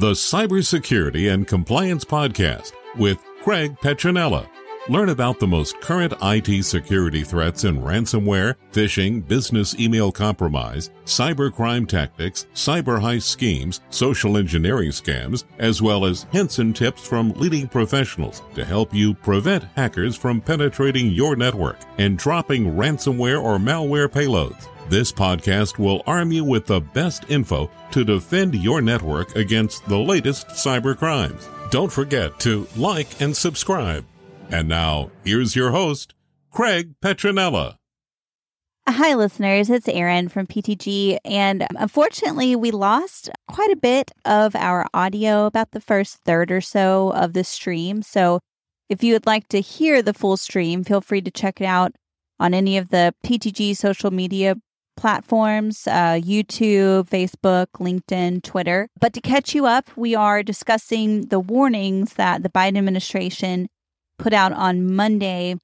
the 0.00 0.12
Cybersecurity 0.12 1.30
and 1.30 1.46
Compliance 1.46 2.06
Podcast 2.06 2.72
with 2.96 3.22
Craig 3.42 3.76
Petronella. 3.82 4.48
Learn 4.88 5.10
about 5.10 5.38
the 5.38 5.46
most 5.46 5.78
current 5.82 6.14
IT 6.22 6.64
security 6.64 7.22
threats 7.22 7.64
in 7.64 7.82
ransomware, 7.82 8.54
phishing, 8.72 9.26
business 9.28 9.78
email 9.78 10.10
compromise, 10.10 10.88
cybercrime 11.04 11.86
tactics, 11.86 12.46
cyber 12.54 12.98
heist 12.98 13.24
schemes, 13.24 13.82
social 13.90 14.38
engineering 14.38 14.88
scams, 14.88 15.44
as 15.58 15.82
well 15.82 16.06
as 16.06 16.26
hints 16.32 16.60
and 16.60 16.74
tips 16.74 17.06
from 17.06 17.32
leading 17.32 17.68
professionals 17.68 18.42
to 18.54 18.64
help 18.64 18.94
you 18.94 19.12
prevent 19.12 19.64
hackers 19.76 20.16
from 20.16 20.40
penetrating 20.40 21.10
your 21.10 21.36
network 21.36 21.76
and 21.98 22.16
dropping 22.16 22.64
ransomware 22.64 23.40
or 23.40 23.58
malware 23.58 24.08
payloads. 24.08 24.66
This 24.88 25.12
podcast 25.12 25.78
will 25.78 26.02
arm 26.06 26.32
you 26.32 26.42
with 26.42 26.64
the 26.64 26.80
best 26.80 27.24
info 27.28 27.70
to 27.92 28.02
defend 28.02 28.54
your 28.54 28.80
network 28.80 29.36
against 29.36 29.84
the 29.86 29.98
latest 29.98 30.48
cyber 30.48 30.96
crimes. 30.96 31.48
Don't 31.70 31.92
forget 31.92 32.40
to 32.40 32.66
like 32.76 33.20
and 33.20 33.36
subscribe. 33.36 34.06
And 34.52 34.68
now, 34.68 35.12
here's 35.24 35.54
your 35.54 35.70
host, 35.70 36.12
Craig 36.50 36.94
Petronella. 37.00 37.76
Hi, 38.88 39.14
listeners. 39.14 39.70
It's 39.70 39.86
Erin 39.86 40.28
from 40.28 40.48
PTG. 40.48 41.18
And 41.24 41.64
unfortunately, 41.78 42.56
we 42.56 42.72
lost 42.72 43.30
quite 43.46 43.70
a 43.70 43.76
bit 43.76 44.10
of 44.24 44.56
our 44.56 44.86
audio, 44.92 45.46
about 45.46 45.70
the 45.70 45.80
first 45.80 46.18
third 46.24 46.50
or 46.50 46.60
so 46.60 47.12
of 47.12 47.32
the 47.32 47.44
stream. 47.44 48.02
So 48.02 48.40
if 48.88 49.04
you 49.04 49.12
would 49.12 49.26
like 49.26 49.46
to 49.48 49.60
hear 49.60 50.02
the 50.02 50.12
full 50.12 50.36
stream, 50.36 50.82
feel 50.82 51.00
free 51.00 51.20
to 51.20 51.30
check 51.30 51.60
it 51.60 51.66
out 51.66 51.92
on 52.40 52.52
any 52.52 52.76
of 52.76 52.88
the 52.88 53.14
PTG 53.24 53.76
social 53.76 54.10
media 54.10 54.56
platforms 54.96 55.86
uh, 55.86 56.18
YouTube, 56.20 57.08
Facebook, 57.08 57.66
LinkedIn, 57.78 58.42
Twitter. 58.42 58.88
But 59.00 59.12
to 59.12 59.20
catch 59.20 59.54
you 59.54 59.66
up, 59.66 59.88
we 59.96 60.16
are 60.16 60.42
discussing 60.42 61.28
the 61.28 61.38
warnings 61.38 62.14
that 62.14 62.42
the 62.42 62.50
Biden 62.50 62.78
administration 62.78 63.68
put 64.20 64.32
out 64.34 64.52
on 64.52 64.94
Monday, 64.94 65.56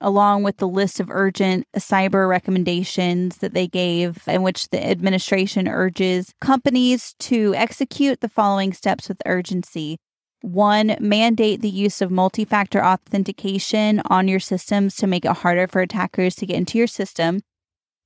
along 0.00 0.42
with 0.42 0.56
the 0.56 0.66
list 0.66 1.00
of 1.00 1.10
urgent 1.10 1.66
cyber 1.76 2.26
recommendations 2.26 3.38
that 3.38 3.52
they 3.52 3.66
gave, 3.66 4.26
in 4.26 4.42
which 4.42 4.70
the 4.70 4.82
administration 4.82 5.68
urges 5.68 6.32
companies 6.40 7.14
to 7.18 7.54
execute 7.54 8.20
the 8.20 8.28
following 8.28 8.72
steps 8.72 9.08
with 9.08 9.20
urgency. 9.26 9.98
One, 10.40 10.96
mandate 10.98 11.60
the 11.60 11.68
use 11.68 12.00
of 12.00 12.10
multi 12.10 12.46
factor 12.46 12.82
authentication 12.82 14.00
on 14.06 14.26
your 14.26 14.40
systems 14.40 14.96
to 14.96 15.06
make 15.06 15.26
it 15.26 15.36
harder 15.36 15.66
for 15.66 15.82
attackers 15.82 16.34
to 16.36 16.46
get 16.46 16.56
into 16.56 16.78
your 16.78 16.86
system. 16.86 17.40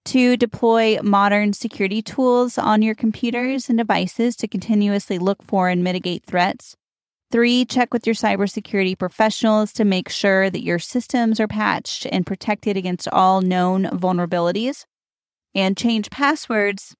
Two, 0.05 0.37
deploy 0.37 0.99
modern 1.03 1.53
security 1.53 2.03
tools 2.03 2.59
on 2.59 2.83
your 2.83 2.97
computers 2.97 3.69
and 3.69 3.79
devices 3.79 4.35
to 4.37 4.49
continuously 4.49 5.19
look 5.19 5.45
for 5.45 5.69
and 5.69 5.85
mitigate 5.85 6.25
threats. 6.27 6.75
Three, 7.35 7.65
check 7.65 7.93
with 7.93 8.07
your 8.07 8.15
cybersecurity 8.15 8.97
professionals 8.97 9.73
to 9.73 9.85
make 9.85 10.09
sure 10.09 10.51
that 10.51 10.63
your 10.63 10.79
systems 10.79 11.41
are 11.41 11.49
patched 11.49 12.07
and 12.13 12.25
protected 12.25 12.77
against 12.77 13.09
all 13.09 13.41
known 13.41 13.87
vulnerabilities. 13.87 14.85
And 15.53 15.77
change 15.77 16.11
passwords 16.11 16.95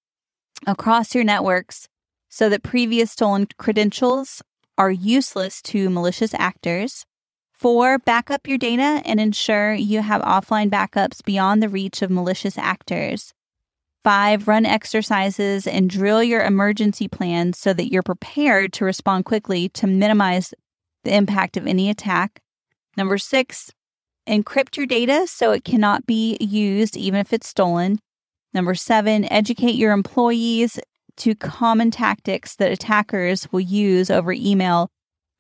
across 0.67 1.15
your 1.15 1.23
networks 1.23 1.87
so 2.29 2.49
that 2.49 2.65
previous 2.65 3.13
stolen 3.13 3.47
credentials 3.59 4.43
are 4.77 4.91
useless 4.91 5.63
to 5.63 5.89
malicious 5.89 6.35
actors. 6.35 7.07
Four, 7.53 8.01
back 8.01 8.29
up 8.29 8.49
your 8.49 8.59
data 8.59 9.03
and 9.05 9.21
ensure 9.21 9.73
you 9.73 10.03
have 10.03 10.21
offline 10.23 10.69
backups 10.69 11.25
beyond 11.25 11.63
the 11.63 11.69
reach 11.69 12.03
of 12.03 12.11
malicious 12.11 12.59
actors. 12.59 13.33
Five, 14.05 14.49
run 14.49 14.67
exercises 14.67 15.67
and 15.67 15.89
drill 15.89 16.23
your 16.23 16.43
emergency 16.43 17.09
plans 17.09 17.59
so 17.59 17.73
that 17.73 17.91
you're 17.91 18.03
prepared 18.03 18.75
to 18.75 18.85
respond 18.85 19.25
quickly 19.25 19.71
to 19.71 19.87
minimize 19.87 20.53
the 21.05 21.15
impact 21.15 21.57
of 21.57 21.67
any 21.67 21.89
attack. 21.89 22.43
Number 22.99 23.17
six, 23.17 23.73
encrypt 24.29 24.77
your 24.77 24.85
data 24.85 25.27
so 25.27 25.53
it 25.53 25.65
cannot 25.65 26.05
be 26.05 26.37
used 26.39 26.99
even 26.99 27.19
if 27.19 27.33
it's 27.33 27.49
stolen. 27.49 27.99
Number 28.53 28.75
seven, 28.75 29.25
educate 29.33 29.75
your 29.75 29.93
employees 29.93 30.79
to 31.17 31.35
common 31.35 31.91
tactics 31.91 32.57
that 32.57 32.73
attackers 32.73 33.51
will 33.53 33.61
use 33.61 34.11
over 34.11 34.33
email 34.33 34.91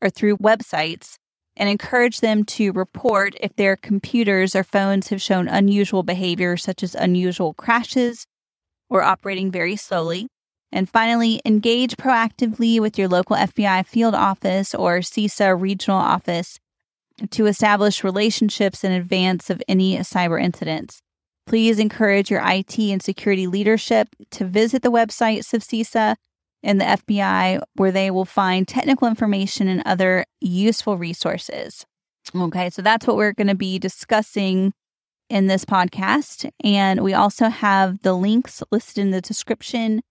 or 0.00 0.08
through 0.08 0.38
websites 0.38 1.18
and 1.54 1.68
encourage 1.68 2.20
them 2.20 2.44
to 2.44 2.72
report 2.72 3.34
if 3.42 3.54
their 3.56 3.76
computers 3.76 4.56
or 4.56 4.64
phones 4.64 5.08
have 5.08 5.20
shown 5.20 5.48
unusual 5.48 6.02
behavior, 6.02 6.56
such 6.56 6.82
as 6.82 6.94
unusual 6.94 7.52
crashes 7.52 8.26
or 8.94 9.02
operating 9.02 9.50
very 9.50 9.76
slowly. 9.76 10.28
And 10.72 10.88
finally, 10.88 11.40
engage 11.44 11.96
proactively 11.96 12.80
with 12.80 12.98
your 12.98 13.08
local 13.08 13.36
FBI 13.36 13.86
field 13.86 14.14
office 14.14 14.74
or 14.74 14.98
CISA 14.98 15.60
regional 15.60 15.98
office 15.98 16.58
to 17.30 17.46
establish 17.46 18.02
relationships 18.02 18.82
in 18.82 18.92
advance 18.92 19.50
of 19.50 19.62
any 19.68 19.98
cyber 19.98 20.42
incidents. 20.42 21.00
Please 21.46 21.78
encourage 21.78 22.30
your 22.30 22.42
IT 22.44 22.78
and 22.78 23.02
security 23.02 23.46
leadership 23.46 24.08
to 24.30 24.44
visit 24.44 24.82
the 24.82 24.90
websites 24.90 25.52
of 25.52 25.62
CISA 25.62 26.16
and 26.62 26.80
the 26.80 26.84
FBI 26.84 27.62
where 27.74 27.92
they 27.92 28.10
will 28.10 28.24
find 28.24 28.66
technical 28.66 29.06
information 29.06 29.68
and 29.68 29.82
other 29.84 30.24
useful 30.40 30.96
resources. 30.96 31.84
Okay, 32.34 32.70
so 32.70 32.80
that's 32.80 33.06
what 33.06 33.16
we're 33.16 33.34
going 33.34 33.48
to 33.48 33.54
be 33.54 33.78
discussing 33.78 34.72
in 35.28 35.46
this 35.46 35.64
podcast. 35.64 36.50
And 36.62 37.00
we 37.00 37.14
also 37.14 37.48
have 37.48 38.02
the 38.02 38.14
links 38.14 38.62
listed 38.70 38.98
in 38.98 39.10
the 39.10 39.20
description. 39.20 40.02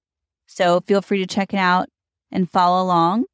So 0.47 0.81
feel 0.81 1.01
free 1.01 1.19
to 1.19 1.28
check 1.28 1.53
it 1.53 1.57
out 1.57 1.90
and 2.31 2.50
follow 2.50 2.84
along. 2.84 3.25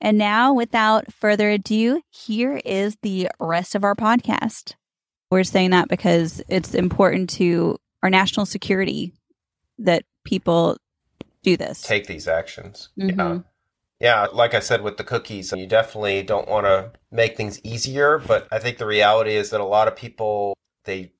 And 0.00 0.18
now, 0.18 0.52
without 0.52 1.12
further 1.12 1.48
ado, 1.50 2.02
here 2.10 2.60
is 2.64 2.96
the 3.00 3.28
rest 3.40 3.74
of 3.74 3.84
our 3.84 3.94
podcast. 3.94 4.74
We're 5.30 5.44
saying 5.44 5.70
that 5.70 5.88
because 5.88 6.42
it's 6.48 6.74
important 6.74 7.30
to 7.30 7.78
our 8.02 8.10
national 8.10 8.44
security 8.44 9.14
that 9.78 10.04
people 10.24 10.76
do 11.42 11.56
this. 11.56 11.80
Take 11.80 12.06
these 12.06 12.28
actions. 12.28 12.90
Mm-hmm. 12.98 13.18
Yeah. 13.18 13.38
Yeah, 14.00 14.26
like 14.32 14.52
I 14.52 14.60
said 14.60 14.82
with 14.82 14.98
the 14.98 15.04
cookies, 15.04 15.52
you 15.56 15.66
definitely 15.66 16.22
don't 16.22 16.48
want 16.48 16.66
to 16.66 16.90
make 17.10 17.36
things 17.36 17.58
easier, 17.64 18.18
but 18.18 18.46
I 18.52 18.58
think 18.58 18.76
the 18.76 18.86
reality 18.86 19.34
is 19.34 19.50
that 19.50 19.60
a 19.60 19.64
lot 19.64 19.88
of 19.88 19.96
people 19.96 20.54
they 20.84 21.12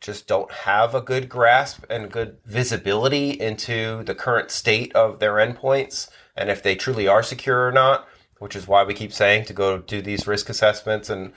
just 0.00 0.26
don't 0.26 0.50
have 0.50 0.94
a 0.94 1.00
good 1.00 1.28
grasp 1.28 1.84
and 1.90 2.10
good 2.10 2.38
visibility 2.44 3.30
into 3.30 4.02
the 4.04 4.14
current 4.14 4.50
state 4.50 4.94
of 4.94 5.18
their 5.18 5.34
endpoints 5.34 6.08
and 6.36 6.48
if 6.48 6.62
they 6.62 6.74
truly 6.74 7.06
are 7.06 7.22
secure 7.22 7.66
or 7.66 7.72
not, 7.72 8.08
which 8.38 8.56
is 8.56 8.66
why 8.66 8.82
we 8.82 8.94
keep 8.94 9.12
saying 9.12 9.44
to 9.44 9.52
go 9.52 9.78
do 9.78 10.00
these 10.00 10.26
risk 10.26 10.48
assessments 10.48 11.10
and 11.10 11.32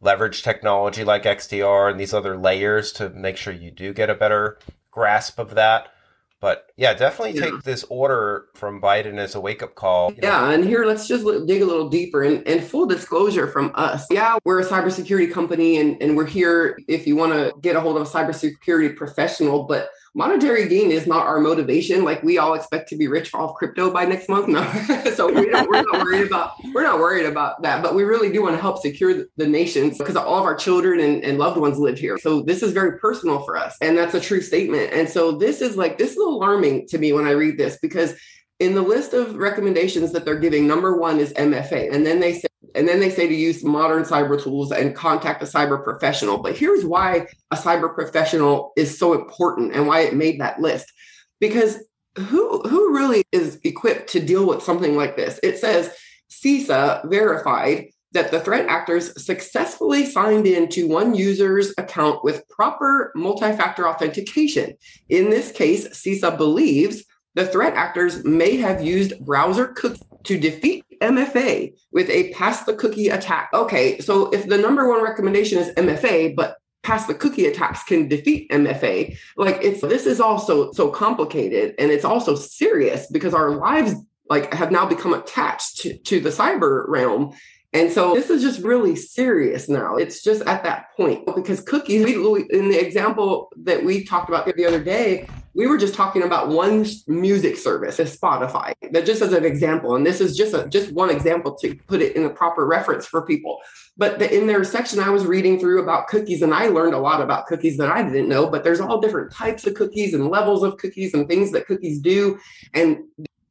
leverage 0.00 0.42
technology 0.42 1.04
like 1.04 1.22
XDR 1.22 1.90
and 1.90 1.98
these 1.98 2.14
other 2.14 2.36
layers 2.36 2.92
to 2.92 3.08
make 3.10 3.36
sure 3.36 3.52
you 3.52 3.70
do 3.70 3.92
get 3.92 4.10
a 4.10 4.14
better 4.14 4.58
grasp 4.90 5.38
of 5.38 5.54
that. 5.54 5.92
But 6.40 6.70
yeah, 6.76 6.94
definitely 6.94 7.38
yeah. 7.38 7.50
take 7.50 7.62
this 7.64 7.84
order 7.88 8.46
from 8.54 8.80
Biden 8.80 9.18
as 9.18 9.34
a 9.34 9.40
wake 9.40 9.62
up 9.62 9.74
call. 9.74 10.12
Yeah, 10.22 10.40
know. 10.40 10.50
and 10.50 10.64
here 10.64 10.84
let's 10.84 11.08
just 11.08 11.24
dig 11.46 11.62
a 11.62 11.64
little 11.64 11.88
deeper 11.88 12.22
and, 12.22 12.46
and 12.46 12.62
full 12.62 12.86
disclosure 12.86 13.48
from 13.48 13.72
us. 13.74 14.06
Yeah, 14.10 14.38
we're 14.44 14.60
a 14.60 14.64
cybersecurity 14.64 15.32
company 15.32 15.78
and, 15.78 16.00
and 16.00 16.16
we're 16.16 16.26
here 16.26 16.78
if 16.86 17.08
you 17.08 17.16
want 17.16 17.32
to 17.32 17.52
get 17.60 17.74
a 17.74 17.80
hold 17.80 17.96
of 17.96 18.02
a 18.02 18.10
cybersecurity 18.10 18.94
professional, 18.94 19.64
but 19.64 19.90
monetary 20.18 20.68
gain 20.68 20.90
is 20.90 21.06
not 21.06 21.26
our 21.26 21.38
motivation. 21.38 22.02
Like 22.02 22.24
we 22.24 22.38
all 22.38 22.54
expect 22.54 22.88
to 22.88 22.96
be 22.96 23.06
rich 23.06 23.32
off 23.32 23.54
crypto 23.54 23.90
by 23.90 24.04
next 24.04 24.28
month. 24.28 24.48
No, 24.48 24.64
so 25.14 25.32
we 25.32 25.48
are 25.48 25.64
not 25.64 25.92
worried 25.92 26.26
about 26.26 26.54
we're 26.74 26.82
not 26.82 26.98
worried 26.98 27.24
about 27.24 27.62
that. 27.62 27.82
But 27.82 27.94
we 27.94 28.02
really 28.02 28.30
do 28.30 28.42
want 28.42 28.56
to 28.56 28.60
help 28.60 28.82
secure 28.82 29.24
the 29.36 29.46
nations 29.46 29.96
because 29.96 30.16
all 30.16 30.40
of 30.40 30.44
our 30.44 30.56
children 30.56 30.98
and, 30.98 31.22
and 31.22 31.38
loved 31.38 31.56
ones 31.56 31.78
live 31.78 31.98
here. 31.98 32.18
So 32.18 32.42
this 32.42 32.64
is 32.64 32.72
very 32.72 32.98
personal 32.98 33.44
for 33.44 33.56
us, 33.56 33.76
and 33.80 33.96
that's 33.96 34.14
a 34.14 34.20
true 34.20 34.42
statement. 34.42 34.92
And 34.92 35.08
so 35.08 35.32
this 35.32 35.62
is 35.62 35.76
like 35.76 35.96
this 35.96 36.10
is 36.10 36.18
alarming 36.18 36.88
to 36.88 36.98
me 36.98 37.12
when 37.12 37.26
I 37.26 37.30
read 37.30 37.56
this 37.56 37.78
because 37.80 38.14
in 38.58 38.74
the 38.74 38.82
list 38.82 39.14
of 39.14 39.36
recommendations 39.36 40.10
that 40.10 40.24
they're 40.24 40.40
giving, 40.40 40.66
number 40.66 40.96
one 40.96 41.20
is 41.20 41.32
MFA, 41.34 41.94
and 41.94 42.04
then 42.04 42.18
they 42.18 42.34
say 42.34 42.48
and 42.74 42.86
then 42.86 43.00
they 43.00 43.10
say 43.10 43.26
to 43.28 43.34
use 43.34 43.64
modern 43.64 44.02
cyber 44.02 44.40
tools 44.42 44.72
and 44.72 44.94
contact 44.94 45.42
a 45.42 45.46
cyber 45.46 45.82
professional. 45.82 46.38
But 46.38 46.56
here's 46.56 46.84
why 46.84 47.26
a 47.50 47.56
cyber 47.56 47.94
professional 47.94 48.72
is 48.76 48.98
so 48.98 49.14
important 49.14 49.74
and 49.74 49.86
why 49.86 50.00
it 50.00 50.14
made 50.14 50.40
that 50.40 50.60
list. 50.60 50.92
Because 51.40 51.78
who 52.16 52.62
who 52.62 52.94
really 52.94 53.22
is 53.32 53.60
equipped 53.64 54.10
to 54.10 54.20
deal 54.20 54.46
with 54.46 54.62
something 54.62 54.96
like 54.96 55.16
this? 55.16 55.38
It 55.42 55.58
says 55.58 55.94
CISA 56.30 57.08
verified 57.08 57.86
that 58.12 58.30
the 58.30 58.40
threat 58.40 58.66
actors 58.68 59.22
successfully 59.22 60.06
signed 60.06 60.46
into 60.46 60.88
one 60.88 61.14
user's 61.14 61.74
account 61.76 62.24
with 62.24 62.48
proper 62.48 63.12
multi-factor 63.14 63.86
authentication. 63.86 64.72
In 65.08 65.28
this 65.30 65.52
case, 65.52 65.88
CISA 65.88 66.36
believes 66.36 67.04
the 67.34 67.46
threat 67.46 67.74
actors 67.74 68.24
may 68.24 68.56
have 68.56 68.82
used 68.82 69.18
browser 69.20 69.68
cookies 69.68 70.02
to 70.24 70.38
defeat 70.38 70.84
MFA 71.00 71.74
with 71.92 72.08
a 72.10 72.32
pass 72.32 72.64
the 72.64 72.74
cookie 72.74 73.08
attack. 73.08 73.50
Okay, 73.52 73.98
so 73.98 74.30
if 74.30 74.46
the 74.46 74.58
number 74.58 74.88
one 74.88 75.02
recommendation 75.02 75.58
is 75.58 75.74
MFA, 75.74 76.34
but 76.36 76.56
pass 76.82 77.06
the 77.06 77.14
cookie 77.14 77.46
attacks 77.46 77.82
can 77.82 78.08
defeat 78.08 78.50
MFA, 78.50 79.16
like 79.36 79.58
it's 79.62 79.80
this 79.80 80.06
is 80.06 80.20
also 80.20 80.72
so 80.72 80.90
complicated 80.90 81.74
and 81.78 81.90
it's 81.90 82.04
also 82.04 82.34
serious 82.34 83.06
because 83.10 83.34
our 83.34 83.50
lives 83.50 83.94
like 84.30 84.52
have 84.52 84.70
now 84.70 84.86
become 84.86 85.14
attached 85.14 85.78
to, 85.78 85.98
to 85.98 86.20
the 86.20 86.30
cyber 86.30 86.86
realm 86.88 87.34
and 87.72 87.92
so 87.92 88.14
this 88.14 88.30
is 88.30 88.42
just 88.42 88.60
really 88.60 88.96
serious 88.96 89.68
now. 89.68 89.96
It's 89.96 90.22
just 90.22 90.42
at 90.42 90.64
that 90.64 90.86
point 90.96 91.26
because 91.34 91.60
cookies, 91.60 92.04
we, 92.04 92.14
in 92.50 92.70
the 92.70 92.78
example 92.78 93.52
that 93.58 93.84
we 93.84 94.04
talked 94.04 94.28
about 94.30 94.46
the 94.46 94.64
other 94.64 94.82
day, 94.82 95.28
we 95.54 95.66
were 95.66 95.78
just 95.78 95.94
talking 95.94 96.22
about 96.22 96.48
one 96.48 96.86
music 97.06 97.56
service, 97.56 97.98
Spotify, 97.98 98.74
that 98.92 99.06
just 99.06 99.22
as 99.22 99.32
an 99.32 99.44
example. 99.44 99.96
And 99.96 100.06
this 100.06 100.20
is 100.20 100.36
just 100.36 100.54
a, 100.54 100.68
just 100.68 100.92
one 100.92 101.10
example 101.10 101.54
to 101.56 101.74
put 101.86 102.02
it 102.02 102.16
in 102.16 102.24
a 102.24 102.30
proper 102.30 102.66
reference 102.66 103.06
for 103.06 103.22
people. 103.22 103.58
But 103.96 104.18
the, 104.18 104.32
in 104.32 104.46
their 104.46 104.62
section, 104.64 105.00
I 105.00 105.10
was 105.10 105.26
reading 105.26 105.58
through 105.58 105.82
about 105.82 106.08
cookies 106.08 106.42
and 106.42 106.54
I 106.54 106.68
learned 106.68 106.94
a 106.94 106.98
lot 106.98 107.20
about 107.20 107.46
cookies 107.46 107.76
that 107.78 107.90
I 107.90 108.02
didn't 108.02 108.28
know, 108.28 108.48
but 108.48 108.62
there's 108.62 108.80
all 108.80 109.00
different 109.00 109.32
types 109.32 109.66
of 109.66 109.74
cookies 109.74 110.14
and 110.14 110.28
levels 110.28 110.62
of 110.62 110.76
cookies 110.76 111.14
and 111.14 111.26
things 111.26 111.50
that 111.52 111.66
cookies 111.66 112.00
do. 112.00 112.38
And 112.74 112.98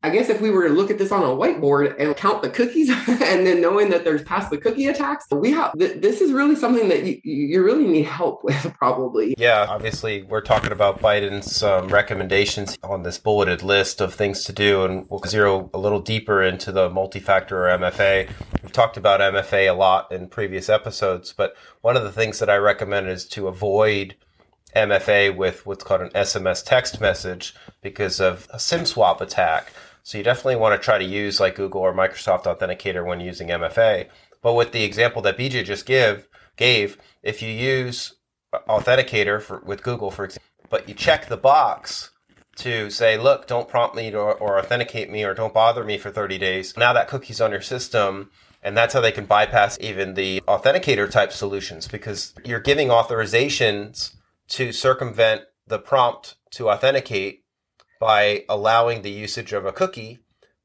I 0.08 0.10
guess 0.10 0.30
if 0.30 0.40
we 0.40 0.52
were 0.52 0.66
to 0.70 0.74
look 0.74 0.90
at 0.90 0.98
this 0.98 1.12
on 1.12 1.22
a 1.22 1.26
whiteboard 1.26 1.94
and 2.00 2.16
count 2.16 2.42
the 2.42 2.50
cookies 2.50 2.90
and 3.08 3.46
then 3.46 3.60
knowing 3.60 3.90
that 3.90 4.06
there's 4.06 4.24
past 4.24 4.50
the 4.50 4.58
cookie 4.58 4.88
attacks, 4.88 5.26
we 5.30 5.52
have 5.52 5.78
th- 5.78 6.02
this 6.02 6.22
is 6.22 6.32
really 6.32 6.56
something 6.56 6.88
that 6.88 7.04
you, 7.04 7.20
you 7.26 7.62
really 7.62 7.86
need 7.86 8.06
help 8.06 8.42
with, 8.46 8.74
probably. 8.76 9.36
Yeah, 9.38 9.66
obviously, 9.68 10.24
we're 10.24 10.40
talking 10.40 10.72
about 10.72 11.02
Biden's 11.02 11.62
um, 11.62 11.90
recommendations 11.90 12.78
on 12.84 13.04
this 13.04 13.18
bulleted 13.18 13.64
list 13.64 14.00
of 14.00 14.14
things 14.14 14.46
to 14.46 14.54
do, 14.54 14.86
and 14.86 15.06
we'll 15.10 15.20
zero 15.28 15.70
a 15.74 15.78
little 15.78 16.00
deeper 16.00 16.42
into 16.42 16.72
the 16.72 16.90
multi 16.90 17.20
factor 17.20 17.68
or 17.68 17.78
MFA. 17.78 18.30
We've 18.64 18.72
talked 18.72 18.96
about 18.96 19.20
MFA 19.20 19.70
a 19.70 19.74
lot 19.74 20.10
in 20.10 20.30
previous 20.30 20.70
episodes, 20.70 21.34
but 21.34 21.54
one 21.82 21.98
of 21.98 22.04
the 22.04 22.14
things 22.14 22.40
that 22.40 22.50
I 22.50 22.56
recommend 22.56 23.10
is 23.10 23.26
to 23.30 23.50
avoid 23.50 24.16
MFA 24.74 25.36
with 25.36 25.66
what's 25.66 25.84
called 25.84 26.02
an 26.02 26.10
SMS 26.10 26.64
text 26.64 27.02
message 27.02 27.56
because 27.82 28.22
of 28.22 28.48
a 28.54 28.60
SIM 28.60 28.86
swap 28.86 29.20
attack. 29.20 29.74
So 30.08 30.18
you 30.18 30.24
definitely 30.24 30.56
want 30.56 30.74
to 30.74 30.86
try 30.86 30.98
to 30.98 31.04
use 31.04 31.42
like 31.42 31.56
Google 31.56 31.82
or 31.82 31.94
Microsoft 31.94 32.46
Authenticator 32.46 33.06
when 33.06 33.20
using 33.20 33.50
MFA. 33.50 34.08
But 34.42 34.54
with 34.54 34.72
the 34.72 34.86
example 34.86 35.22
that 35.24 35.38
BJ 35.38 35.66
just 35.66 35.86
give 35.86 36.30
gave, 36.56 36.98
if 37.24 37.42
you 37.42 37.50
use 37.50 38.16
Authenticator 38.70 39.42
for, 39.42 39.60
with 39.66 39.84
Google, 39.84 40.10
for 40.10 40.24
example, 40.24 40.48
but 40.70 40.88
you 40.88 40.96
check 40.96 41.28
the 41.28 41.36
box 41.36 42.12
to 42.56 42.90
say, 42.90 43.18
look, 43.18 43.48
don't 43.48 43.68
prompt 43.68 43.98
me 43.98 44.10
to, 44.12 44.18
or 44.18 44.58
authenticate 44.58 45.12
me 45.12 45.26
or 45.26 45.34
don't 45.34 45.54
bother 45.54 45.84
me 45.84 45.98
for 45.98 46.10
30 46.10 46.38
days. 46.38 46.78
Now 46.78 46.94
that 46.94 47.10
cookie's 47.10 47.42
on 47.42 47.52
your 47.52 47.60
system, 47.60 48.32
and 48.64 48.78
that's 48.78 48.94
how 48.94 49.02
they 49.02 49.12
can 49.12 49.26
bypass 49.26 49.78
even 49.82 50.14
the 50.14 50.40
authenticator 50.48 51.12
type 51.12 51.34
solutions 51.34 51.86
because 51.86 52.34
you're 52.46 52.62
giving 52.62 52.88
authorizations 52.88 54.16
to 54.52 54.72
circumvent 54.72 55.42
the 55.68 55.80
prompt 55.80 56.36
to 56.52 56.70
authenticate 56.70 57.44
by 58.00 58.46
allowing 58.50 59.02
the 59.02 59.12
usage 59.12 59.54
of 59.54 59.66
a 59.66 59.72
cookie, 59.72 60.20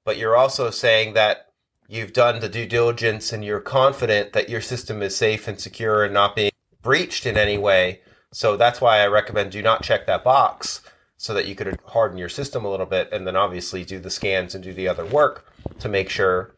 but 0.04 0.16
you're 0.16 0.36
also 0.36 0.70
saying 0.70 1.14
that 1.14 1.52
you've 1.88 2.12
done 2.12 2.40
the 2.40 2.48
due 2.48 2.66
diligence 2.66 3.32
and 3.32 3.44
you're 3.44 3.60
confident 3.60 4.32
that 4.32 4.48
your 4.48 4.60
system 4.60 5.02
is 5.02 5.14
safe 5.14 5.46
and 5.46 5.60
secure 5.60 6.04
and 6.04 6.14
not 6.14 6.34
being 6.34 6.50
breached 6.82 7.26
in 7.26 7.36
any 7.36 7.58
way. 7.58 8.00
So 8.32 8.56
that's 8.56 8.80
why 8.80 9.00
I 9.00 9.06
recommend 9.06 9.52
do 9.52 9.62
not 9.62 9.82
check 9.82 10.06
that 10.06 10.24
box 10.24 10.80
so 11.16 11.34
that 11.34 11.46
you 11.46 11.54
could 11.54 11.78
harden 11.86 12.18
your 12.18 12.28
system 12.28 12.64
a 12.64 12.70
little 12.70 12.86
bit 12.86 13.08
and 13.12 13.26
then 13.26 13.36
obviously 13.36 13.84
do 13.84 14.00
the 14.00 14.10
scans 14.10 14.54
and 14.54 14.64
do 14.64 14.72
the 14.72 14.88
other 14.88 15.04
work 15.04 15.46
to 15.78 15.88
make 15.88 16.08
sure. 16.08 16.54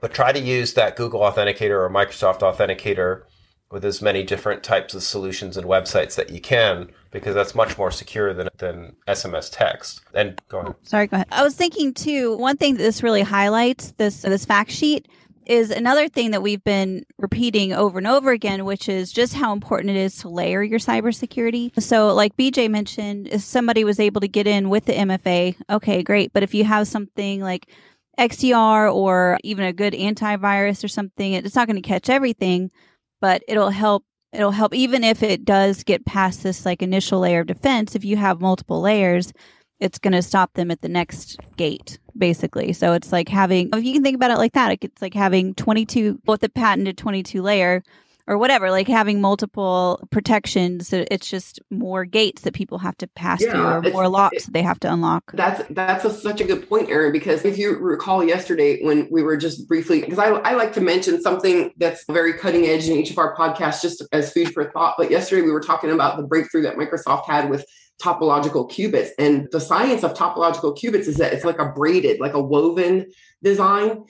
But 0.00 0.12
try 0.12 0.32
to 0.32 0.40
use 0.40 0.74
that 0.74 0.96
Google 0.96 1.20
Authenticator 1.20 1.80
or 1.80 1.88
Microsoft 1.88 2.40
Authenticator 2.40 3.22
with 3.70 3.84
as 3.84 4.00
many 4.00 4.22
different 4.22 4.62
types 4.62 4.94
of 4.94 5.02
solutions 5.02 5.56
and 5.56 5.66
websites 5.66 6.14
that 6.14 6.30
you 6.30 6.40
can 6.40 6.90
because 7.10 7.34
that's 7.34 7.54
much 7.54 7.76
more 7.76 7.90
secure 7.90 8.32
than, 8.32 8.48
than 8.56 8.96
SMS 9.06 9.50
text. 9.52 10.00
And 10.14 10.40
go 10.48 10.60
ahead. 10.60 10.72
Oh, 10.72 10.76
sorry, 10.82 11.06
go 11.06 11.16
ahead. 11.16 11.28
I 11.30 11.42
was 11.42 11.54
thinking 11.54 11.92
too, 11.92 12.36
one 12.38 12.56
thing 12.56 12.74
that 12.74 12.82
this 12.82 13.02
really 13.02 13.22
highlights, 13.22 13.92
this 13.98 14.22
this 14.22 14.46
fact 14.46 14.70
sheet, 14.70 15.06
is 15.48 15.70
another 15.70 16.08
thing 16.08 16.30
that 16.30 16.42
we've 16.42 16.62
been 16.62 17.04
repeating 17.18 17.72
over 17.72 17.98
and 17.98 18.06
over 18.06 18.30
again, 18.30 18.66
which 18.66 18.88
is 18.88 19.10
just 19.10 19.34
how 19.34 19.52
important 19.52 19.90
it 19.90 19.96
is 19.96 20.16
to 20.18 20.28
layer 20.28 20.62
your 20.62 20.78
cybersecurity. 20.78 21.80
So, 21.80 22.14
like 22.14 22.36
BJ 22.36 22.70
mentioned, 22.70 23.28
if 23.28 23.40
somebody 23.40 23.82
was 23.82 23.98
able 23.98 24.20
to 24.20 24.28
get 24.28 24.46
in 24.46 24.68
with 24.68 24.84
the 24.84 24.92
MFA, 24.92 25.56
okay, 25.70 26.02
great. 26.02 26.32
But 26.34 26.42
if 26.42 26.54
you 26.54 26.64
have 26.64 26.86
something 26.86 27.40
like 27.40 27.70
XDR 28.18 28.94
or 28.94 29.38
even 29.42 29.64
a 29.64 29.72
good 29.72 29.94
antivirus 29.94 30.84
or 30.84 30.88
something, 30.88 31.32
it's 31.32 31.54
not 31.54 31.66
going 31.66 31.80
to 31.80 31.88
catch 31.88 32.10
everything, 32.10 32.70
but 33.20 33.42
it'll 33.48 33.70
help 33.70 34.04
it'll 34.32 34.50
help 34.50 34.74
even 34.74 35.04
if 35.04 35.22
it 35.22 35.44
does 35.44 35.82
get 35.84 36.04
past 36.04 36.42
this 36.42 36.66
like 36.66 36.82
initial 36.82 37.20
layer 37.20 37.40
of 37.40 37.46
defense 37.46 37.94
if 37.94 38.04
you 38.04 38.16
have 38.16 38.40
multiple 38.40 38.80
layers 38.80 39.32
it's 39.80 39.98
going 39.98 40.12
to 40.12 40.22
stop 40.22 40.52
them 40.54 40.70
at 40.70 40.80
the 40.80 40.88
next 40.88 41.38
gate 41.56 41.98
basically. 42.16 42.72
So 42.72 42.94
it's 42.94 43.12
like 43.12 43.28
having 43.28 43.70
if 43.72 43.84
you 43.84 43.92
can 43.92 44.02
think 44.02 44.16
about 44.16 44.30
it 44.30 44.38
like 44.38 44.52
that 44.54 44.76
it's 44.82 45.02
like 45.02 45.14
having 45.14 45.54
22 45.54 46.20
both 46.24 46.40
the 46.40 46.48
patented 46.48 46.98
22 46.98 47.40
layer 47.42 47.82
or 48.28 48.36
whatever, 48.36 48.70
like 48.70 48.86
having 48.86 49.20
multiple 49.20 50.06
protections. 50.10 50.86
So 50.86 51.06
it's 51.10 51.28
just 51.28 51.60
more 51.70 52.04
gates 52.04 52.42
that 52.42 52.52
people 52.52 52.78
have 52.78 52.96
to 52.98 53.06
pass 53.08 53.40
yeah, 53.40 53.50
through, 53.80 53.90
or 53.90 53.92
more 53.92 54.08
locks 54.08 54.44
that 54.44 54.52
they 54.52 54.62
have 54.62 54.78
to 54.80 54.92
unlock. 54.92 55.32
That's 55.32 55.64
that's 55.70 56.04
a, 56.04 56.12
such 56.12 56.42
a 56.42 56.44
good 56.44 56.68
point, 56.68 56.90
Erin. 56.90 57.10
Because 57.10 57.44
if 57.44 57.56
you 57.56 57.76
recall 57.78 58.22
yesterday 58.22 58.84
when 58.84 59.08
we 59.10 59.22
were 59.22 59.38
just 59.38 59.66
briefly, 59.66 60.00
because 60.02 60.18
I, 60.18 60.28
I 60.28 60.52
like 60.52 60.74
to 60.74 60.80
mention 60.82 61.20
something 61.22 61.72
that's 61.78 62.04
very 62.08 62.34
cutting 62.34 62.66
edge 62.66 62.86
in 62.86 62.96
each 62.98 63.10
of 63.10 63.18
our 63.18 63.34
podcasts, 63.34 63.80
just 63.80 64.04
as 64.12 64.30
food 64.32 64.52
for 64.52 64.70
thought. 64.70 64.94
But 64.98 65.10
yesterday 65.10 65.42
we 65.42 65.50
were 65.50 65.62
talking 65.62 65.90
about 65.90 66.18
the 66.18 66.24
breakthrough 66.24 66.62
that 66.62 66.76
Microsoft 66.76 67.26
had 67.26 67.48
with 67.48 67.64
topological 68.02 68.70
qubits. 68.70 69.08
And 69.18 69.48
the 69.50 69.60
science 69.60 70.04
of 70.04 70.14
topological 70.14 70.78
qubits 70.78 71.08
is 71.08 71.16
that 71.16 71.32
it's 71.32 71.44
like 71.44 71.58
a 71.58 71.70
braided, 71.70 72.20
like 72.20 72.34
a 72.34 72.42
woven 72.42 73.06
design 73.42 74.04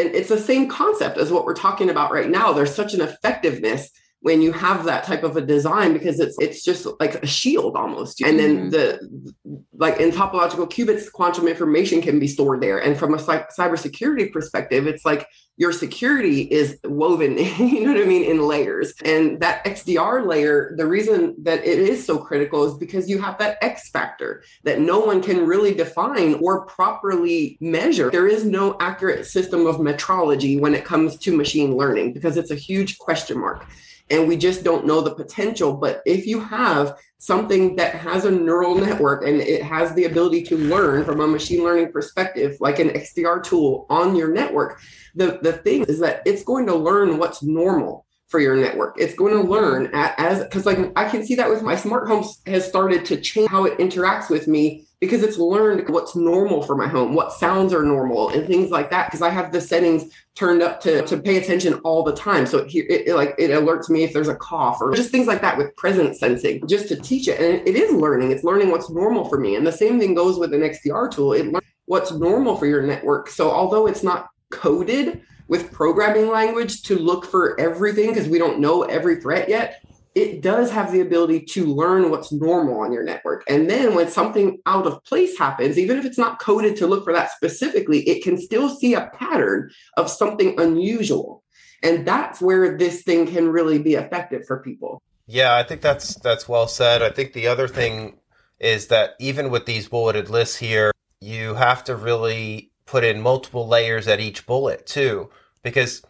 and 0.00 0.14
it's 0.14 0.28
the 0.28 0.38
same 0.38 0.68
concept 0.68 1.18
as 1.18 1.30
what 1.30 1.44
we're 1.44 1.54
talking 1.54 1.90
about 1.90 2.12
right 2.12 2.28
now. 2.28 2.52
There's 2.52 2.74
such 2.74 2.94
an 2.94 3.00
effectiveness 3.00 3.90
when 4.22 4.42
you 4.42 4.52
have 4.52 4.84
that 4.84 5.04
type 5.04 5.22
of 5.22 5.36
a 5.36 5.40
design 5.40 5.94
because 5.94 6.20
it's 6.20 6.36
it's 6.40 6.62
just 6.62 6.86
like 7.00 7.14
a 7.14 7.26
shield 7.26 7.74
almost. 7.74 8.20
And 8.20 8.38
then 8.38 8.56
mm-hmm. 8.56 8.68
the 8.70 9.34
like 9.72 9.98
in 9.98 10.10
topological 10.10 10.70
qubits 10.70 11.10
quantum 11.10 11.48
information 11.48 12.02
can 12.02 12.20
be 12.20 12.26
stored 12.26 12.60
there. 12.60 12.78
And 12.78 12.98
from 12.98 13.14
a 13.14 13.16
cybersecurity 13.16 14.30
perspective 14.30 14.86
it's 14.86 15.06
like 15.06 15.26
your 15.56 15.72
security 15.72 16.42
is 16.42 16.78
woven 16.84 17.36
you 17.58 17.84
know 17.84 17.92
what 17.92 18.02
i 18.02 18.06
mean 18.06 18.24
in 18.24 18.46
layers. 18.46 18.92
And 19.04 19.40
that 19.40 19.64
xdr 19.64 20.26
layer 20.26 20.74
the 20.76 20.86
reason 20.86 21.34
that 21.42 21.64
it 21.64 21.78
is 21.78 22.04
so 22.04 22.18
critical 22.18 22.64
is 22.64 22.74
because 22.74 23.08
you 23.08 23.22
have 23.22 23.38
that 23.38 23.56
x 23.62 23.88
factor 23.88 24.42
that 24.64 24.80
no 24.80 25.00
one 25.00 25.22
can 25.22 25.46
really 25.46 25.72
define 25.72 26.34
or 26.34 26.66
properly 26.66 27.56
measure. 27.62 28.10
There 28.10 28.28
is 28.28 28.44
no 28.44 28.76
accurate 28.80 29.24
system 29.24 29.66
of 29.66 29.76
metrology 29.76 30.60
when 30.60 30.74
it 30.74 30.84
comes 30.84 31.16
to 31.18 31.34
machine 31.34 31.74
learning 31.74 32.12
because 32.12 32.36
it's 32.36 32.50
a 32.50 32.54
huge 32.54 32.98
question 32.98 33.38
mark 33.38 33.66
and 34.10 34.26
we 34.26 34.36
just 34.36 34.64
don't 34.64 34.86
know 34.86 35.00
the 35.00 35.14
potential. 35.14 35.72
But 35.72 36.02
if 36.04 36.26
you 36.26 36.40
have 36.40 36.98
something 37.18 37.76
that 37.76 37.94
has 37.94 38.24
a 38.24 38.30
neural 38.30 38.74
network 38.74 39.26
and 39.26 39.40
it 39.40 39.62
has 39.62 39.94
the 39.94 40.04
ability 40.04 40.42
to 40.44 40.56
learn 40.56 41.04
from 41.04 41.20
a 41.20 41.26
machine 41.26 41.62
learning 41.62 41.92
perspective, 41.92 42.56
like 42.60 42.78
an 42.78 42.90
XDR 42.90 43.42
tool 43.42 43.86
on 43.88 44.16
your 44.16 44.32
network, 44.32 44.80
the, 45.14 45.38
the 45.42 45.52
thing 45.52 45.84
is 45.84 45.98
that 46.00 46.22
it's 46.26 46.44
going 46.44 46.66
to 46.66 46.74
learn 46.74 47.18
what's 47.18 47.42
normal 47.42 48.06
for 48.30 48.38
your 48.38 48.56
network. 48.56 48.94
It's 48.96 49.14
going 49.14 49.34
to 49.34 49.42
learn 49.42 49.90
as 49.92 50.42
because 50.44 50.64
like 50.64 50.78
I 50.96 51.08
can 51.08 51.26
see 51.26 51.34
that 51.34 51.50
with 51.50 51.62
my 51.62 51.74
smart 51.74 52.06
home 52.06 52.24
has 52.46 52.66
started 52.66 53.04
to 53.06 53.20
change 53.20 53.50
how 53.50 53.64
it 53.64 53.76
interacts 53.78 54.30
with 54.30 54.46
me 54.46 54.86
because 55.00 55.22
it's 55.22 55.36
learned 55.36 55.88
what's 55.88 56.14
normal 56.14 56.62
for 56.62 56.76
my 56.76 56.86
home, 56.86 57.14
what 57.14 57.32
sounds 57.32 57.72
are 57.72 57.82
normal 57.82 58.28
and 58.28 58.46
things 58.46 58.70
like 58.70 58.88
that. 58.90 59.08
Because 59.08 59.20
I 59.20 59.30
have 59.30 59.50
the 59.50 59.60
settings 59.60 60.12
turned 60.36 60.62
up 60.62 60.80
to 60.82 61.02
to 61.06 61.18
pay 61.18 61.38
attention 61.38 61.74
all 61.82 62.04
the 62.04 62.14
time. 62.14 62.46
So 62.46 62.58
it, 62.58 62.72
it, 62.72 63.08
it, 63.08 63.14
like 63.16 63.34
it 63.36 63.50
alerts 63.50 63.90
me 63.90 64.04
if 64.04 64.12
there's 64.12 64.28
a 64.28 64.36
cough 64.36 64.80
or 64.80 64.94
just 64.94 65.10
things 65.10 65.26
like 65.26 65.40
that 65.40 65.58
with 65.58 65.74
presence 65.76 66.20
sensing, 66.20 66.66
just 66.68 66.86
to 66.88 66.96
teach 66.96 67.26
it. 67.26 67.40
And 67.40 67.66
it 67.66 67.74
is 67.74 67.92
learning. 67.92 68.30
It's 68.30 68.44
learning 68.44 68.70
what's 68.70 68.90
normal 68.90 69.28
for 69.28 69.40
me. 69.40 69.56
And 69.56 69.66
the 69.66 69.72
same 69.72 69.98
thing 69.98 70.14
goes 70.14 70.38
with 70.38 70.54
an 70.54 70.60
XDR 70.60 71.10
tool. 71.10 71.32
It 71.32 71.46
learns 71.46 71.66
what's 71.86 72.12
normal 72.12 72.56
for 72.56 72.66
your 72.66 72.82
network. 72.82 73.28
So 73.28 73.50
although 73.50 73.88
it's 73.88 74.04
not 74.04 74.28
coded 74.50 75.22
with 75.48 75.72
programming 75.72 76.28
language 76.28 76.82
to 76.82 76.98
look 76.98 77.26
for 77.26 77.58
everything 77.60 78.10
because 78.10 78.28
we 78.28 78.38
don't 78.38 78.60
know 78.60 78.82
every 78.82 79.20
threat 79.20 79.48
yet, 79.48 79.82
it 80.14 80.42
does 80.42 80.70
have 80.70 80.92
the 80.92 81.00
ability 81.00 81.40
to 81.40 81.66
learn 81.66 82.10
what's 82.10 82.32
normal 82.32 82.80
on 82.80 82.92
your 82.92 83.02
network. 83.04 83.44
And 83.48 83.70
then 83.70 83.94
when 83.94 84.08
something 84.08 84.58
out 84.66 84.86
of 84.86 85.02
place 85.04 85.38
happens, 85.38 85.78
even 85.78 85.98
if 85.98 86.04
it's 86.04 86.18
not 86.18 86.40
coded 86.40 86.76
to 86.76 86.86
look 86.86 87.04
for 87.04 87.12
that 87.12 87.30
specifically, 87.30 88.00
it 88.08 88.22
can 88.22 88.36
still 88.36 88.68
see 88.68 88.94
a 88.94 89.10
pattern 89.14 89.70
of 89.96 90.10
something 90.10 90.58
unusual. 90.60 91.42
And 91.82 92.06
that's 92.06 92.40
where 92.40 92.76
this 92.76 93.02
thing 93.02 93.26
can 93.26 93.48
really 93.48 93.78
be 93.78 93.94
effective 93.94 94.46
for 94.46 94.60
people. 94.60 95.00
Yeah, 95.26 95.56
I 95.56 95.62
think 95.62 95.80
that's 95.80 96.16
that's 96.16 96.48
well 96.48 96.66
said. 96.66 97.02
I 97.02 97.10
think 97.10 97.32
the 97.32 97.46
other 97.46 97.68
thing 97.68 98.18
is 98.58 98.88
that 98.88 99.14
even 99.20 99.50
with 99.50 99.64
these 99.64 99.88
bulleted 99.88 100.28
lists 100.28 100.56
here, 100.56 100.92
you 101.20 101.54
have 101.54 101.84
to 101.84 101.94
really 101.94 102.69
put 102.90 103.04
in 103.04 103.20
multiple 103.20 103.68
layers 103.68 104.08
at 104.08 104.18
each 104.18 104.44
bullet 104.46 104.84
too. 104.84 105.30
Because 105.62 106.02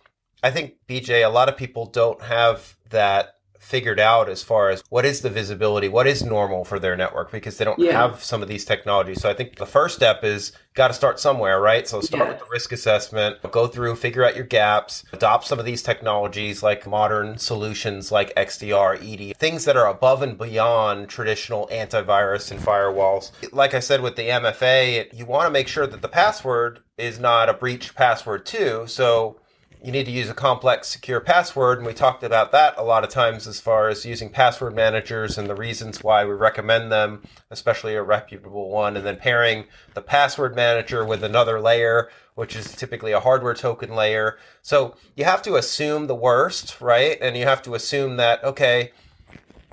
I 0.42 0.50
think 0.50 0.76
BJ 0.88 1.26
a 1.26 1.28
lot 1.28 1.50
of 1.50 1.56
people 1.58 1.84
don't 1.84 2.20
have 2.22 2.74
that 2.88 3.34
figured 3.70 4.00
out 4.00 4.28
as 4.28 4.42
far 4.42 4.68
as 4.68 4.82
what 4.88 5.06
is 5.06 5.20
the 5.20 5.30
visibility, 5.30 5.88
what 5.88 6.08
is 6.08 6.24
normal 6.24 6.64
for 6.64 6.80
their 6.80 6.96
network 6.96 7.30
because 7.30 7.56
they 7.56 7.64
don't 7.64 7.78
yeah. 7.78 7.92
have 7.92 8.22
some 8.22 8.42
of 8.42 8.48
these 8.48 8.64
technologies. 8.64 9.20
So 9.20 9.30
I 9.30 9.34
think 9.34 9.56
the 9.56 9.66
first 9.66 9.94
step 9.94 10.24
is 10.24 10.50
got 10.74 10.88
to 10.88 10.94
start 10.94 11.20
somewhere, 11.20 11.60
right? 11.60 11.86
So 11.86 12.00
start 12.00 12.24
yeah. 12.24 12.30
with 12.30 12.40
the 12.40 12.50
risk 12.50 12.72
assessment, 12.72 13.36
go 13.52 13.68
through, 13.68 13.94
figure 13.94 14.24
out 14.24 14.34
your 14.34 14.44
gaps, 14.44 15.04
adopt 15.12 15.46
some 15.46 15.60
of 15.60 15.64
these 15.64 15.84
technologies 15.84 16.64
like 16.64 16.84
modern 16.84 17.38
solutions 17.38 18.10
like 18.10 18.34
XDR, 18.34 18.98
ED, 19.00 19.36
things 19.36 19.64
that 19.66 19.76
are 19.76 19.88
above 19.88 20.22
and 20.22 20.36
beyond 20.36 21.08
traditional 21.08 21.68
antivirus 21.68 22.50
and 22.50 22.60
firewalls. 22.60 23.30
Like 23.52 23.74
I 23.74 23.80
said 23.80 24.00
with 24.00 24.16
the 24.16 24.28
MFA, 24.28 25.16
you 25.16 25.26
want 25.26 25.46
to 25.46 25.50
make 25.50 25.68
sure 25.68 25.86
that 25.86 26.02
the 26.02 26.08
password 26.08 26.80
is 26.98 27.20
not 27.20 27.48
a 27.48 27.54
breach 27.54 27.94
password 27.94 28.44
too. 28.44 28.84
So 28.88 29.40
you 29.82 29.92
need 29.92 30.04
to 30.04 30.12
use 30.12 30.28
a 30.28 30.34
complex 30.34 30.88
secure 30.88 31.20
password 31.20 31.78
and 31.78 31.86
we 31.86 31.94
talked 31.94 32.22
about 32.22 32.52
that 32.52 32.74
a 32.76 32.82
lot 32.82 33.04
of 33.04 33.10
times 33.10 33.46
as 33.46 33.60
far 33.60 33.88
as 33.88 34.04
using 34.04 34.28
password 34.28 34.74
managers 34.74 35.38
and 35.38 35.48
the 35.48 35.54
reasons 35.54 36.02
why 36.02 36.24
we 36.24 36.32
recommend 36.32 36.92
them 36.92 37.22
especially 37.50 37.94
a 37.94 38.02
reputable 38.02 38.68
one 38.68 38.96
and 38.96 39.06
then 39.06 39.16
pairing 39.16 39.64
the 39.94 40.02
password 40.02 40.54
manager 40.54 41.04
with 41.04 41.24
another 41.24 41.60
layer 41.60 42.10
which 42.40 42.56
is 42.56 42.74
typically 42.74 43.12
a 43.12 43.20
hardware 43.20 43.52
token 43.52 43.94
layer. 43.94 44.38
So 44.62 44.96
you 45.14 45.24
have 45.26 45.42
to 45.42 45.56
assume 45.56 46.06
the 46.06 46.14
worst 46.14 46.80
right? 46.80 47.18
And 47.20 47.36
you 47.36 47.44
have 47.44 47.62
to 47.62 47.74
assume 47.74 48.16
that 48.16 48.42
okay 48.44 48.92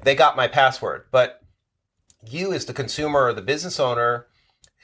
they 0.04 0.16
got 0.16 0.36
my 0.36 0.48
password. 0.48 1.06
But 1.12 1.42
you 2.26 2.54
as 2.54 2.66
the 2.66 2.74
consumer 2.74 3.26
or 3.26 3.34
the 3.34 3.42
business 3.42 3.80
owner 3.80 4.28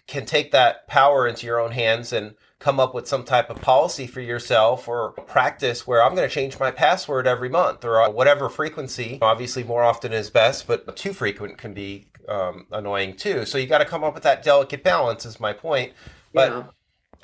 can 0.08 0.25
take 0.25 0.51
that 0.51 0.88
power 0.88 1.27
into 1.27 1.46
your 1.46 1.60
own 1.60 1.72
hands 1.72 2.13
and 2.13 2.36
come 2.63 2.79
up 2.79 2.93
with 2.93 3.05
some 3.05 3.25
type 3.25 3.50
of 3.50 3.60
policy 3.60 4.08
for 4.08 4.22
yourself 4.22 4.88
or 4.88 5.12
practice 5.12 5.86
where 5.86 6.01
I'm 6.01 6.15
going 6.15 6.27
to 6.27 6.34
change 6.34 6.58
my 6.58 6.72
password 6.72 7.27
every 7.27 7.50
month 7.50 7.84
or 7.84 8.10
whatever 8.10 8.48
frequency. 8.48 9.20
Obviously, 9.22 9.65
more 9.65 9.84
often 9.84 10.13
is 10.13 10.29
best, 10.29 10.65
but 10.65 10.96
too 10.96 11.12
frequent 11.12 11.58
can 11.58 11.74
be 11.74 12.08
um, 12.29 12.65
annoying 12.72 13.17
too. 13.17 13.46
So 13.46 13.58
you 13.58 13.67
got 13.67 13.79
to 13.79 13.86
come 13.86 14.05
up 14.05 14.13
with 14.13 14.24
that 14.24 14.43
delicate 14.43 14.82
balance, 14.82 15.25
is 15.25 15.41
my 15.41 15.51
point. 15.51 15.91
But 16.34 16.51
yeah. 16.51 16.63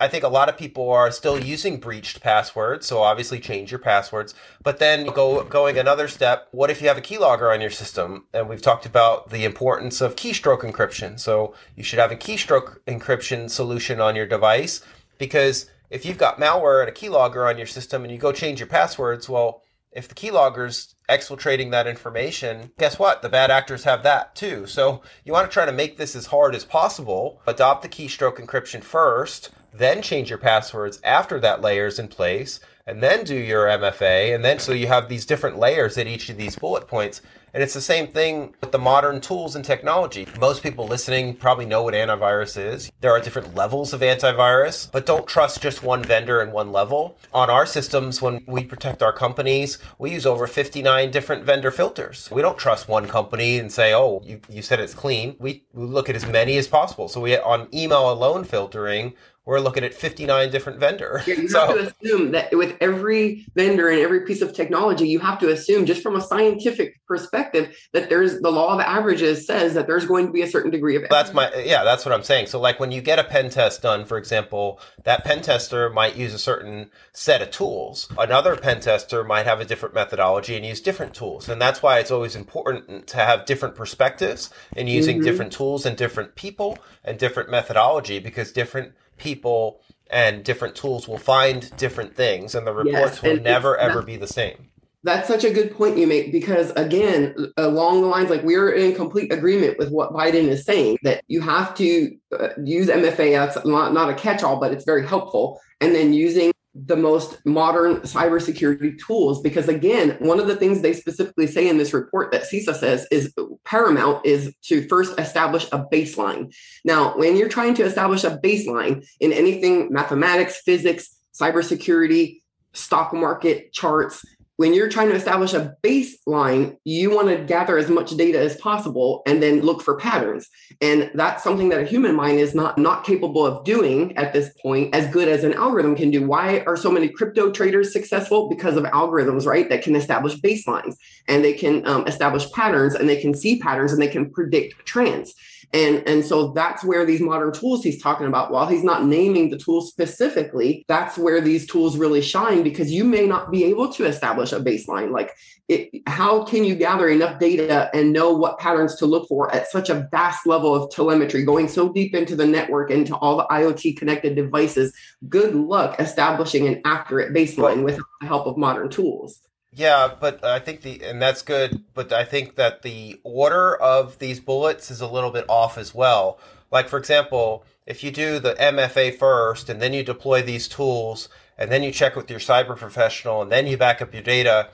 I 0.01 0.09
think 0.09 0.25
a 0.25 0.29
lot 0.29 0.49
of 0.49 0.57
people 0.57 0.91
are 0.91 1.09
still 1.09 1.41
using 1.41 1.77
breached 1.77 2.21
passwords, 2.21 2.85
so 2.85 3.01
obviously 3.01 3.39
change 3.39 3.71
your 3.71 3.79
passwords. 3.79 4.35
But 4.61 4.79
then 4.79 5.05
go 5.05 5.45
going 5.45 5.77
another 5.77 6.09
step. 6.09 6.49
What 6.51 6.69
if 6.69 6.81
you 6.81 6.89
have 6.89 6.97
a 6.97 7.01
keylogger 7.01 7.53
on 7.53 7.61
your 7.61 7.69
system? 7.69 8.25
And 8.33 8.49
we've 8.49 8.61
talked 8.61 8.85
about 8.85 9.29
the 9.29 9.45
importance 9.45 10.01
of 10.01 10.17
keystroke 10.17 10.61
encryption. 10.61 11.17
So 11.17 11.53
you 11.77 11.83
should 11.83 11.99
have 11.99 12.11
a 12.11 12.17
keystroke 12.17 12.79
encryption 12.87 13.49
solution 13.49 14.01
on 14.01 14.17
your 14.17 14.25
device 14.25 14.81
because 15.19 15.67
if 15.91 16.05
you've 16.05 16.17
got 16.17 16.39
malware 16.39 16.81
and 16.81 16.89
a 16.89 16.91
keylogger 16.91 17.47
on 17.47 17.57
your 17.57 17.67
system 17.67 18.03
and 18.03 18.11
you 18.11 18.17
go 18.17 18.31
change 18.31 18.59
your 18.59 18.67
passwords, 18.67 19.29
well, 19.29 19.61
if 19.91 20.07
the 20.07 20.15
keylogger's 20.15 20.95
exfiltrating 21.09 21.71
that 21.71 21.87
information, 21.87 22.71
guess 22.77 22.99
what? 22.99 23.21
The 23.21 23.29
bad 23.29 23.49
actors 23.49 23.83
have 23.83 24.03
that 24.03 24.35
too. 24.35 24.67
So 24.67 25.01
you 25.23 25.33
want 25.33 25.49
to 25.49 25.53
try 25.53 25.65
to 25.65 25.71
make 25.71 25.97
this 25.97 26.15
as 26.15 26.27
hard 26.27 26.53
as 26.53 26.63
possible. 26.63 27.41
Adopt 27.47 27.81
the 27.81 27.89
keystroke 27.89 28.37
encryption 28.37 28.83
first, 28.83 29.49
then 29.73 30.01
change 30.01 30.29
your 30.29 30.37
passwords 30.37 30.99
after 31.03 31.39
that 31.39 31.61
layer's 31.61 31.97
in 31.97 32.07
place, 32.07 32.59
and 32.85 33.01
then 33.01 33.23
do 33.23 33.35
your 33.35 33.65
MFA. 33.65 34.33
And 34.33 34.45
then 34.45 34.59
so 34.59 34.73
you 34.73 34.87
have 34.87 35.09
these 35.09 35.25
different 35.25 35.57
layers 35.57 35.97
at 35.97 36.07
each 36.07 36.29
of 36.29 36.37
these 36.37 36.55
bullet 36.55 36.87
points. 36.87 37.21
And 37.53 37.63
it's 37.63 37.73
the 37.73 37.81
same 37.81 38.07
thing 38.07 38.53
with 38.61 38.71
the 38.71 38.79
modern 38.79 39.21
tools 39.21 39.55
and 39.55 39.65
technology. 39.65 40.27
Most 40.39 40.63
people 40.63 40.87
listening 40.87 41.35
probably 41.35 41.65
know 41.65 41.83
what 41.83 41.93
antivirus 41.93 42.57
is. 42.61 42.91
There 43.01 43.11
are 43.11 43.19
different 43.19 43.55
levels 43.55 43.93
of 43.93 44.01
antivirus, 44.01 44.91
but 44.91 45.05
don't 45.05 45.27
trust 45.27 45.61
just 45.61 45.83
one 45.83 46.03
vendor 46.03 46.41
and 46.41 46.51
one 46.51 46.71
level. 46.71 47.17
On 47.33 47.49
our 47.49 47.65
systems, 47.65 48.21
when 48.21 48.43
we 48.47 48.63
protect 48.63 49.01
our 49.01 49.13
companies, 49.13 49.79
we 49.97 50.11
use 50.11 50.25
over 50.25 50.47
59 50.47 51.11
different 51.11 51.43
vendor 51.43 51.71
filters. 51.71 52.29
We 52.31 52.41
don't 52.41 52.57
trust 52.57 52.87
one 52.87 53.07
company 53.07 53.59
and 53.59 53.71
say, 53.71 53.93
oh, 53.93 54.21
you, 54.23 54.41
you 54.49 54.61
said 54.61 54.79
it's 54.79 54.93
clean. 54.93 55.35
We, 55.39 55.63
we 55.73 55.85
look 55.85 56.09
at 56.09 56.15
as 56.15 56.25
many 56.25 56.57
as 56.57 56.67
possible. 56.67 57.07
So 57.07 57.21
we, 57.21 57.37
on 57.37 57.67
email 57.73 58.11
alone 58.11 58.43
filtering, 58.43 59.13
we're 59.45 59.59
looking 59.59 59.83
at 59.83 59.93
59 59.93 60.51
different 60.51 60.79
vendors. 60.79 61.25
Yeah, 61.25 61.35
you 61.35 61.47
so, 61.49 61.59
have 61.59 61.75
to 61.75 61.93
assume 62.03 62.31
that 62.31 62.55
with 62.55 62.75
every 62.81 63.47
vendor 63.55 63.89
and 63.89 63.99
every 63.99 64.21
piece 64.21 64.41
of 64.41 64.53
technology, 64.53 65.07
you 65.07 65.19
have 65.19 65.39
to 65.39 65.49
assume 65.49 65.85
just 65.85 66.03
from 66.03 66.15
a 66.15 66.21
scientific 66.21 66.99
perspective 67.07 67.75
that 67.93 68.09
there's 68.09 68.41
the 68.41 68.51
law 68.51 68.75
of 68.75 68.79
averages 68.79 69.47
says 69.47 69.73
that 69.73 69.87
there's 69.87 70.05
going 70.05 70.27
to 70.27 70.31
be 70.31 70.43
a 70.43 70.47
certain 70.47 70.69
degree 70.69 70.95
of. 70.95 71.03
That's 71.09 71.33
my 71.33 71.51
yeah, 71.55 71.83
that's 71.83 72.05
what 72.05 72.13
I'm 72.13 72.23
saying. 72.23 72.47
So 72.47 72.59
like 72.59 72.79
when 72.79 72.91
you 72.91 73.01
get 73.01 73.17
a 73.17 73.23
pen 73.23 73.49
test 73.49 73.81
done, 73.81 74.05
for 74.05 74.17
example, 74.17 74.79
that 75.03 75.23
pen 75.23 75.41
tester 75.41 75.89
might 75.89 76.15
use 76.15 76.33
a 76.33 76.39
certain 76.39 76.91
set 77.13 77.41
of 77.41 77.49
tools. 77.51 78.07
Another 78.17 78.55
pen 78.55 78.79
tester 78.79 79.23
might 79.23 79.45
have 79.45 79.59
a 79.59 79.65
different 79.65 79.95
methodology 79.95 80.55
and 80.55 80.65
use 80.65 80.81
different 80.81 81.13
tools, 81.13 81.49
and 81.49 81.61
that's 81.61 81.81
why 81.81 81.99
it's 81.99 82.11
always 82.11 82.35
important 82.35 83.07
to 83.07 83.17
have 83.17 83.45
different 83.45 83.75
perspectives 83.75 84.51
in 84.75 84.87
using 84.87 85.17
mm-hmm. 85.17 85.25
different 85.25 85.51
tools 85.51 85.85
and 85.85 85.97
different 85.97 86.35
people 86.35 86.77
and 87.03 87.17
different 87.17 87.49
methodology 87.49 88.19
because 88.19 88.51
different 88.51 88.93
people 89.19 89.81
and 90.09 90.43
different 90.43 90.75
tools 90.75 91.07
will 91.07 91.17
find 91.17 91.75
different 91.77 92.15
things 92.15 92.55
and 92.55 92.65
the 92.65 92.73
reports 92.73 93.15
yes, 93.15 93.21
will 93.21 93.39
never 93.41 93.77
ever 93.77 94.01
be 94.01 94.17
the 94.17 94.27
same. 94.27 94.69
That's 95.03 95.29
such 95.29 95.45
a 95.45 95.49
good 95.49 95.73
point 95.73 95.97
you 95.97 96.07
make 96.07 96.31
because 96.31 96.71
again 96.71 97.33
along 97.57 98.01
the 98.01 98.07
lines 98.07 98.29
like 98.29 98.43
we're 98.43 98.71
in 98.71 98.95
complete 98.95 99.31
agreement 99.31 99.77
with 99.77 99.91
what 99.91 100.11
biden 100.11 100.49
is 100.49 100.65
saying 100.65 100.97
that 101.03 101.23
you 101.27 101.39
have 101.39 101.73
to 101.75 102.13
uh, 102.37 102.49
use 102.61 102.87
mfa 102.87 103.31
that's 103.31 103.65
not, 103.65 103.93
not 103.93 104.09
a 104.09 104.13
catch-all 104.13 104.59
but 104.59 104.73
it's 104.73 104.83
very 104.83 105.07
helpful 105.07 105.57
and 105.79 105.95
then 105.95 106.11
using 106.11 106.51
the 106.75 106.95
most 106.95 107.43
modern 107.45 107.97
cybersecurity 108.01 108.97
tools 108.99 109.41
because 109.41 109.67
again 109.67 110.15
one 110.19 110.39
of 110.39 110.45
the 110.45 110.55
things 110.55 110.81
they 110.81 110.93
specifically 110.93 111.47
say 111.47 111.67
in 111.67 111.79
this 111.79 111.93
report 111.93 112.31
that 112.31 112.43
CISA 112.43 112.75
says 112.75 113.07
is 113.11 113.33
paramount 113.65 114.23
is 114.23 114.53
to 114.61 114.87
first 114.87 115.19
establish 115.19 115.65
a 115.71 115.83
baseline. 115.91 116.53
Now 116.85 117.17
when 117.17 117.35
you're 117.35 117.49
trying 117.49 117.73
to 117.75 117.83
establish 117.83 118.23
a 118.23 118.39
baseline 118.43 119.03
in 119.19 119.33
anything 119.33 119.91
mathematics 119.91 120.61
physics 120.63 121.09
cybersecurity 121.39 122.41
stock 122.73 123.13
market 123.13 123.73
charts 123.73 124.23
when 124.59 124.73
you're 124.73 124.89
trying 124.89 125.07
to 125.07 125.15
establish 125.15 125.53
a 125.53 125.73
baseline, 125.81 126.75
you 126.83 127.09
want 127.15 127.29
to 127.29 127.37
gather 127.45 127.77
as 127.77 127.89
much 127.89 128.09
data 128.17 128.37
as 128.37 128.57
possible 128.57 129.21
and 129.25 129.41
then 129.41 129.61
look 129.61 129.81
for 129.81 129.95
patterns. 129.95 130.49
And 130.81 131.09
that's 131.13 131.45
something 131.45 131.69
that 131.69 131.79
a 131.79 131.85
human 131.85 132.13
mind 132.13 132.39
is 132.39 132.53
not, 132.53 132.77
not 132.77 133.05
capable 133.05 133.45
of 133.45 133.63
doing 133.63 134.17
at 134.17 134.33
this 134.33 134.51
point 134.61 134.93
as 134.93 135.09
good 135.13 135.29
as 135.29 135.45
an 135.45 135.53
algorithm 135.53 135.95
can 135.95 136.11
do. 136.11 136.27
Why 136.27 136.59
are 136.67 136.75
so 136.75 136.91
many 136.91 137.07
crypto 137.07 137.51
traders 137.51 137.93
successful? 137.93 138.49
Because 138.49 138.75
of 138.75 138.83
algorithms, 138.83 139.45
right? 139.45 139.69
That 139.69 139.81
can 139.81 139.95
establish 139.95 140.35
baselines 140.35 140.97
and 141.29 141.41
they 141.41 141.53
can 141.53 141.87
um, 141.87 142.05
establish 142.05 142.51
patterns 142.51 142.95
and 142.95 143.07
they 143.07 143.21
can 143.21 143.33
see 143.33 143.59
patterns 143.59 143.93
and 143.93 144.01
they 144.01 144.09
can 144.09 144.29
predict 144.29 144.85
trends. 144.85 145.35
And, 145.71 146.07
and 146.07 146.25
so 146.25 146.51
that's 146.51 146.83
where 146.83 147.05
these 147.05 147.21
modern 147.21 147.53
tools 147.53 147.83
he's 147.83 148.01
talking 148.01 148.25
about, 148.25 148.51
while 148.51 148.65
he's 148.65 148.83
not 148.83 149.05
naming 149.05 149.49
the 149.49 149.57
tools 149.57 149.89
specifically, 149.89 150.83
that's 150.87 151.17
where 151.17 151.41
these 151.41 151.67
tools 151.67 151.95
really 151.95 152.21
shine 152.21 152.63
because 152.63 152.91
you 152.91 153.03
may 153.03 153.27
not 153.27 153.51
be 153.51 153.65
able 153.65 153.91
to 153.93 154.05
establish 154.05 154.51
a 154.51 154.59
baseline. 154.59 155.11
Like, 155.11 155.35
it, 155.67 156.01
how 156.07 156.43
can 156.43 156.63
you 156.63 156.73
gather 156.73 157.07
enough 157.07 157.39
data 157.39 157.91
and 157.93 158.11
know 158.11 158.33
what 158.33 158.57
patterns 158.57 158.95
to 158.95 159.05
look 159.05 159.27
for 159.27 159.53
at 159.53 159.67
such 159.67 159.91
a 159.91 160.07
vast 160.09 160.47
level 160.47 160.73
of 160.73 160.89
telemetry, 160.89 161.45
going 161.45 161.67
so 161.67 161.93
deep 161.93 162.15
into 162.15 162.35
the 162.35 162.47
network, 162.47 162.89
into 162.89 163.15
all 163.15 163.37
the 163.37 163.45
IoT 163.45 163.95
connected 163.95 164.35
devices? 164.35 164.91
Good 165.27 165.53
luck 165.53 165.99
establishing 165.99 166.67
an 166.67 166.81
accurate 166.85 167.31
baseline 167.31 167.83
with 167.83 167.97
the 167.97 168.27
help 168.27 168.47
of 168.47 168.57
modern 168.57 168.89
tools. 168.89 169.41
Yeah, 169.79 170.11
but 170.19 170.43
I 170.43 170.59
think 170.59 170.81
the 170.81 171.01
and 171.05 171.21
that's 171.21 171.41
good, 171.41 171.81
but 171.93 172.11
I 172.11 172.25
think 172.25 172.55
that 172.55 172.81
the 172.81 173.17
order 173.23 173.77
of 173.77 174.19
these 174.19 174.41
bullets 174.41 174.91
is 174.91 174.99
a 174.99 175.07
little 175.07 175.31
bit 175.31 175.45
off 175.47 175.77
as 175.77 175.95
well. 175.95 176.37
Like 176.69 176.89
for 176.89 176.97
example, 176.97 177.63
if 177.85 178.03
you 178.03 178.11
do 178.11 178.39
the 178.39 178.55
MFA 178.55 179.17
first 179.17 179.69
and 179.69 179.81
then 179.81 179.93
you 179.93 180.03
deploy 180.03 180.41
these 180.41 180.67
tools 180.67 181.29
and 181.57 181.71
then 181.71 181.81
you 181.81 181.93
check 181.93 182.17
with 182.17 182.29
your 182.29 182.41
cyber 182.41 182.75
professional 182.75 183.41
and 183.41 183.49
then 183.49 183.67
you 183.67 183.77
back 183.77 184.01
up 184.01 184.13
your 184.13 184.21
data, 184.21 184.67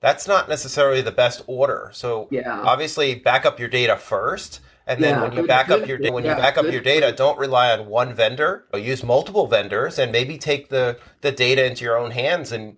that's 0.00 0.28
not 0.28 0.46
necessarily 0.46 1.00
the 1.00 1.10
best 1.10 1.42
order. 1.46 1.88
So 1.94 2.28
yeah. 2.30 2.60
obviously 2.60 3.14
back 3.14 3.46
up 3.46 3.58
your 3.58 3.70
data 3.70 3.96
first 3.96 4.60
and 4.86 5.02
then 5.02 5.14
yeah, 5.14 5.22
when 5.22 5.32
you 5.32 5.46
back 5.46 5.70
up 5.70 5.86
your 5.86 5.98
when 6.12 6.24
you 6.24 6.34
back 6.34 6.58
up 6.58 6.66
your 6.66 6.82
data, 6.82 7.12
don't 7.12 7.38
rely 7.38 7.70
on 7.70 7.86
one 7.86 8.12
vendor. 8.12 8.66
Use 8.74 9.02
multiple 9.02 9.46
vendors 9.46 9.98
and 9.98 10.12
maybe 10.12 10.36
take 10.36 10.68
the 10.68 10.98
the 11.22 11.32
data 11.32 11.64
into 11.64 11.82
your 11.84 11.96
own 11.96 12.10
hands 12.10 12.52
and 12.52 12.76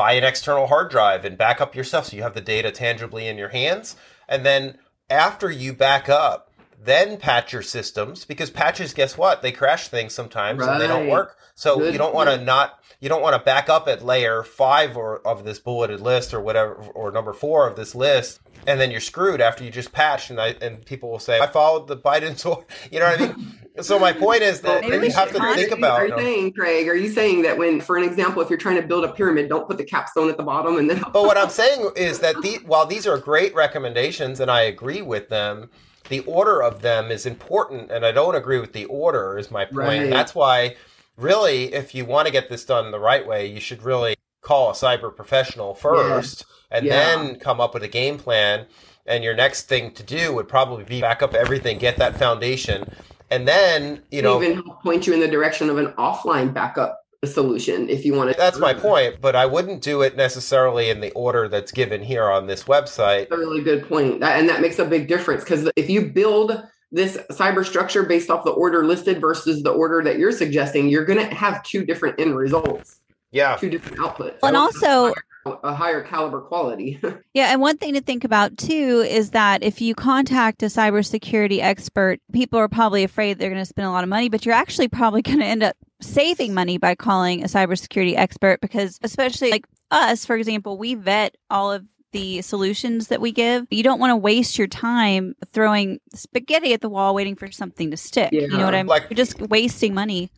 buy 0.00 0.12
an 0.12 0.24
external 0.24 0.66
hard 0.66 0.88
drive 0.88 1.26
and 1.26 1.36
back 1.36 1.60
up 1.60 1.74
yourself 1.74 2.06
so 2.06 2.16
you 2.16 2.22
have 2.22 2.32
the 2.32 2.40
data 2.40 2.70
tangibly 2.70 3.28
in 3.28 3.36
your 3.36 3.50
hands. 3.50 3.96
And 4.30 4.46
then 4.46 4.78
after 5.10 5.50
you 5.50 5.74
back 5.74 6.08
up, 6.08 6.49
then 6.82 7.18
patch 7.18 7.52
your 7.52 7.62
systems 7.62 8.24
because 8.24 8.50
patches, 8.50 8.94
guess 8.94 9.18
what? 9.18 9.42
They 9.42 9.52
crash 9.52 9.88
things 9.88 10.14
sometimes 10.14 10.60
right. 10.60 10.72
and 10.72 10.80
they 10.80 10.86
don't 10.86 11.08
work. 11.08 11.36
So 11.54 11.78
Good. 11.78 11.92
you 11.92 11.98
don't 11.98 12.14
want 12.14 12.30
to 12.30 12.42
not 12.42 12.78
you 13.00 13.08
don't 13.08 13.22
want 13.22 13.34
to 13.34 13.42
back 13.42 13.68
up 13.68 13.88
at 13.88 14.04
layer 14.04 14.42
five 14.42 14.96
or 14.96 15.26
of 15.26 15.44
this 15.44 15.58
bulleted 15.58 16.00
list 16.00 16.34
or 16.34 16.40
whatever 16.40 16.74
or 16.94 17.10
number 17.10 17.32
four 17.32 17.66
of 17.66 17.76
this 17.76 17.94
list, 17.94 18.40
and 18.66 18.80
then 18.80 18.90
you're 18.90 19.00
screwed 19.00 19.40
after 19.40 19.64
you 19.64 19.70
just 19.70 19.92
patched. 19.92 20.30
And 20.30 20.40
I 20.40 20.48
and 20.62 20.84
people 20.84 21.10
will 21.10 21.18
say, 21.18 21.38
I 21.38 21.46
followed 21.46 21.86
the 21.86 21.96
Biden's 21.96 22.44
order. 22.46 22.64
You 22.90 23.00
know 23.00 23.10
what 23.10 23.20
I 23.20 23.26
mean? 23.26 23.58
so 23.82 23.98
my 23.98 24.12
point 24.12 24.42
is 24.42 24.60
that 24.62 24.84
well, 24.84 25.04
you 25.04 25.10
have 25.10 25.32
to 25.32 25.54
think 25.54 25.70
about. 25.70 26.00
Are 26.00 26.08
you 26.08 26.16
saying, 26.16 26.52
Craig? 26.52 26.88
Are 26.88 26.94
you 26.94 27.10
saying 27.10 27.42
that 27.42 27.56
when, 27.58 27.80
for 27.80 27.96
an 27.96 28.04
example, 28.04 28.42
if 28.42 28.48
you're 28.48 28.58
trying 28.58 28.80
to 28.80 28.86
build 28.86 29.04
a 29.04 29.12
pyramid, 29.12 29.48
don't 29.48 29.66
put 29.66 29.78
the 29.78 29.84
capstone 29.84 30.28
at 30.28 30.36
the 30.36 30.42
bottom 30.42 30.76
and 30.76 30.88
then? 30.88 31.02
but 31.12 31.24
what 31.24 31.36
I'm 31.36 31.50
saying 31.50 31.90
is 31.96 32.20
that 32.20 32.36
the, 32.42 32.58
while 32.66 32.86
these 32.86 33.06
are 33.06 33.18
great 33.18 33.54
recommendations 33.54 34.40
and 34.40 34.50
I 34.50 34.62
agree 34.62 35.02
with 35.02 35.28
them, 35.28 35.70
the 36.10 36.20
order 36.20 36.62
of 36.62 36.82
them 36.82 37.10
is 37.10 37.24
important, 37.24 37.90
and 37.90 38.04
I 38.04 38.12
don't 38.12 38.34
agree 38.34 38.58
with 38.58 38.72
the 38.72 38.84
order. 38.86 39.38
Is 39.38 39.50
my 39.50 39.64
point. 39.64 39.76
Right. 39.76 40.10
That's 40.10 40.34
why, 40.34 40.76
really, 41.16 41.72
if 41.72 41.94
you 41.94 42.04
want 42.04 42.26
to 42.26 42.32
get 42.32 42.50
this 42.50 42.64
done 42.64 42.90
the 42.90 42.98
right 42.98 43.26
way, 43.26 43.46
you 43.46 43.60
should 43.60 43.82
really 43.82 44.16
call 44.42 44.70
a 44.70 44.74
cyber 44.74 45.14
professional 45.14 45.74
first, 45.74 46.44
yeah. 46.70 46.76
and 46.76 46.86
yeah. 46.86 46.92
then 46.92 47.38
come 47.38 47.60
up 47.60 47.72
with 47.72 47.84
a 47.84 47.88
game 47.88 48.18
plan. 48.18 48.66
And 49.06 49.24
your 49.24 49.34
next 49.34 49.62
thing 49.62 49.92
to 49.92 50.02
do 50.02 50.34
would 50.34 50.48
probably 50.48 50.84
be 50.84 51.00
back 51.00 51.22
up 51.22 51.32
everything, 51.32 51.78
get 51.78 51.96
that 51.96 52.18
foundation, 52.18 52.84
and 53.30 53.46
then 53.46 54.02
you 54.10 54.20
know 54.20 54.42
even 54.42 54.62
point 54.82 55.06
you 55.06 55.14
in 55.14 55.20
the 55.20 55.28
direction 55.28 55.70
of 55.70 55.78
an 55.78 55.92
offline 55.92 56.52
backup 56.52 56.99
solution 57.26 57.86
if 57.90 58.06
you 58.06 58.14
want 58.14 58.30
to 58.30 58.36
that's 58.38 58.58
my 58.58 58.72
point 58.72 59.20
but 59.20 59.36
i 59.36 59.44
wouldn't 59.44 59.82
do 59.82 60.00
it 60.00 60.16
necessarily 60.16 60.88
in 60.88 61.00
the 61.00 61.10
order 61.12 61.48
that's 61.48 61.70
given 61.70 62.02
here 62.02 62.30
on 62.30 62.46
this 62.46 62.64
website. 62.64 63.30
A 63.30 63.36
really 63.36 63.62
good 63.62 63.88
point. 63.88 64.20
That, 64.20 64.38
and 64.38 64.48
that 64.48 64.60
makes 64.60 64.78
a 64.78 64.84
big 64.84 65.08
difference 65.08 65.44
because 65.44 65.70
if 65.76 65.90
you 65.90 66.06
build 66.06 66.62
this 66.92 67.16
cyber 67.30 67.64
structure 67.64 68.02
based 68.02 68.30
off 68.30 68.44
the 68.44 68.50
order 68.50 68.84
listed 68.84 69.20
versus 69.20 69.62
the 69.62 69.70
order 69.70 70.02
that 70.02 70.18
you're 70.18 70.32
suggesting 70.32 70.88
you're 70.88 71.04
going 71.04 71.18
to 71.18 71.34
have 71.34 71.62
two 71.62 71.84
different 71.84 72.18
end 72.18 72.36
results. 72.36 73.00
Yeah. 73.30 73.56
Two 73.56 73.70
different 73.70 73.98
outputs. 73.98 74.38
And 74.42 74.56
also 74.56 75.14
a 75.62 75.72
higher 75.72 76.02
caliber 76.02 76.40
quality. 76.40 77.00
yeah, 77.34 77.52
and 77.52 77.60
one 77.60 77.78
thing 77.78 77.94
to 77.94 78.00
think 78.00 78.24
about 78.24 78.58
too 78.58 79.04
is 79.08 79.30
that 79.30 79.62
if 79.62 79.80
you 79.80 79.94
contact 79.94 80.64
a 80.64 80.66
cybersecurity 80.66 81.60
expert, 81.60 82.20
people 82.32 82.58
are 82.58 82.68
probably 82.68 83.04
afraid 83.04 83.38
they're 83.38 83.50
going 83.50 83.62
to 83.62 83.66
spend 83.66 83.86
a 83.86 83.90
lot 83.90 84.02
of 84.02 84.10
money, 84.10 84.28
but 84.28 84.44
you're 84.44 84.54
actually 84.54 84.88
probably 84.88 85.22
going 85.22 85.38
to 85.38 85.46
end 85.46 85.62
up 85.62 85.76
saving 86.00 86.54
money 86.54 86.78
by 86.78 86.94
calling 86.94 87.42
a 87.42 87.46
cybersecurity 87.46 88.16
expert 88.16 88.60
because 88.60 88.98
especially 89.02 89.50
like 89.50 89.66
us, 89.90 90.24
for 90.24 90.36
example, 90.36 90.78
we 90.78 90.94
vet 90.94 91.36
all 91.50 91.72
of 91.72 91.84
the 92.12 92.42
solutions 92.42 93.08
that 93.08 93.20
we 93.20 93.32
give. 93.32 93.66
You 93.70 93.82
don't 93.82 94.00
want 94.00 94.10
to 94.10 94.16
waste 94.16 94.58
your 94.58 94.66
time 94.66 95.34
throwing 95.52 96.00
spaghetti 96.14 96.72
at 96.72 96.80
the 96.80 96.88
wall 96.88 97.14
waiting 97.14 97.36
for 97.36 97.50
something 97.50 97.90
to 97.90 97.96
stick. 97.96 98.32
Yeah. 98.32 98.42
You 98.42 98.58
know 98.58 98.64
what 98.64 98.74
I 98.74 98.82
mean? 98.82 98.88
Like, 98.88 99.06
you're 99.10 99.16
just 99.16 99.40
wasting 99.40 99.94
money. 99.94 100.30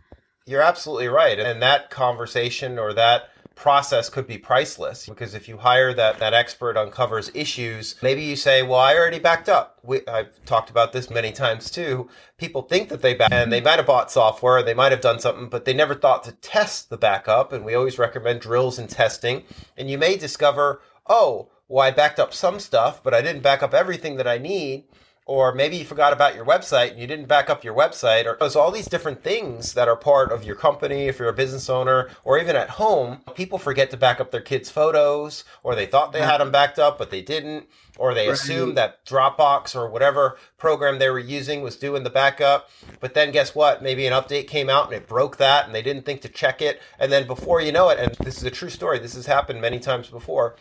You're 0.46 0.62
absolutely 0.62 1.08
right. 1.08 1.38
And 1.38 1.62
that 1.62 1.90
conversation 1.90 2.78
or 2.78 2.92
that 2.94 3.28
process 3.62 4.08
could 4.08 4.26
be 4.26 4.36
priceless 4.36 5.06
because 5.06 5.34
if 5.34 5.46
you 5.48 5.56
hire 5.56 5.94
that 5.94 6.18
that 6.18 6.34
expert 6.34 6.76
uncovers 6.76 7.30
issues 7.32 7.94
maybe 8.02 8.20
you 8.20 8.34
say 8.34 8.60
well 8.60 8.80
i 8.80 8.92
already 8.92 9.20
backed 9.20 9.48
up. 9.48 9.78
We, 9.84 10.04
i've 10.08 10.44
talked 10.46 10.68
about 10.68 10.92
this 10.92 11.10
many 11.10 11.30
times 11.30 11.70
too. 11.70 12.08
People 12.38 12.62
think 12.62 12.88
that 12.88 13.02
they 13.02 13.14
back 13.14 13.30
and 13.30 13.52
they 13.52 13.60
might 13.60 13.76
have 13.76 13.86
bought 13.86 14.10
software 14.10 14.64
they 14.64 14.74
might 14.74 14.90
have 14.90 15.00
done 15.00 15.20
something 15.20 15.48
but 15.48 15.64
they 15.64 15.74
never 15.74 15.94
thought 15.94 16.24
to 16.24 16.32
test 16.32 16.90
the 16.90 16.96
backup 16.96 17.52
and 17.52 17.64
we 17.64 17.76
always 17.76 18.00
recommend 18.00 18.40
drills 18.40 18.80
and 18.80 18.90
testing. 18.90 19.44
And 19.76 19.88
you 19.88 19.96
may 19.96 20.16
discover 20.16 20.82
oh 21.06 21.48
well 21.68 21.86
i 21.86 21.92
backed 21.92 22.18
up 22.18 22.34
some 22.34 22.58
stuff 22.58 23.00
but 23.00 23.14
i 23.14 23.22
didn't 23.22 23.42
back 23.42 23.62
up 23.62 23.74
everything 23.74 24.16
that 24.16 24.26
i 24.26 24.38
need 24.38 24.86
or 25.32 25.54
maybe 25.54 25.78
you 25.78 25.84
forgot 25.86 26.12
about 26.12 26.34
your 26.34 26.44
website 26.44 26.90
and 26.90 27.00
you 27.00 27.06
didn't 27.06 27.24
back 27.24 27.48
up 27.48 27.64
your 27.64 27.74
website 27.74 28.26
or 28.26 28.36
there's 28.38 28.54
all 28.54 28.70
these 28.70 28.86
different 28.86 29.22
things 29.22 29.72
that 29.72 29.88
are 29.88 29.96
part 29.96 30.30
of 30.30 30.44
your 30.44 30.54
company 30.54 31.06
if 31.06 31.18
you're 31.18 31.30
a 31.30 31.32
business 31.32 31.70
owner 31.70 32.10
or 32.22 32.38
even 32.38 32.54
at 32.54 32.68
home 32.68 33.18
people 33.34 33.58
forget 33.58 33.90
to 33.90 33.96
back 33.96 34.20
up 34.20 34.30
their 34.30 34.42
kids 34.42 34.68
photos 34.68 35.44
or 35.62 35.74
they 35.74 35.86
thought 35.86 36.12
they 36.12 36.20
had 36.20 36.36
them 36.36 36.50
backed 36.50 36.78
up 36.78 36.98
but 36.98 37.10
they 37.10 37.22
didn't 37.22 37.66
or 37.96 38.12
they 38.12 38.28
right. 38.28 38.34
assumed 38.34 38.76
that 38.76 39.06
dropbox 39.06 39.74
or 39.74 39.88
whatever 39.88 40.36
program 40.58 40.98
they 40.98 41.08
were 41.08 41.18
using 41.18 41.62
was 41.62 41.76
doing 41.76 42.02
the 42.02 42.10
backup. 42.10 42.70
But 43.00 43.12
then 43.12 43.32
guess 43.32 43.54
what? 43.54 43.82
Maybe 43.82 44.06
an 44.06 44.14
update 44.14 44.48
came 44.48 44.70
out 44.70 44.86
and 44.86 44.94
it 44.94 45.06
broke 45.06 45.36
that 45.36 45.66
and 45.66 45.74
they 45.74 45.82
didn't 45.82 46.06
think 46.06 46.22
to 46.22 46.28
check 46.28 46.62
it. 46.62 46.80
And 46.98 47.12
then 47.12 47.26
before 47.26 47.60
you 47.60 47.70
know 47.70 47.90
it 47.90 47.98
and 47.98 48.14
this 48.24 48.38
is 48.38 48.44
a 48.44 48.50
true 48.50 48.70
story 48.70 48.98
this 48.98 49.14
has 49.14 49.26
happened 49.26 49.62
many 49.62 49.78
times 49.78 50.08
before 50.08 50.56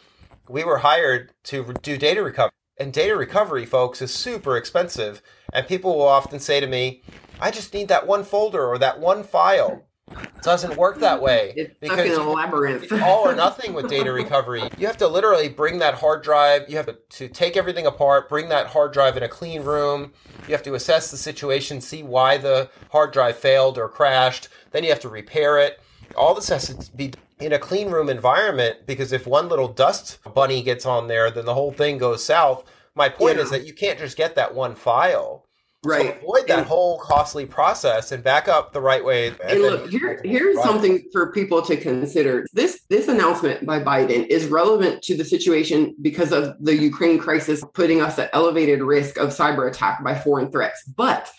we 0.48 0.64
were 0.64 0.78
hired 0.78 1.32
to 1.44 1.74
do 1.82 1.98
data 1.98 2.24
recovery 2.24 2.52
and 2.82 2.92
data 2.92 3.16
recovery, 3.16 3.66
folks, 3.66 4.02
is 4.02 4.12
super 4.12 4.58
expensive. 4.58 5.22
And 5.54 5.68
people 5.68 5.96
will 5.96 6.08
often 6.08 6.40
say 6.40 6.60
to 6.60 6.68
me, 6.68 7.04
I 7.40 7.52
just 7.52 7.74
need 7.74 7.88
that 7.90 8.08
one 8.08 8.24
folder 8.24 8.66
or 8.66 8.80
that 8.80 9.00
one 9.00 9.24
file. 9.24 9.86
It 10.10 10.42
doesn't 10.42 10.76
work 10.76 11.00
that 11.00 11.22
way. 11.22 11.54
It's 11.56 11.76
because 11.80 12.18
a 12.18 12.24
labyrinth. 12.24 12.92
all 13.04 13.28
or 13.28 13.36
nothing 13.36 13.74
with 13.74 13.88
data 13.88 14.12
recovery. 14.12 14.64
You 14.78 14.88
have 14.88 14.98
to 14.98 15.08
literally 15.08 15.48
bring 15.48 15.78
that 15.80 15.94
hard 15.94 16.24
drive. 16.24 16.70
You 16.70 16.76
have 16.78 16.88
to, 16.88 16.98
to 17.10 17.30
take 17.30 17.56
everything 17.56 17.86
apart, 17.86 18.28
bring 18.28 18.50
that 18.50 18.68
hard 18.68 18.92
drive 18.92 19.16
in 19.16 19.24
a 19.24 19.30
clean 19.30 19.62
room. 19.62 20.12
You 20.48 20.54
have 20.54 20.64
to 20.64 20.74
assess 20.74 21.12
the 21.12 21.18
situation, 21.18 21.80
see 21.80 22.04
why 22.04 22.38
the 22.38 22.70
hard 22.92 23.14
drive 23.14 23.38
failed 23.38 23.78
or 23.78 23.88
crashed. 23.88 24.50
Then 24.72 24.84
you 24.84 24.90
have 24.90 25.00
to 25.02 25.10
repair 25.10 25.60
it. 25.60 25.80
All 26.16 26.34
this 26.34 26.50
has 26.50 26.68
to 26.68 26.96
be 26.96 27.14
in 27.40 27.54
a 27.54 27.60
clean 27.60 27.90
room 27.90 28.10
environment 28.10 28.78
because 28.86 29.12
if 29.12 29.28
one 29.28 29.50
little 29.50 29.68
dust 29.68 30.20
bunny 30.34 30.62
gets 30.62 30.86
on 30.86 31.08
there, 31.08 31.32
then 31.32 31.46
the 31.46 31.54
whole 31.54 31.72
thing 31.72 31.98
goes 31.98 32.24
south. 32.24 32.64
My 32.96 33.10
point 33.10 33.38
yeah. 33.38 33.44
is 33.44 33.50
that 33.52 33.66
you 33.66 33.74
can't 33.74 33.98
just 33.98 34.18
get 34.18 34.36
that 34.36 34.54
one 34.54 34.76
file. 34.76 35.48
Right. 35.84 36.20
So 36.22 36.28
avoid 36.28 36.48
that 36.48 36.60
and, 36.60 36.68
whole 36.68 37.00
costly 37.00 37.46
process 37.48 38.12
and 38.12 38.24
back 38.24 38.48
up 38.48 38.72
the 38.72 38.82
right 38.82 39.04
way. 39.04 39.34
And 39.44 39.62
look, 39.62 39.90
here, 39.90 40.22
here's 40.24 40.62
something 40.62 41.04
for 41.12 41.32
people 41.32 41.64
to 41.64 41.76
consider. 41.76 42.46
This 42.54 42.82
this 42.90 43.08
announcement 43.08 43.66
by 43.66 43.80
Biden 43.80 44.28
is 44.28 44.46
relevant 44.46 45.02
to 45.04 45.18
the 45.18 45.26
situation 45.26 45.96
because 46.02 46.32
of 46.32 46.56
the 46.60 46.76
Ukraine 46.76 47.18
crisis 47.18 47.64
putting 47.74 48.00
us 48.00 48.20
at 48.20 48.30
elevated 48.34 48.84
risk 48.84 49.18
of 49.18 49.30
cyber 49.30 49.68
attack 49.68 50.04
by 50.04 50.14
foreign 50.14 50.52
threats. 50.52 50.84
But 50.84 51.32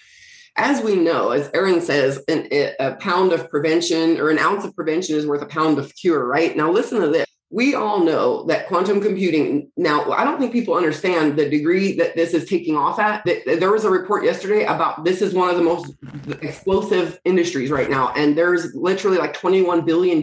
as 0.56 0.82
we 0.82 0.96
know, 0.96 1.30
as 1.30 1.50
Erin 1.54 1.80
says, 1.80 2.22
an, 2.28 2.48
a 2.78 2.94
pound 2.96 3.32
of 3.32 3.48
prevention 3.48 4.18
or 4.18 4.30
an 4.30 4.38
ounce 4.38 4.64
of 4.64 4.74
prevention 4.74 5.16
is 5.16 5.26
worth 5.26 5.42
a 5.42 5.46
pound 5.46 5.78
of 5.78 5.94
cure, 5.94 6.26
right? 6.26 6.56
Now, 6.56 6.70
listen 6.70 7.00
to 7.00 7.08
this. 7.08 7.26
We 7.50 7.74
all 7.74 8.02
know 8.02 8.44
that 8.44 8.66
quantum 8.66 9.00
computing, 9.00 9.70
now, 9.76 10.10
I 10.10 10.24
don't 10.24 10.38
think 10.38 10.52
people 10.52 10.74
understand 10.74 11.36
the 11.36 11.50
degree 11.50 11.94
that 11.96 12.16
this 12.16 12.32
is 12.32 12.48
taking 12.48 12.76
off 12.76 12.98
at. 12.98 13.24
There 13.24 13.70
was 13.70 13.84
a 13.84 13.90
report 13.90 14.24
yesterday 14.24 14.64
about 14.64 15.04
this 15.04 15.20
is 15.20 15.34
one 15.34 15.50
of 15.50 15.56
the 15.56 15.62
most 15.62 15.92
explosive 16.40 17.18
industries 17.26 17.70
right 17.70 17.90
now. 17.90 18.12
And 18.14 18.36
there's 18.38 18.74
literally 18.74 19.18
like 19.18 19.36
$21 19.36 19.84
billion 19.84 20.22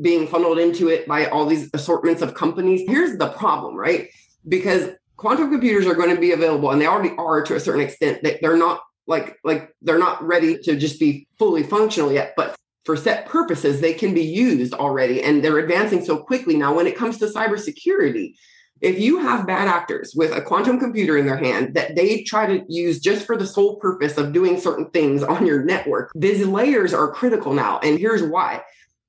being 0.00 0.26
funneled 0.26 0.58
into 0.58 0.88
it 0.88 1.06
by 1.06 1.26
all 1.26 1.46
these 1.46 1.70
assortments 1.74 2.22
of 2.22 2.34
companies. 2.34 2.82
Here's 2.88 3.18
the 3.18 3.30
problem, 3.30 3.76
right? 3.76 4.08
Because 4.48 4.90
quantum 5.16 5.50
computers 5.50 5.86
are 5.86 5.94
going 5.94 6.12
to 6.12 6.20
be 6.20 6.32
available 6.32 6.72
and 6.72 6.80
they 6.80 6.86
already 6.86 7.14
are 7.18 7.42
to 7.42 7.54
a 7.54 7.60
certain 7.60 7.82
extent 7.82 8.22
that 8.24 8.40
they're 8.42 8.56
not 8.56 8.80
like 9.06 9.36
like 9.44 9.74
they're 9.82 9.98
not 9.98 10.22
ready 10.22 10.58
to 10.58 10.76
just 10.76 11.00
be 11.00 11.26
fully 11.38 11.62
functional 11.62 12.12
yet 12.12 12.34
but 12.36 12.54
for 12.84 12.96
set 12.96 13.26
purposes 13.26 13.80
they 13.80 13.94
can 13.94 14.14
be 14.14 14.24
used 14.24 14.74
already 14.74 15.22
and 15.22 15.42
they're 15.42 15.58
advancing 15.58 16.04
so 16.04 16.18
quickly. 16.18 16.56
Now 16.56 16.74
when 16.74 16.86
it 16.86 16.96
comes 16.96 17.18
to 17.18 17.26
cybersecurity 17.26 18.34
if 18.80 18.98
you 18.98 19.20
have 19.20 19.46
bad 19.46 19.68
actors 19.68 20.12
with 20.16 20.32
a 20.32 20.42
quantum 20.42 20.80
computer 20.80 21.16
in 21.16 21.24
their 21.24 21.36
hand 21.36 21.74
that 21.74 21.94
they 21.94 22.24
try 22.24 22.46
to 22.46 22.64
use 22.68 22.98
just 22.98 23.24
for 23.24 23.36
the 23.36 23.46
sole 23.46 23.76
purpose 23.76 24.18
of 24.18 24.32
doing 24.32 24.58
certain 24.58 24.90
things 24.90 25.22
on 25.22 25.46
your 25.46 25.62
network 25.62 26.10
these 26.16 26.44
layers 26.44 26.92
are 26.92 27.12
critical 27.12 27.52
now 27.52 27.78
and 27.78 27.98
here's 27.98 28.22
why. 28.22 28.62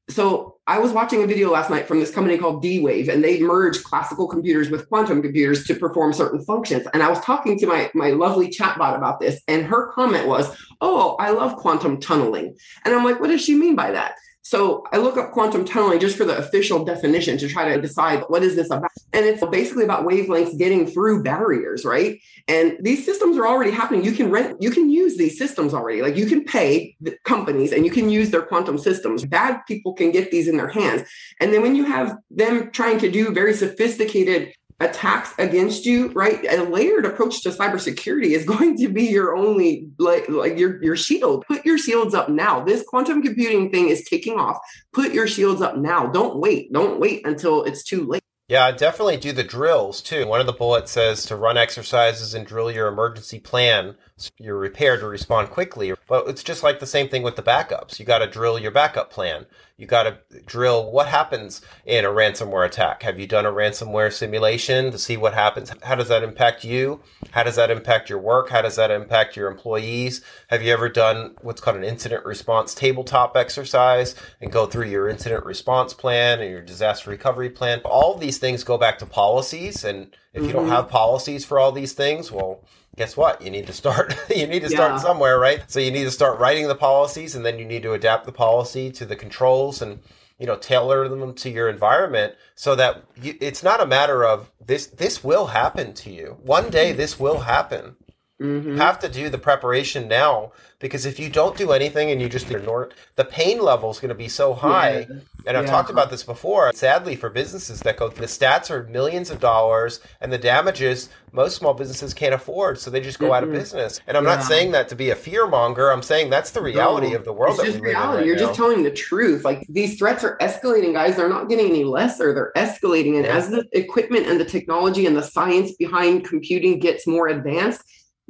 So 0.10 0.53
I 0.66 0.80
was 0.80 0.94
watching 0.94 1.22
a 1.22 1.28
video 1.28 1.52
last 1.52 1.70
night 1.70 1.90
from 1.90 2.00
this 2.00 2.12
company 2.12 2.38
called 2.38 2.62
D-Wave, 2.62 3.10
and 3.10 3.22
they 3.22 3.42
merge 3.42 3.84
classical 3.84 4.30
computers 4.30 4.70
with 4.70 4.88
quantum 4.88 5.22
computers 5.22 5.66
to 5.66 5.76
perform 5.76 6.14
certain 6.14 6.44
functions. 6.46 6.88
And 6.94 7.04
I 7.04 7.10
was 7.10 7.20
talking 7.20 7.60
to 7.60 7.68
my 7.68 7.92
my 7.94 8.12
lovely 8.12 8.48
chatbot 8.48 8.96
about 8.96 9.20
this, 9.20 9.42
and 9.50 9.66
her 9.66 9.92
comment 9.92 10.26
was, 10.26 10.56
"Oh, 10.80 11.18
I 11.20 11.32
love 11.32 11.58
quantum 11.58 12.00
tunneling." 12.00 12.56
And 12.86 12.96
I'm 12.96 13.04
like, 13.04 13.20
"What 13.20 13.30
does 13.30 13.42
she 13.42 13.56
mean 13.56 13.76
by 13.76 13.92
that?" 13.92 14.16
So 14.54 14.84
I 14.92 14.98
look 14.98 15.18
up 15.18 15.32
quantum 15.32 15.66
tunneling 15.66 16.00
just 16.00 16.16
for 16.16 16.26
the 16.26 16.38
official 16.38 16.86
definition 16.86 17.40
to 17.40 17.48
try 17.48 17.74
to 17.74 17.82
decide 17.82 18.24
what 18.28 18.44
is 18.44 18.56
this 18.56 18.70
about. 18.70 18.92
And 19.12 19.26
it's 19.26 19.44
basically 19.48 19.84
about 19.84 20.06
wavelengths 20.06 20.60
getting 20.60 20.86
through 20.86 21.24
barriers, 21.24 21.84
right? 21.84 22.20
And 22.48 22.78
these 22.80 23.04
systems 23.04 23.36
are 23.36 23.48
already 23.48 23.72
happening. 23.72 24.06
You 24.06 24.12
can 24.12 24.30
rent, 24.30 24.62
you 24.62 24.70
can 24.70 24.92
use 24.92 25.18
these 25.18 25.40
systems 25.40 25.74
already. 25.74 26.04
Like 26.04 26.16
you 26.16 26.28
can 26.28 26.44
pay 26.44 26.96
the 27.02 27.18
companies 27.24 27.72
and 27.72 27.84
you 27.84 27.90
can 27.90 28.12
use 28.12 28.30
their 28.30 28.44
quantum 28.44 28.78
systems. 28.78 29.26
Bad 29.26 29.62
people 29.68 29.94
can 29.94 30.12
get 30.12 30.30
these 30.30 30.48
in 30.48 30.58
their 30.58 30.68
hands. 30.70 31.02
And 31.40 31.52
then 31.52 31.64
when 31.64 31.76
you 31.76 31.86
have 31.86 32.16
them 32.30 32.70
trying 32.70 33.00
to 33.00 33.10
do 33.10 33.34
very 33.34 33.56
sophisticated 33.56 34.54
attacks 34.84 35.34
against 35.38 35.86
you, 35.86 36.10
right? 36.10 36.44
A 36.50 36.64
layered 36.64 37.06
approach 37.06 37.42
to 37.44 37.50
cybersecurity 37.50 38.32
is 38.32 38.46
going 38.54 38.78
to 38.78 38.90
be 38.90 39.04
your 39.04 39.36
only 39.36 39.90
like 39.98 40.28
like 40.30 40.58
your 40.58 40.84
your 40.84 40.96
shield. 40.96 41.46
Put 41.48 41.66
your 41.66 41.78
shields 41.78 42.14
up 42.14 42.30
now. 42.30 42.64
This 42.64 42.84
quantum 42.84 43.22
computing 43.22 43.72
thing 43.72 43.90
is 43.90 44.02
kicking 44.02 44.40
off. 44.40 44.58
Put 44.94 45.14
your 45.14 45.28
shields 45.28 45.62
up 45.62 45.78
now. 45.78 46.08
Don't 46.08 46.38
wait. 46.38 46.72
Don't 46.72 47.00
wait 47.00 47.26
until 47.26 47.64
it's 47.64 47.84
too 47.84 48.06
late. 48.06 48.24
Yeah, 48.50 48.72
definitely 48.72 49.18
do 49.18 49.32
the 49.32 49.44
drills 49.44 50.02
too. 50.02 50.28
One 50.28 50.42
of 50.42 50.46
the 50.46 50.54
bullets 50.54 50.92
says 50.92 51.26
to 51.28 51.36
run 51.36 51.58
exercises 51.58 52.34
and 52.34 52.46
drill 52.46 52.70
your 52.70 52.88
emergency 52.88 53.40
plan 53.40 53.96
So 54.18 54.30
you're 54.38 54.60
prepared 54.60 55.00
to 55.00 55.08
respond 55.08 55.50
quickly. 55.50 55.94
But 56.08 56.28
it's 56.28 56.44
just 56.44 56.62
like 56.62 56.80
the 56.80 56.86
same 56.86 57.10
thing 57.10 57.24
with 57.24 57.36
the 57.36 57.42
backups. 57.42 58.00
You 58.00 58.06
got 58.06 58.20
to 58.20 58.28
drill 58.28 58.60
your 58.60 58.72
backup 58.72 59.10
plan. 59.10 59.48
You 59.76 59.88
got 59.88 60.04
to 60.04 60.40
drill 60.46 60.92
what 60.92 61.08
happens 61.08 61.62
in 61.86 62.06
a 62.06 62.10
ransomware 62.10 62.66
attack. 62.66 63.02
Have 63.02 63.20
you 63.20 63.26
done 63.26 63.48
a 63.48 63.52
ransomware 63.52 64.14
simulation 64.14 64.92
to 64.92 65.00
see 65.00 65.18
what 65.18 65.34
happens? 65.34 65.74
How 65.82 65.96
does 65.96 66.10
that 66.10 66.22
impact 66.22 66.64
you? 66.64 67.02
How 67.32 67.42
does 67.42 67.56
that 67.56 67.72
impact 67.72 68.08
your 68.08 68.20
work? 68.20 68.50
How 68.50 68.62
does 68.62 68.76
that 68.76 68.92
impact 68.92 69.36
your 69.36 69.50
employees? 69.50 70.22
Have 70.50 70.62
you 70.62 70.72
ever 70.72 70.90
done 70.90 71.36
what's 71.42 71.60
called 71.60 71.78
an 71.78 71.84
incident 71.84 72.24
response 72.24 72.76
tabletop 72.76 73.36
exercise 73.36 74.14
and 74.42 74.52
go 74.52 74.68
through 74.68 74.90
your 74.90 75.10
incident 75.10 75.44
response 75.44 75.96
plan 75.96 76.40
and 76.40 76.52
your 76.52 76.62
disaster 76.62 77.10
recovery 77.10 77.50
plan? 77.50 77.82
All 77.84 78.16
these 78.16 78.38
things 78.38 78.64
go 78.64 78.78
back 78.78 79.00
to 79.00 79.08
policies. 79.08 79.84
And 79.84 80.16
if 80.34 80.42
mm-hmm. 80.42 80.46
you 80.46 80.54
don't 80.54 80.66
mm-hmm. 80.66 80.74
have 80.74 80.90
policies 80.90 81.46
for 81.46 81.58
all 81.58 81.72
these 81.72 81.94
things, 81.94 82.32
well, 82.32 82.64
guess 82.96 83.18
what? 83.18 83.42
You 83.42 83.50
need 83.50 83.68
to 83.68 83.74
start. 83.74 84.16
you 84.36 84.48
need 84.48 84.62
to 84.62 84.70
start 84.70 85.02
somewhere, 85.02 85.40
right? 85.40 85.64
So 85.68 85.80
you 85.80 85.92
need 85.92 86.04
to 86.04 86.12
start 86.12 86.40
writing 86.40 86.68
the 86.68 86.76
policies, 86.76 87.36
and 87.36 87.46
then 87.46 87.60
you 87.60 87.66
need 87.66 87.84
to 87.84 87.94
adapt 87.94 88.26
the 88.26 88.32
policy 88.32 88.92
to 88.92 89.06
the 89.06 89.16
controls 89.16 89.82
and 89.82 90.00
you 90.40 90.48
know 90.48 90.56
tailor 90.56 91.08
them 91.08 91.34
to 91.34 91.50
your 91.50 91.70
environment 91.70 92.36
so 92.56 92.76
that 92.76 93.04
you, 93.22 93.36
it's 93.40 93.64
not 93.64 93.82
a 93.82 93.86
matter 93.86 94.24
of 94.24 94.52
this. 94.66 94.88
This 94.88 95.24
will 95.24 95.48
happen 95.48 95.94
to 95.96 96.12
you 96.12 96.38
one 96.44 96.70
day. 96.70 96.90
Mm-hmm. 96.90 96.98
This 96.98 97.20
will 97.20 97.40
happen. 97.40 97.96
Mm-hmm. 98.44 98.72
You 98.72 98.76
have 98.76 99.00
to 99.00 99.10
do 99.10 99.30
the 99.30 99.38
preparation 99.38 100.08
now 100.08 100.52
because 100.80 101.06
if 101.06 101.18
you 101.18 101.30
don't 101.30 101.56
do 101.56 101.72
anything 101.72 102.12
and 102.12 102.22
you 102.22 102.28
just 102.28 102.52
ignore 102.52 102.84
it, 102.84 102.94
the 103.16 103.24
pain 103.24 103.62
level 103.62 103.90
is 103.90 104.00
going 104.00 104.10
to 104.10 104.16
be 104.16 104.28
so 104.28 104.54
high. 104.54 105.08
Yeah. 105.10 105.16
And 105.46 105.58
I've 105.58 105.66
yeah. 105.66 105.72
talked 105.72 105.90
about 105.90 106.10
this 106.10 106.24
before. 106.24 106.74
Sadly, 106.74 107.16
for 107.16 107.30
businesses 107.30 107.80
that 107.82 107.96
go, 107.96 108.10
the 108.10 108.26
stats 108.26 108.70
are 108.70 108.84
millions 108.84 109.30
of 109.30 109.40
dollars, 109.40 110.02
and 110.20 110.32
the 110.32 110.38
damages 110.38 111.10
most 111.32 111.56
small 111.56 111.74
businesses 111.74 112.14
can't 112.14 112.34
afford, 112.34 112.78
so 112.78 112.92
they 112.92 113.00
just 113.00 113.18
go 113.18 113.28
mm-hmm. 113.28 113.36
out 113.36 113.44
of 113.44 113.50
mm-hmm. 113.50 113.60
business. 113.60 114.02
And 114.08 114.18
I'm 114.18 114.26
yeah. 114.26 114.36
not 114.36 114.44
saying 114.44 114.72
that 114.74 114.90
to 114.90 114.96
be 114.96 115.10
a 115.10 115.16
fear 115.16 115.48
monger. 115.48 115.90
I'm 115.90 116.04
saying 116.04 116.30
that's 116.30 116.52
the 116.52 116.62
reality 116.62 117.12
no, 117.12 117.16
of 117.16 117.26
the 117.26 117.34
world. 117.34 117.60
It's 117.60 117.72
just 117.72 117.80
reality. 117.80 118.18
Right 118.18 118.26
You're 118.28 118.36
now. 118.36 118.48
just 118.48 118.56
telling 118.56 118.84
the 118.84 118.92
truth. 118.92 119.46
Like 119.46 119.66
these 119.70 119.98
threats 119.98 120.24
are 120.26 120.38
escalating, 120.40 120.94
guys. 120.94 121.16
They're 121.16 121.30
not 121.30 121.48
getting 121.48 121.68
any 121.68 121.86
lesser. 121.86 122.34
They're 122.34 122.52
escalating, 122.56 123.18
and 123.18 123.26
as 123.26 123.50
the 123.50 123.66
equipment 123.72 124.28
and 124.28 124.40
the 124.40 124.46
technology 124.46 125.06
and 125.06 125.16
the 125.16 125.24
science 125.24 125.72
behind 125.74 126.26
computing 126.26 126.80
gets 126.80 127.08
more 127.08 127.30
advanced, 127.30 127.84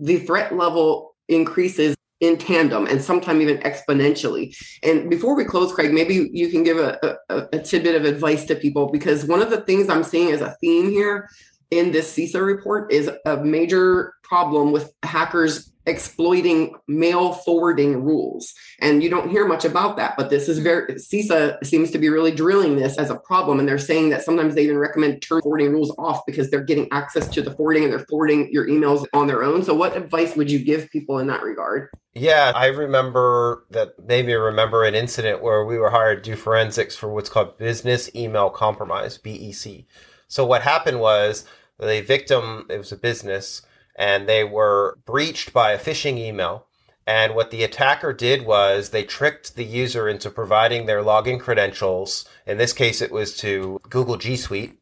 the 0.03 0.17
threat 0.19 0.55
level 0.55 1.15
increases 1.29 1.95
in 2.19 2.37
tandem 2.37 2.85
and 2.87 3.01
sometimes 3.01 3.41
even 3.41 3.57
exponentially. 3.59 4.55
And 4.81 5.09
before 5.09 5.35
we 5.35 5.45
close, 5.45 5.73
Craig, 5.73 5.93
maybe 5.93 6.29
you 6.31 6.49
can 6.49 6.63
give 6.63 6.77
a, 6.77 7.17
a, 7.29 7.47
a, 7.53 7.59
tidbit 7.59 7.95
of 7.95 8.05
advice 8.05 8.45
to 8.45 8.55
people 8.55 8.89
because 8.89 9.25
one 9.25 9.41
of 9.41 9.49
the 9.49 9.61
things 9.61 9.89
I'm 9.89 10.03
seeing 10.03 10.31
as 10.31 10.41
a 10.41 10.55
theme 10.61 10.89
here 10.89 11.29
in 11.71 11.91
this 11.91 12.15
CISA 12.15 12.45
report 12.45 12.93
is 12.93 13.09
a 13.25 13.37
major 13.37 14.13
problem 14.23 14.71
with 14.71 14.93
hackers 15.03 15.72
exploiting 15.85 16.75
mail 16.87 17.33
forwarding 17.33 18.03
rules. 18.03 18.53
And 18.79 19.03
you 19.03 19.09
don't 19.09 19.29
hear 19.29 19.47
much 19.47 19.65
about 19.65 19.97
that, 19.97 20.15
but 20.17 20.29
this 20.29 20.47
is 20.47 20.59
very, 20.59 20.93
CISA 20.93 21.63
seems 21.65 21.91
to 21.91 21.97
be 21.97 22.09
really 22.09 22.31
drilling 22.31 22.77
this 22.77 22.97
as 22.97 23.09
a 23.09 23.15
problem. 23.15 23.59
And 23.59 23.67
they're 23.67 23.77
saying 23.77 24.09
that 24.09 24.23
sometimes 24.23 24.55
they 24.55 24.63
even 24.63 24.77
recommend 24.77 25.21
turn 25.21 25.41
forwarding 25.41 25.71
rules 25.71 25.93
off 25.97 26.25
because 26.25 26.49
they're 26.49 26.63
getting 26.63 26.87
access 26.91 27.27
to 27.29 27.41
the 27.41 27.51
forwarding 27.51 27.83
and 27.83 27.91
they're 27.91 28.05
forwarding 28.07 28.51
your 28.51 28.67
emails 28.67 29.05
on 29.13 29.27
their 29.27 29.43
own. 29.43 29.63
So, 29.63 29.73
what 29.73 29.97
advice 29.97 30.35
would 30.35 30.49
you 30.49 30.59
give 30.59 30.89
people 30.89 31.19
in 31.19 31.27
that 31.27 31.43
regard? 31.43 31.89
Yeah, 32.13 32.51
I 32.55 32.67
remember 32.67 33.65
that 33.71 33.95
maybe 34.05 34.33
remember 34.35 34.83
an 34.83 34.93
incident 34.93 35.41
where 35.41 35.65
we 35.65 35.79
were 35.79 35.89
hired 35.89 36.23
to 36.23 36.31
do 36.31 36.35
forensics 36.37 36.95
for 36.95 37.11
what's 37.11 37.29
called 37.29 37.57
business 37.57 38.13
email 38.15 38.51
compromise, 38.51 39.17
BEC. 39.17 39.85
So, 40.27 40.45
what 40.45 40.61
happened 40.61 40.99
was 40.99 41.45
the 41.79 42.01
victim, 42.01 42.67
it 42.69 42.77
was 42.77 42.91
a 42.91 42.97
business, 42.97 43.63
and 43.95 44.27
they 44.27 44.43
were 44.43 44.97
breached 45.05 45.53
by 45.53 45.71
a 45.71 45.79
phishing 45.79 46.17
email. 46.17 46.67
And 47.05 47.35
what 47.35 47.51
the 47.51 47.63
attacker 47.63 48.13
did 48.13 48.45
was 48.45 48.89
they 48.89 49.03
tricked 49.03 49.55
the 49.55 49.65
user 49.65 50.07
into 50.07 50.29
providing 50.29 50.85
their 50.85 51.03
login 51.03 51.39
credentials. 51.39 52.25
In 52.45 52.57
this 52.57 52.73
case, 52.73 53.01
it 53.01 53.11
was 53.11 53.35
to 53.37 53.79
Google 53.89 54.17
G 54.17 54.37
Suite. 54.37 54.79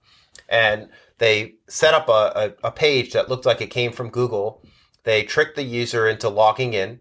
And 0.47 0.89
they 1.17 1.55
set 1.67 1.93
up 1.93 2.09
a, 2.09 2.53
a, 2.61 2.67
a, 2.67 2.71
page 2.71 3.13
that 3.13 3.29
looked 3.29 3.45
like 3.45 3.61
it 3.61 3.67
came 3.67 3.91
from 3.91 4.09
Google. 4.09 4.63
They 5.03 5.23
tricked 5.23 5.55
the 5.55 5.63
user 5.63 6.07
into 6.07 6.29
logging 6.29 6.73
in. 6.73 6.99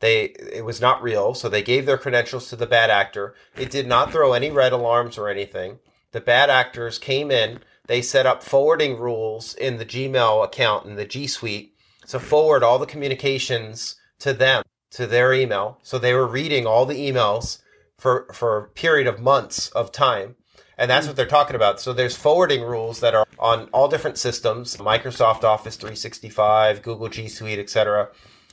They, 0.00 0.24
it 0.52 0.64
was 0.64 0.80
not 0.80 1.02
real. 1.02 1.34
So 1.34 1.48
they 1.48 1.62
gave 1.62 1.86
their 1.86 1.98
credentials 1.98 2.48
to 2.50 2.56
the 2.56 2.66
bad 2.66 2.90
actor. 2.90 3.34
It 3.56 3.70
did 3.70 3.86
not 3.86 4.12
throw 4.12 4.32
any 4.32 4.50
red 4.50 4.72
alarms 4.72 5.16
or 5.16 5.28
anything. 5.28 5.78
The 6.12 6.20
bad 6.20 6.50
actors 6.50 6.98
came 6.98 7.30
in, 7.30 7.60
they 7.88 8.02
set 8.02 8.26
up 8.26 8.42
forwarding 8.42 8.98
rules 8.98 9.54
in 9.54 9.78
the 9.78 9.84
Gmail 9.84 10.44
account 10.44 10.86
in 10.86 10.94
the 10.94 11.06
G 11.06 11.26
Suite 11.26 11.74
to 12.06 12.20
forward 12.20 12.62
all 12.62 12.78
the 12.78 12.86
communications 12.86 13.96
to 14.20 14.32
them, 14.32 14.62
to 14.92 15.06
their 15.06 15.32
email. 15.32 15.78
So 15.82 15.98
they 15.98 16.14
were 16.14 16.26
reading 16.26 16.66
all 16.66 16.86
the 16.86 17.10
emails 17.10 17.60
for, 17.96 18.28
for 18.32 18.58
a 18.58 18.68
period 18.68 19.06
of 19.06 19.20
months 19.20 19.68
of 19.70 19.90
time. 19.90 20.36
And 20.76 20.90
that's 20.90 21.06
what 21.06 21.16
they're 21.16 21.26
talking 21.26 21.56
about. 21.56 21.80
So 21.80 21.92
there's 21.92 22.14
forwarding 22.14 22.62
rules 22.62 23.00
that 23.00 23.14
are 23.14 23.26
on 23.38 23.68
all 23.72 23.88
different 23.88 24.18
systems, 24.18 24.76
Microsoft 24.76 25.42
Office 25.42 25.76
365, 25.76 26.82
Google 26.82 27.08
G 27.08 27.26
Suite, 27.26 27.58
etc. 27.58 28.10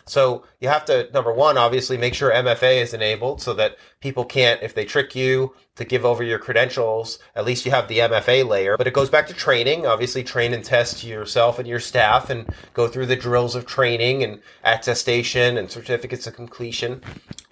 So 0.08 0.44
you 0.60 0.70
have 0.70 0.86
to, 0.86 1.10
number 1.14 1.34
one, 1.34 1.58
obviously 1.58 1.98
make 1.98 2.14
sure 2.14 2.32
MFA 2.32 2.82
is 2.82 2.94
enabled 2.94 3.42
so 3.42 3.54
that 3.56 3.78
people 4.02 4.24
can't, 4.24 4.62
if 4.62 4.76
they 4.76 4.86
trick 4.86 5.16
you 5.16 5.56
to 5.76 5.84
give 5.84 6.06
over 6.06 6.24
your 6.24 6.38
credentials, 6.38 7.18
at 7.36 7.44
least 7.44 7.66
you 7.66 7.72
have 7.72 7.88
the 7.88 8.00
MFA 8.00 8.48
layer. 8.48 8.78
But 8.78 8.86
it 8.86 8.94
goes 8.94 9.10
back 9.10 9.26
to 9.28 9.34
training. 9.34 9.88
Obviously, 9.88 10.24
train 10.24 10.54
and 10.54 10.64
test 10.64 11.04
yourself 11.04 11.58
and 11.58 11.68
your 11.68 11.80
staff 11.80 12.30
and 12.30 12.48
go 12.74 12.88
through 12.88 13.08
the 13.08 13.16
drills 13.16 13.56
of 13.56 13.66
training 13.66 14.24
and 14.24 14.42
attestation 14.64 15.58
and 15.58 15.72
certificates 15.72 16.28
of 16.28 16.36
completion. 16.36 17.02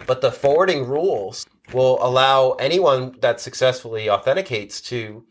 But 0.06 0.22
the 0.22 0.32
forwarding 0.32 0.86
rules 0.86 1.48
will 1.74 1.98
allow 2.06 2.52
anyone 2.52 3.18
that 3.22 3.39
successfully 3.39 4.10
authenticates 4.10 4.80
to 4.82 5.26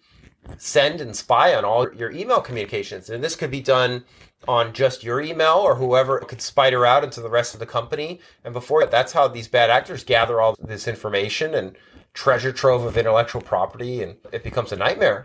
send 0.59 1.00
and 1.00 1.14
spy 1.14 1.55
on 1.55 1.64
all 1.64 1.92
your 1.94 2.11
email 2.11 2.40
communications. 2.40 3.11
And 3.11 3.22
this 3.22 3.37
could 3.37 3.50
be 3.50 3.61
done 3.61 4.05
on 4.48 4.72
just 4.72 5.05
your 5.05 5.20
email 5.20 5.55
or 5.55 5.76
whoever 5.76 6.18
could 6.20 6.42
spider 6.42 6.85
out 6.85 7.05
into 7.05 7.20
the 7.20 7.31
rest 7.31 7.55
of 7.55 7.61
the 7.61 7.66
company. 7.66 8.20
And 8.44 8.52
before 8.52 8.87
that's 8.87 9.12
how 9.12 9.28
these 9.28 9.48
bad 9.48 9.70
actors 9.70 10.05
gather 10.05 10.40
all 10.40 10.57
this 10.61 10.88
information 10.88 11.55
and 11.55 11.76
treasure 12.14 12.52
trove 12.52 12.85
of 12.85 12.98
intellectual 12.98 13.40
property, 13.40 14.02
and 14.02 14.16
it 14.33 14.42
becomes 14.42 14.72
a 14.72 14.76
nightmare. 14.76 15.24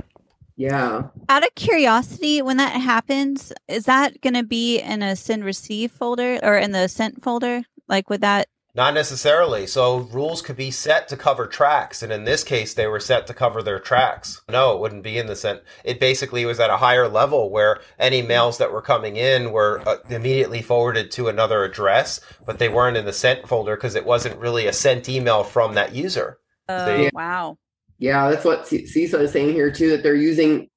Yeah. 0.56 1.04
Out 1.30 1.44
of 1.44 1.54
curiosity, 1.56 2.42
when 2.42 2.58
that 2.58 2.82
happens, 2.82 3.54
is 3.68 3.86
that 3.86 4.22
going 4.22 4.34
to 4.34 4.44
be 4.44 4.80
in 4.80 5.04
a 5.04 5.16
send 5.16 5.44
receive 5.44 5.92
folder 5.92 6.40
or 6.42 6.58
in 6.58 6.72
the 6.72 6.88
sent 6.88 7.22
folder? 7.22 7.64
Like, 7.88 8.10
would 8.10 8.22
that 8.22 8.48
not 8.78 8.94
necessarily. 8.94 9.66
So 9.66 9.98
rules 9.98 10.44
could 10.44 10.56
be 10.56 10.70
set 10.70 11.08
to 11.08 11.18
cover 11.18 11.48
tracks, 11.48 12.04
and 12.04 12.14
in 12.14 12.24
this 12.24 12.44
case, 12.44 12.76
they 12.76 12.86
were 12.86 13.00
set 13.00 13.26
to 13.28 13.34
cover 13.34 13.64
their 13.64 13.80
tracks. 13.80 14.40
No, 14.50 14.74
it 14.74 14.80
wouldn't 14.80 15.04
be 15.04 15.18
in 15.18 15.26
the 15.26 15.36
sent. 15.36 15.64
It 15.84 16.00
basically 16.00 16.46
was 16.46 16.60
at 16.60 16.70
a 16.70 16.78
higher 16.78 17.08
level 17.08 17.50
where 17.50 17.80
any 17.98 18.22
mails 18.22 18.60
that 18.60 18.72
were 18.72 18.84
coming 18.84 19.16
in 19.18 19.52
were 19.52 19.82
uh, 19.88 19.98
immediately 20.12 20.62
forwarded 20.62 21.10
to 21.12 21.28
another 21.28 21.64
address, 21.64 22.22
but 22.46 22.60
they 22.60 22.70
weren't 22.70 22.98
in 22.98 23.06
the 23.06 23.14
sent 23.14 23.48
folder 23.48 23.76
because 23.76 23.96
it 23.96 24.06
wasn't 24.06 24.40
really 24.40 24.68
a 24.68 24.74
sent 24.74 25.10
email 25.10 25.44
from 25.44 25.74
that 25.74 25.96
user. 25.96 26.38
Oh, 26.70 26.86
they, 26.86 27.10
wow. 27.14 27.58
Yeah, 28.00 28.30
that's 28.30 28.46
what 28.46 28.66
CISA 28.66 29.22
is 29.22 29.32
saying 29.32 29.54
here 29.54 29.72
too. 29.72 29.90
That 29.90 30.04
they're 30.04 30.14
using 30.14 30.70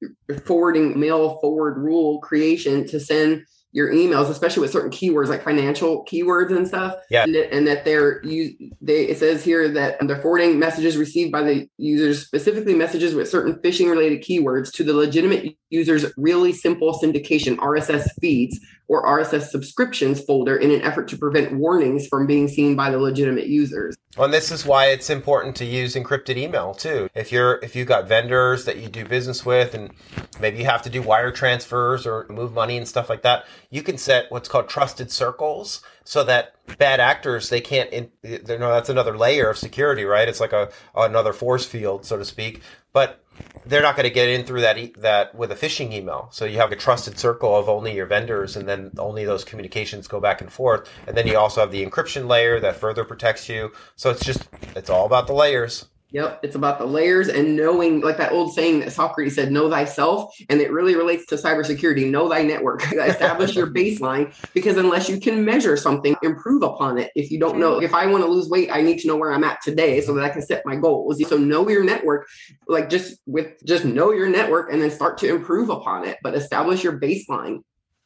forwarding 0.47 0.99
mail 0.99 1.39
forward 1.41 1.77
rule 1.77 2.19
creation 2.21 2.87
to 2.87 2.99
send 2.99 3.45
your 3.73 3.93
emails, 3.93 4.29
especially 4.29 4.63
with 4.63 4.73
certain 4.73 4.91
keywords 4.91 5.29
like 5.29 5.45
financial 5.45 6.05
keywords 6.05 6.51
and 6.51 6.67
stuff. 6.67 6.95
Yeah. 7.09 7.23
And, 7.23 7.37
and 7.37 7.67
that 7.67 7.85
they're 7.85 8.25
you 8.25 8.55
they 8.81 9.05
it 9.05 9.19
says 9.19 9.45
here 9.45 9.69
that 9.69 9.97
they're 10.01 10.21
forwarding 10.21 10.59
messages 10.59 10.97
received 10.97 11.31
by 11.31 11.43
the 11.43 11.69
users, 11.77 12.27
specifically 12.27 12.75
messages 12.75 13.15
with 13.15 13.29
certain 13.29 13.55
phishing 13.55 13.89
related 13.89 14.23
keywords 14.23 14.73
to 14.73 14.85
the 14.85 14.93
legitimate 14.93 15.57
users 15.71 16.05
really 16.17 16.53
simple 16.53 16.99
syndication 17.01 17.57
RSS 17.59 18.09
feeds 18.21 18.59
or 18.91 19.05
RSS 19.05 19.51
subscriptions 19.51 20.21
folder 20.21 20.57
in 20.57 20.73
an 20.73 20.83
effort 20.83 21.07
to 21.07 21.17
prevent 21.17 21.53
warnings 21.53 22.09
from 22.09 22.27
being 22.27 22.49
seen 22.49 22.75
by 22.75 22.91
the 22.91 22.99
legitimate 22.99 23.47
users. 23.47 23.97
Well, 24.17 24.25
and 24.25 24.35
this 24.35 24.51
is 24.51 24.67
why 24.67 24.87
it's 24.87 25.09
important 25.11 25.55
to 25.57 25.65
use 25.65 25.95
encrypted 25.95 26.37
email 26.37 26.75
too. 26.75 27.09
If 27.15 27.31
you're 27.31 27.61
if 27.63 27.77
you've 27.77 27.87
got 27.87 28.09
vendors 28.09 28.65
that 28.65 28.79
you 28.79 28.89
do 28.89 29.05
business 29.05 29.47
with 29.47 29.75
and 29.75 29.93
maybe 30.41 30.59
you 30.59 30.65
have 30.65 30.83
to 30.83 30.91
do 30.91 31.03
wire 31.03 31.31
transfers 31.31 32.05
or 32.05 32.27
move 32.29 32.53
money 32.53 32.77
and 32.77 32.89
stuff 32.89 33.09
like 33.09 33.23
that, 33.23 33.45
you 33.71 33.85
can 33.85 33.97
set 33.97 34.29
what's 34.33 34.49
called 34.49 34.69
trusted 34.69 35.13
circles 35.13 35.83
so 36.03 36.25
that 36.25 36.57
bad 36.77 36.99
actors 36.99 37.49
they 37.49 37.61
can't 37.61 37.91
in, 37.91 38.11
you 38.25 38.41
know 38.49 38.73
that's 38.73 38.89
another 38.89 39.17
layer 39.17 39.49
of 39.49 39.57
security, 39.57 40.03
right? 40.03 40.29
It's 40.29 40.41
like 40.41 40.53
a 40.53 40.69
another 40.97 41.33
force 41.33 41.65
field 41.65 42.05
so 42.05 42.17
to 42.17 42.25
speak. 42.25 42.61
But 42.93 43.23
they're 43.67 43.83
not 43.83 43.97
going 43.97 44.05
to 44.09 44.15
get 44.15 44.29
in 44.29 44.45
through 44.45 44.63
that 44.63 44.79
e- 44.79 44.95
that 44.99 45.35
with 45.35 45.53
a 45.53 45.55
phishing 45.55 45.93
email. 45.93 46.29
So 46.33 46.45
you 46.45 46.59
have 46.59 46.73
a 46.73 46.77
trusted 46.77 47.19
circle 47.19 47.57
of 47.57 47.69
only 47.69 47.95
your 47.95 48.07
vendors, 48.07 48.57
and 48.57 48.69
then 48.69 48.91
only 48.99 49.25
those 49.25 49.45
communications 49.45 50.09
go 50.09 50.21
back 50.21 50.41
and 50.41 50.53
forth. 50.53 50.89
And 51.07 51.17
then 51.17 51.27
you 51.27 51.39
also 51.39 51.61
have 51.61 51.71
the 51.71 51.85
encryption 51.85 52.29
layer 52.29 52.61
that 52.61 52.77
further 52.77 53.05
protects 53.05 53.49
you. 53.49 53.73
So 53.97 54.11
it's 54.11 54.25
just 54.25 54.49
it's 54.75 54.91
all 54.91 55.07
about 55.07 55.27
the 55.27 55.35
layers. 55.35 55.87
Yep, 56.13 56.41
it's 56.43 56.57
about 56.57 56.79
the 56.79 56.87
layers 56.87 57.29
and 57.29 57.55
knowing, 57.55 58.01
like 58.01 58.17
that 58.17 58.33
old 58.33 58.53
saying 58.53 58.81
that 58.81 58.93
Socrates 58.93 59.37
said, 59.37 59.53
"Know 59.53 59.71
thyself," 59.71 60.35
and 60.49 60.61
it 60.61 60.73
really 60.73 60.97
relates 60.97 61.25
to 61.27 61.37
cybersecurity. 61.37 62.11
Know 62.11 62.29
thy 62.29 62.43
network. 62.43 62.83
Establish 62.93 63.55
your 63.55 63.69
baseline 63.69 64.35
because 64.53 64.77
unless 64.77 65.09
you 65.09 65.21
can 65.21 65.45
measure 65.45 65.77
something, 65.77 66.17
improve 66.23 66.63
upon 66.63 66.99
it. 66.99 67.13
If 67.15 67.31
you 67.31 67.39
don't 67.39 67.59
know, 67.59 67.75
mm-hmm. 67.77 67.85
if 67.85 67.95
I 67.95 68.07
want 68.07 68.25
to 68.25 68.31
lose 68.31 68.49
weight, 68.49 68.71
I 68.73 68.83
need 68.83 68.99
to 69.01 69.07
know 69.07 69.17
where 69.17 69.33
I'm 69.33 69.45
at 69.45 69.63
today 69.63 70.01
so 70.01 70.13
that 70.15 70.25
I 70.25 70.31
can 70.31 70.43
set 70.43 70.67
my 70.67 70.77
goals. 70.77 71.23
So 71.29 71.37
know 71.37 71.69
your 71.69 71.85
network, 71.85 72.27
like 72.67 72.91
just 72.91 73.21
with 73.27 73.53
just 73.65 73.85
know 73.85 74.11
your 74.11 74.29
network 74.29 74.73
and 74.73 74.83
then 74.83 74.91
start 74.91 75.17
to 75.19 75.29
improve 75.29 75.71
upon 75.71 76.07
it. 76.07 76.19
But 76.23 76.35
establish 76.35 76.83
your 76.83 76.99
baseline. 76.99 77.61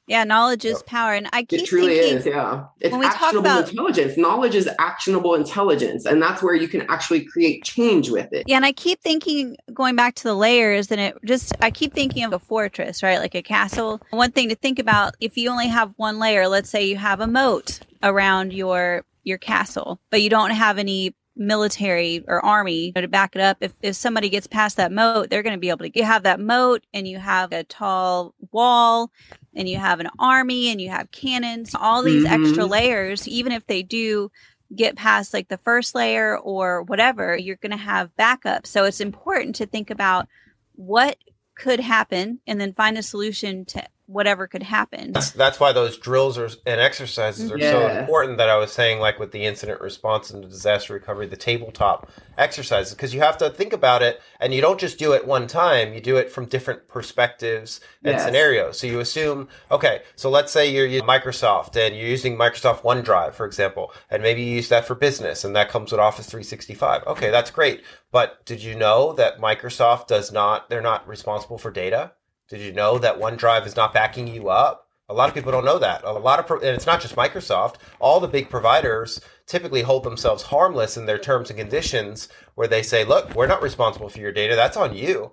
Yeah, 0.07 0.25
knowledge 0.25 0.65
is 0.67 0.83
power, 0.83 1.15
and 1.15 1.29
I 1.33 1.45
keep 1.45 1.63
it 1.63 1.67
truly 1.67 1.99
thinking, 1.99 2.19
is. 2.19 2.27
Yeah, 2.27 2.65
it's 2.81 2.93
when 2.93 3.01
we 3.01 3.07
talk 3.07 3.23
actionable 3.23 3.51
about- 3.51 3.71
intelligence. 3.71 4.17
Knowledge 4.19 4.55
is 4.55 4.69
actionable 4.79 5.35
intelligence, 5.35 6.05
and 6.05 6.21
that's 6.21 6.43
where 6.43 6.55
you 6.55 6.69
can 6.69 6.83
actually 6.91 7.25
create 7.25 7.65
change 7.65 8.11
with 8.11 8.31
it. 8.33 8.45
Yeah, 8.47 8.57
and 8.57 8.67
I 8.67 8.73
keep 8.73 9.01
thinking, 9.01 9.57
going 9.73 9.97
back 9.97 10.15
to 10.17 10.25
the 10.25 10.35
layers, 10.35 10.91
and 10.91 11.01
it 11.01 11.17
just, 11.25 11.53
I 11.63 11.71
keep 11.71 11.95
thinking 11.95 12.23
of 12.25 12.33
a 12.35 12.39
fortress, 12.39 13.03
right? 13.03 13.19
Like 13.19 13.35
a 13.35 13.43
castle. 13.43 14.01
One 14.11 14.31
thing 14.31 14.51
to 14.51 14.55
think 14.55 14.79
about 14.79 15.15
if 15.21 15.39
you 15.39 15.49
only 15.51 15.69
have 15.69 15.93
one 15.97 16.19
layer, 16.19 16.49
let's 16.49 16.69
say 16.69 16.85
you 16.85 16.97
have 16.97 17.21
a 17.21 17.27
moat 17.27 17.81
around 18.03 18.53
your 18.53 19.05
your 19.27 19.39
castle, 19.39 19.99
but 20.11 20.21
you 20.21 20.29
don't 20.29 20.51
have 20.51 20.77
any 20.77 21.15
military 21.37 22.25
or 22.29 22.45
army 22.45 22.93
to 22.93 23.09
back 23.09 23.35
it 23.35 23.43
up. 23.43 23.59
If, 23.61 23.73
if 23.83 23.97
somebody 23.97 24.29
gets 24.29 24.47
past 24.47 24.77
that 24.77 24.93
moat, 24.93 25.31
they're 25.31 25.43
going 25.43 25.55
to 25.55 25.61
be 25.61 25.69
able 25.71 25.79
to 25.85 25.91
you 25.95 26.05
have 26.05 26.23
that 26.25 26.41
moat 26.41 26.85
and 26.93 27.07
you 27.09 27.19
have 27.19 27.53
a 27.53 27.65
tall 27.65 28.35
wall 28.53 29.11
and 29.55 29.69
you 29.69 29.79
have 29.79 30.01
an 30.01 30.09
army 30.19 30.69
and 30.71 30.81
you 30.81 30.91
have 30.91 31.11
cannons, 31.11 31.75
all 31.75 32.03
these 32.03 32.25
Mhm. 32.25 32.33
extra 32.33 32.67
layers, 32.67 33.27
even 33.29 33.53
if 33.53 33.67
they 33.67 33.83
do 33.83 34.31
get 34.75 34.97
past 34.97 35.33
like 35.35 35.49
the 35.49 35.59
first 35.59 35.95
layer 35.95 36.37
or 36.39 36.83
whatever, 36.83 37.37
you're 37.37 37.57
going 37.57 37.71
to 37.71 37.77
have 37.77 38.15
backup. 38.17 38.67
So 38.67 38.85
it's 38.85 39.01
important 39.01 39.57
to 39.57 39.67
think 39.67 39.91
about 39.91 40.27
what 40.75 41.17
could 41.57 41.81
happen 41.81 42.41
and 42.47 42.61
then 42.61 42.73
find 42.75 42.99
a 42.99 43.03
solution 43.03 43.65
to 43.67 43.85
whatever 44.07 44.47
could 44.47 44.63
happen. 44.63 45.13
That's, 45.13 45.31
that's 45.31 45.59
why 45.59 45.73
those 45.73 45.97
drills 45.97 46.37
are, 46.37 46.51
and 46.67 46.81
exercises 46.81 47.51
are 47.51 47.59
so 47.61 47.89
important 47.89 48.39
that 48.39 48.51
I 48.51 48.57
was 48.57 48.73
saying, 48.73 49.01
like 49.01 49.19
with 49.19 49.33
the 49.33 49.45
incident 49.45 49.81
response 49.81 50.31
and 50.31 50.45
the 50.45 50.49
disaster 50.49 50.93
recovery, 50.93 51.27
the 51.27 51.37
tabletop 51.37 52.11
exercises, 52.37 52.95
because 52.95 53.15
you 53.15 53.21
have 53.21 53.39
to 53.39 53.49
think 53.51 53.73
about 53.73 54.03
it 54.03 54.21
and 54.41 54.53
you 54.53 54.61
don't 54.61 54.79
just 54.79 54.99
do 54.99 55.13
it 55.13 55.27
one 55.27 55.47
time, 55.47 55.95
you 55.95 56.01
do 56.01 56.17
it 56.17 56.31
from 56.31 56.45
different 56.47 56.87
perspectives 56.89 57.81
and 58.03 58.15
Yes. 58.15 58.25
scenarios. 58.25 58.79
So 58.79 58.87
you 58.87 59.01
assume, 59.01 59.49
okay, 59.71 60.03
so 60.17 60.29
let's 60.29 60.53
say 60.53 60.71
you're 60.71 60.87
using 60.87 61.09
Microsoft 61.09 61.77
and 61.77 61.97
you're 61.97 62.09
using 62.09 62.37
Microsoft 62.37 62.83
OneDrive, 62.83 63.35
for 63.35 63.47
example, 63.47 63.93
and 64.11 64.23
maybe 64.23 64.43
you 64.43 64.57
use 64.57 64.69
that 64.69 64.87
for 64.87 64.95
business 64.95 65.45
and 65.45 65.57
that 65.57 65.71
comes 65.71 65.93
with 65.93 66.01
Office 66.01 66.27
365. 66.27 67.05
Okay, 67.07 67.31
that's 67.31 67.51
great. 67.51 67.83
But 68.13 68.45
did 68.45 68.63
you 68.63 68.75
know 68.75 69.15
that 69.15 69.41
Microsoft 69.41 70.09
does 70.09 70.31
not, 70.31 70.69
they're 70.69 70.83
not 70.83 71.09
responsible 71.09 71.57
for 71.57 71.71
data? 71.71 72.13
Did 72.49 72.61
you 72.61 72.73
know 72.73 72.99
that 72.99 73.19
OneDrive 73.19 73.67
is 73.67 73.77
not 73.77 73.95
backing 73.95 74.29
you 74.29 74.49
up? 74.49 74.89
A 75.09 75.15
lot 75.15 75.29
of 75.29 75.35
people 75.35 75.53
don't 75.53 75.65
know 75.65 75.79
that. 75.79 76.03
A 76.05 76.13
lot 76.13 76.39
of, 76.39 76.47
pro- 76.47 76.59
and 76.59 76.69
it's 76.69 76.87
not 76.87 77.01
just 77.01 77.17
Microsoft. 77.17 77.77
All 78.01 78.21
the 78.21 78.29
big 78.29 78.49
providers 78.49 79.21
typically 79.47 79.83
hold 79.83 80.03
themselves 80.03 80.43
harmless 80.43 80.97
in 80.97 81.05
their 81.05 81.19
terms 81.19 81.51
and 81.51 81.59
conditions, 81.59 82.29
where 82.55 82.69
they 82.69 82.83
say, 82.83 83.05
"Look, 83.05 83.35
we're 83.35 83.47
not 83.47 83.63
responsible 83.63 84.09
for 84.09 84.19
your 84.19 84.33
data. 84.33 84.57
That's 84.57 84.79
on 84.79 84.95
you." 84.95 85.33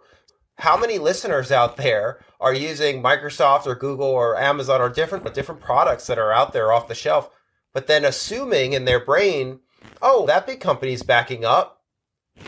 How 0.58 0.78
many 0.78 0.98
listeners 0.98 1.52
out 1.52 1.78
there 1.78 2.20
are 2.40 2.54
using 2.54 3.02
Microsoft 3.02 3.66
or 3.66 3.76
Google 3.76 4.08
or 4.08 4.38
Amazon 4.38 4.82
or 4.82 4.90
different 4.90 5.34
different 5.34 5.62
products 5.62 6.08
that 6.08 6.20
are 6.20 6.34
out 6.34 6.52
there 6.52 6.74
off 6.74 6.90
the 6.90 6.96
shelf, 6.96 7.30
but 7.74 7.88
then 7.88 8.04
assuming 8.04 8.74
in 8.74 8.84
their 8.84 9.04
brain, 9.04 9.62
"Oh, 10.02 10.26
that 10.28 10.46
big 10.46 10.60
company's 10.60 11.04
backing 11.04 11.46
up." 11.46 11.82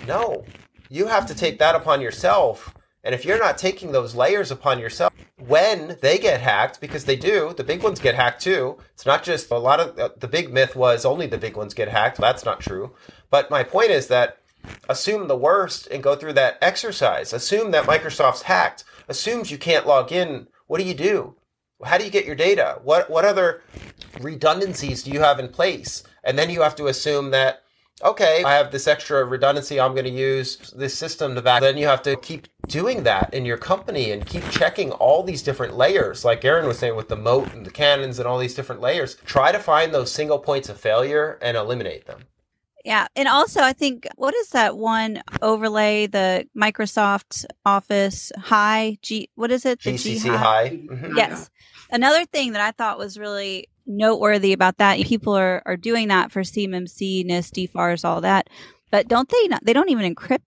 No, 0.06 0.44
you 0.90 1.08
have 1.08 1.26
to 1.28 1.36
take 1.36 1.60
that 1.60 1.76
upon 1.76 2.02
yourself. 2.02 2.74
And 3.04 3.14
if 3.14 3.26
you're 3.26 3.40
not 3.40 3.58
taking 3.58 3.92
those 3.92 4.16
layers 4.16 4.50
upon 4.50 4.80
yourself, 4.80 5.14
when 5.48 5.98
they 6.02 6.18
get 6.18 6.40
hacked, 6.40 6.80
because 6.80 7.04
they 7.04 7.18
do, 7.18 7.54
the 7.56 7.64
big 7.64 7.84
ones 7.84 8.00
get 8.00 8.16
hacked 8.16 8.42
too. 8.42 8.78
It's 8.94 9.06
not 9.06 9.24
just 9.24 9.52
a 9.52 9.58
lot 9.58 9.80
of 9.82 10.00
uh, 10.00 10.10
the 10.18 10.28
big 10.28 10.54
myth 10.54 10.76
was 10.76 11.04
only 11.04 11.28
the 11.28 11.38
big 11.38 11.58
ones 11.58 11.74
get 11.74 11.90
hacked. 11.90 12.18
That's 12.18 12.46
not 12.46 12.62
true. 12.62 12.96
But 13.30 13.52
my 13.52 13.64
point 13.64 13.92
is 13.92 14.08
that 14.08 14.38
assume 14.88 15.28
the 15.28 15.38
worst 15.38 15.88
and 15.88 16.02
go 16.02 16.16
through 16.16 16.34
that 16.34 16.58
exercise. 16.62 17.34
Assume 17.34 17.72
that 17.72 17.86
Microsoft's 17.86 18.44
hacked. 18.44 18.86
Assumes 19.10 19.52
you 19.52 19.58
can't 19.58 19.88
log 19.88 20.14
in. 20.14 20.48
What 20.68 20.80
do 20.80 20.86
you 20.86 20.94
do? 20.94 21.36
How 21.84 21.98
do 21.98 22.06
you 22.06 22.12
get 22.12 22.26
your 22.26 22.36
data? 22.36 22.80
What 22.84 23.10
what 23.10 23.26
other 23.26 23.64
redundancies 24.22 25.04
do 25.04 25.12
you 25.12 25.20
have 25.20 25.40
in 25.40 25.50
place? 25.50 26.04
And 26.24 26.40
then 26.40 26.50
you 26.50 26.62
have 26.62 26.76
to 26.78 26.88
assume 26.88 27.32
that 27.32 27.63
okay, 28.04 28.44
I 28.44 28.54
have 28.56 28.72
this 28.72 28.88
extra 28.88 29.24
redundancy. 29.24 29.80
I'm 29.80 29.94
going 29.94 30.06
to 30.06 30.12
use 30.12 30.72
this 30.76 30.96
system 30.96 31.36
to 31.36 31.42
back. 31.42 31.62
Then 31.62 31.78
you 31.78 31.88
have 31.88 32.02
to 32.04 32.16
keep 32.18 32.48
doing 32.68 33.04
that 33.04 33.34
in 33.34 33.46
your 33.46 33.58
company 33.58 34.12
and 34.12 34.26
keep 34.26 34.48
checking 34.50 34.92
all 34.92 35.24
these 35.24 35.42
different 35.42 35.76
layers. 35.76 36.24
Like 36.24 36.44
Erin 36.46 36.68
was 36.68 36.80
saying 36.80 36.96
with 36.96 37.10
the 37.10 37.16
moat 37.16 37.54
and 37.54 37.66
the 37.66 37.72
cannons 37.72 38.20
and 38.20 38.28
all 38.28 38.38
these 38.38 38.56
different 38.56 38.82
layers. 38.82 39.16
Try 39.26 39.52
to 39.52 39.60
find 39.60 39.94
those 39.94 40.12
single 40.12 40.40
points 40.40 40.70
of 40.70 40.80
failure 40.80 41.40
and 41.42 41.58
eliminate 41.58 42.06
them. 42.06 42.26
Yeah. 42.86 43.08
And 43.16 43.30
also, 43.30 43.62
I 43.62 43.72
think, 43.72 44.08
what 44.18 44.36
is 44.36 44.50
that 44.50 44.78
one 44.78 45.22
overlay? 45.42 46.08
The 46.08 46.48
Microsoft 46.56 47.46
Office 47.66 48.32
High 48.38 48.98
G, 49.02 49.30
what 49.36 49.52
is 49.52 49.66
it? 49.66 49.82
The 49.82 49.98
G 49.98 50.16
GCC 50.16 50.36
high. 50.36 50.70
Mhm. 50.70 51.16
Yes. 51.16 51.50
Another 51.92 52.26
thing 52.26 52.52
that 52.54 52.62
I 52.62 52.72
thought 52.72 52.98
was 52.98 53.18
really 53.18 53.70
noteworthy 53.86 54.54
about 54.54 54.78
that, 54.78 55.00
people 55.02 55.34
are, 55.34 55.62
are 55.66 55.78
doing 55.78 56.08
that 56.10 56.32
for 56.32 56.42
CMMC, 56.42 57.26
NIST, 57.26 57.70
DFARS, 57.70 58.06
all 58.06 58.22
that. 58.22 58.50
But 58.92 59.08
don't 59.08 59.30
they 59.30 59.48
not, 59.48 59.64
they 59.66 59.74
don't 59.74 59.90
even 59.90 60.14
encrypt 60.14 60.44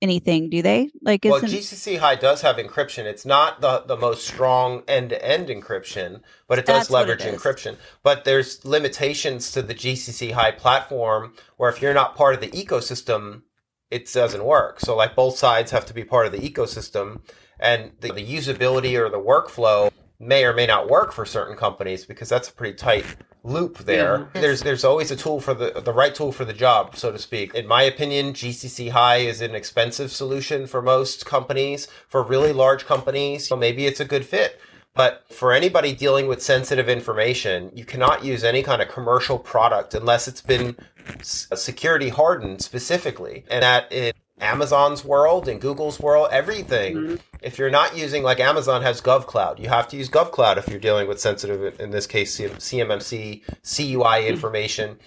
anything, 0.00 0.50
do 0.50 0.62
they? 0.62 0.90
Like, 1.00 1.24
Well, 1.24 1.40
GCC 1.40 1.98
High 1.98 2.16
does 2.16 2.42
have 2.42 2.56
encryption. 2.56 3.04
It's 3.04 3.24
not 3.24 3.60
the, 3.60 3.84
the 3.86 3.96
most 3.96 4.26
strong 4.26 4.82
end 4.88 5.10
to 5.10 5.24
end 5.24 5.48
encryption, 5.48 6.20
but 6.48 6.58
it 6.58 6.66
does 6.66 6.90
what 6.90 7.08
it 7.08 7.08
leverage 7.08 7.34
encryption. 7.34 7.76
But 8.02 8.24
there's 8.24 8.64
limitations 8.64 9.52
to 9.52 9.62
the 9.62 9.74
GCC 9.74 10.32
High 10.32 10.50
platform 10.50 11.34
where 11.56 11.70
if 11.70 11.80
you're 11.80 11.94
not 11.94 12.16
part 12.16 12.34
of 12.34 12.40
the 12.40 12.50
ecosystem, 12.50 13.42
it 13.90 14.12
doesn't 14.12 14.44
work. 14.44 14.80
So, 14.80 14.96
like, 14.96 15.14
both 15.14 15.38
sides 15.38 15.70
have 15.70 15.86
to 15.86 15.94
be 15.94 16.04
part 16.04 16.26
of 16.26 16.32
the 16.32 16.38
ecosystem, 16.38 17.20
and 17.60 17.92
the, 18.00 18.12
the 18.12 18.26
usability 18.26 18.98
or 18.98 19.08
the 19.08 19.18
workflow 19.18 19.92
may 20.22 20.44
or 20.44 20.54
may 20.54 20.66
not 20.66 20.88
work 20.88 21.12
for 21.12 21.26
certain 21.26 21.56
companies 21.56 22.06
because 22.06 22.28
that's 22.28 22.48
a 22.48 22.52
pretty 22.52 22.74
tight 22.74 23.04
loop 23.44 23.78
there. 23.78 24.30
Yeah. 24.34 24.40
There's 24.40 24.62
there's 24.62 24.84
always 24.84 25.10
a 25.10 25.16
tool 25.16 25.40
for 25.40 25.52
the 25.52 25.82
the 25.84 25.92
right 25.92 26.14
tool 26.14 26.32
for 26.32 26.44
the 26.44 26.52
job, 26.52 26.96
so 26.96 27.10
to 27.10 27.18
speak. 27.18 27.54
In 27.54 27.66
my 27.66 27.82
opinion, 27.82 28.32
GCC 28.32 28.90
High 28.90 29.18
is 29.18 29.40
an 29.40 29.54
expensive 29.54 30.12
solution 30.12 30.66
for 30.66 30.80
most 30.80 31.26
companies. 31.26 31.88
For 32.08 32.22
really 32.22 32.52
large 32.52 32.86
companies, 32.86 33.46
so 33.46 33.56
maybe 33.56 33.86
it's 33.86 34.00
a 34.00 34.04
good 34.04 34.24
fit. 34.24 34.60
But 34.94 35.24
for 35.30 35.52
anybody 35.52 35.94
dealing 35.94 36.28
with 36.28 36.42
sensitive 36.42 36.88
information, 36.88 37.70
you 37.74 37.84
cannot 37.84 38.24
use 38.24 38.44
any 38.44 38.62
kind 38.62 38.82
of 38.82 38.88
commercial 38.88 39.38
product 39.38 39.94
unless 39.94 40.28
it's 40.28 40.42
been 40.42 40.76
security 41.22 42.10
hardened 42.10 42.60
specifically. 42.60 43.44
And 43.50 43.62
that 43.62 43.90
in 43.90 44.12
Amazon's 44.42 45.04
world, 45.04 45.48
and 45.48 45.60
Google's 45.60 46.00
world, 46.00 46.28
everything. 46.30 46.96
Mm-hmm. 46.96 47.16
If 47.40 47.58
you're 47.58 47.70
not 47.70 47.96
using 47.96 48.22
like 48.22 48.40
Amazon 48.40 48.82
has 48.82 49.00
GovCloud, 49.00 49.58
you 49.58 49.68
have 49.68 49.88
to 49.88 49.96
use 49.96 50.08
GovCloud 50.08 50.58
if 50.58 50.68
you're 50.68 50.80
dealing 50.80 51.08
with 51.08 51.20
sensitive, 51.20 51.80
in 51.80 51.90
this 51.90 52.06
case, 52.06 52.38
CMMC, 52.38 53.42
CUI 53.62 54.02
mm-hmm. 54.02 54.28
information. 54.28 54.98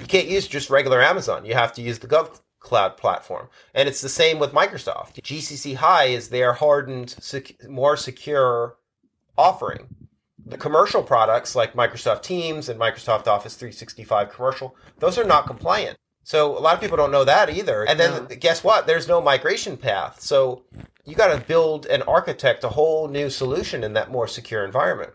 You 0.00 0.06
can't 0.06 0.28
use 0.28 0.46
just 0.46 0.70
regular 0.70 1.02
Amazon. 1.02 1.44
You 1.44 1.54
have 1.54 1.72
to 1.74 1.82
use 1.82 1.98
the 1.98 2.06
GovCloud 2.06 2.96
platform. 2.96 3.48
And 3.74 3.88
it's 3.88 4.00
the 4.00 4.08
same 4.08 4.38
with 4.38 4.52
Microsoft. 4.52 5.20
GCC 5.22 5.76
High 5.76 6.06
is 6.06 6.28
their 6.28 6.52
hardened, 6.52 7.10
sec- 7.10 7.68
more 7.68 7.96
secure 7.96 8.76
offering. 9.36 9.88
The 10.44 10.58
commercial 10.58 11.02
products 11.02 11.54
like 11.54 11.74
Microsoft 11.74 12.22
Teams 12.22 12.68
and 12.68 12.78
Microsoft 12.78 13.26
Office 13.26 13.54
365 13.54 14.32
commercial, 14.32 14.76
those 14.98 15.16
are 15.16 15.24
not 15.24 15.46
compliant. 15.46 15.96
So 16.24 16.56
a 16.56 16.60
lot 16.60 16.74
of 16.74 16.80
people 16.80 16.96
don't 16.96 17.10
know 17.10 17.24
that 17.24 17.50
either. 17.50 17.84
And 17.84 17.98
then 17.98 18.26
Yeah. 18.30 18.36
guess 18.36 18.62
what? 18.62 18.86
There's 18.86 19.08
no 19.08 19.20
migration 19.20 19.76
path. 19.76 20.20
So 20.20 20.62
you 21.04 21.14
got 21.16 21.34
to 21.36 21.44
build 21.44 21.86
and 21.86 22.02
architect 22.06 22.62
a 22.64 22.68
whole 22.68 23.08
new 23.08 23.28
solution 23.28 23.82
in 23.82 23.92
that 23.94 24.10
more 24.10 24.28
secure 24.28 24.64
environment. 24.64 25.12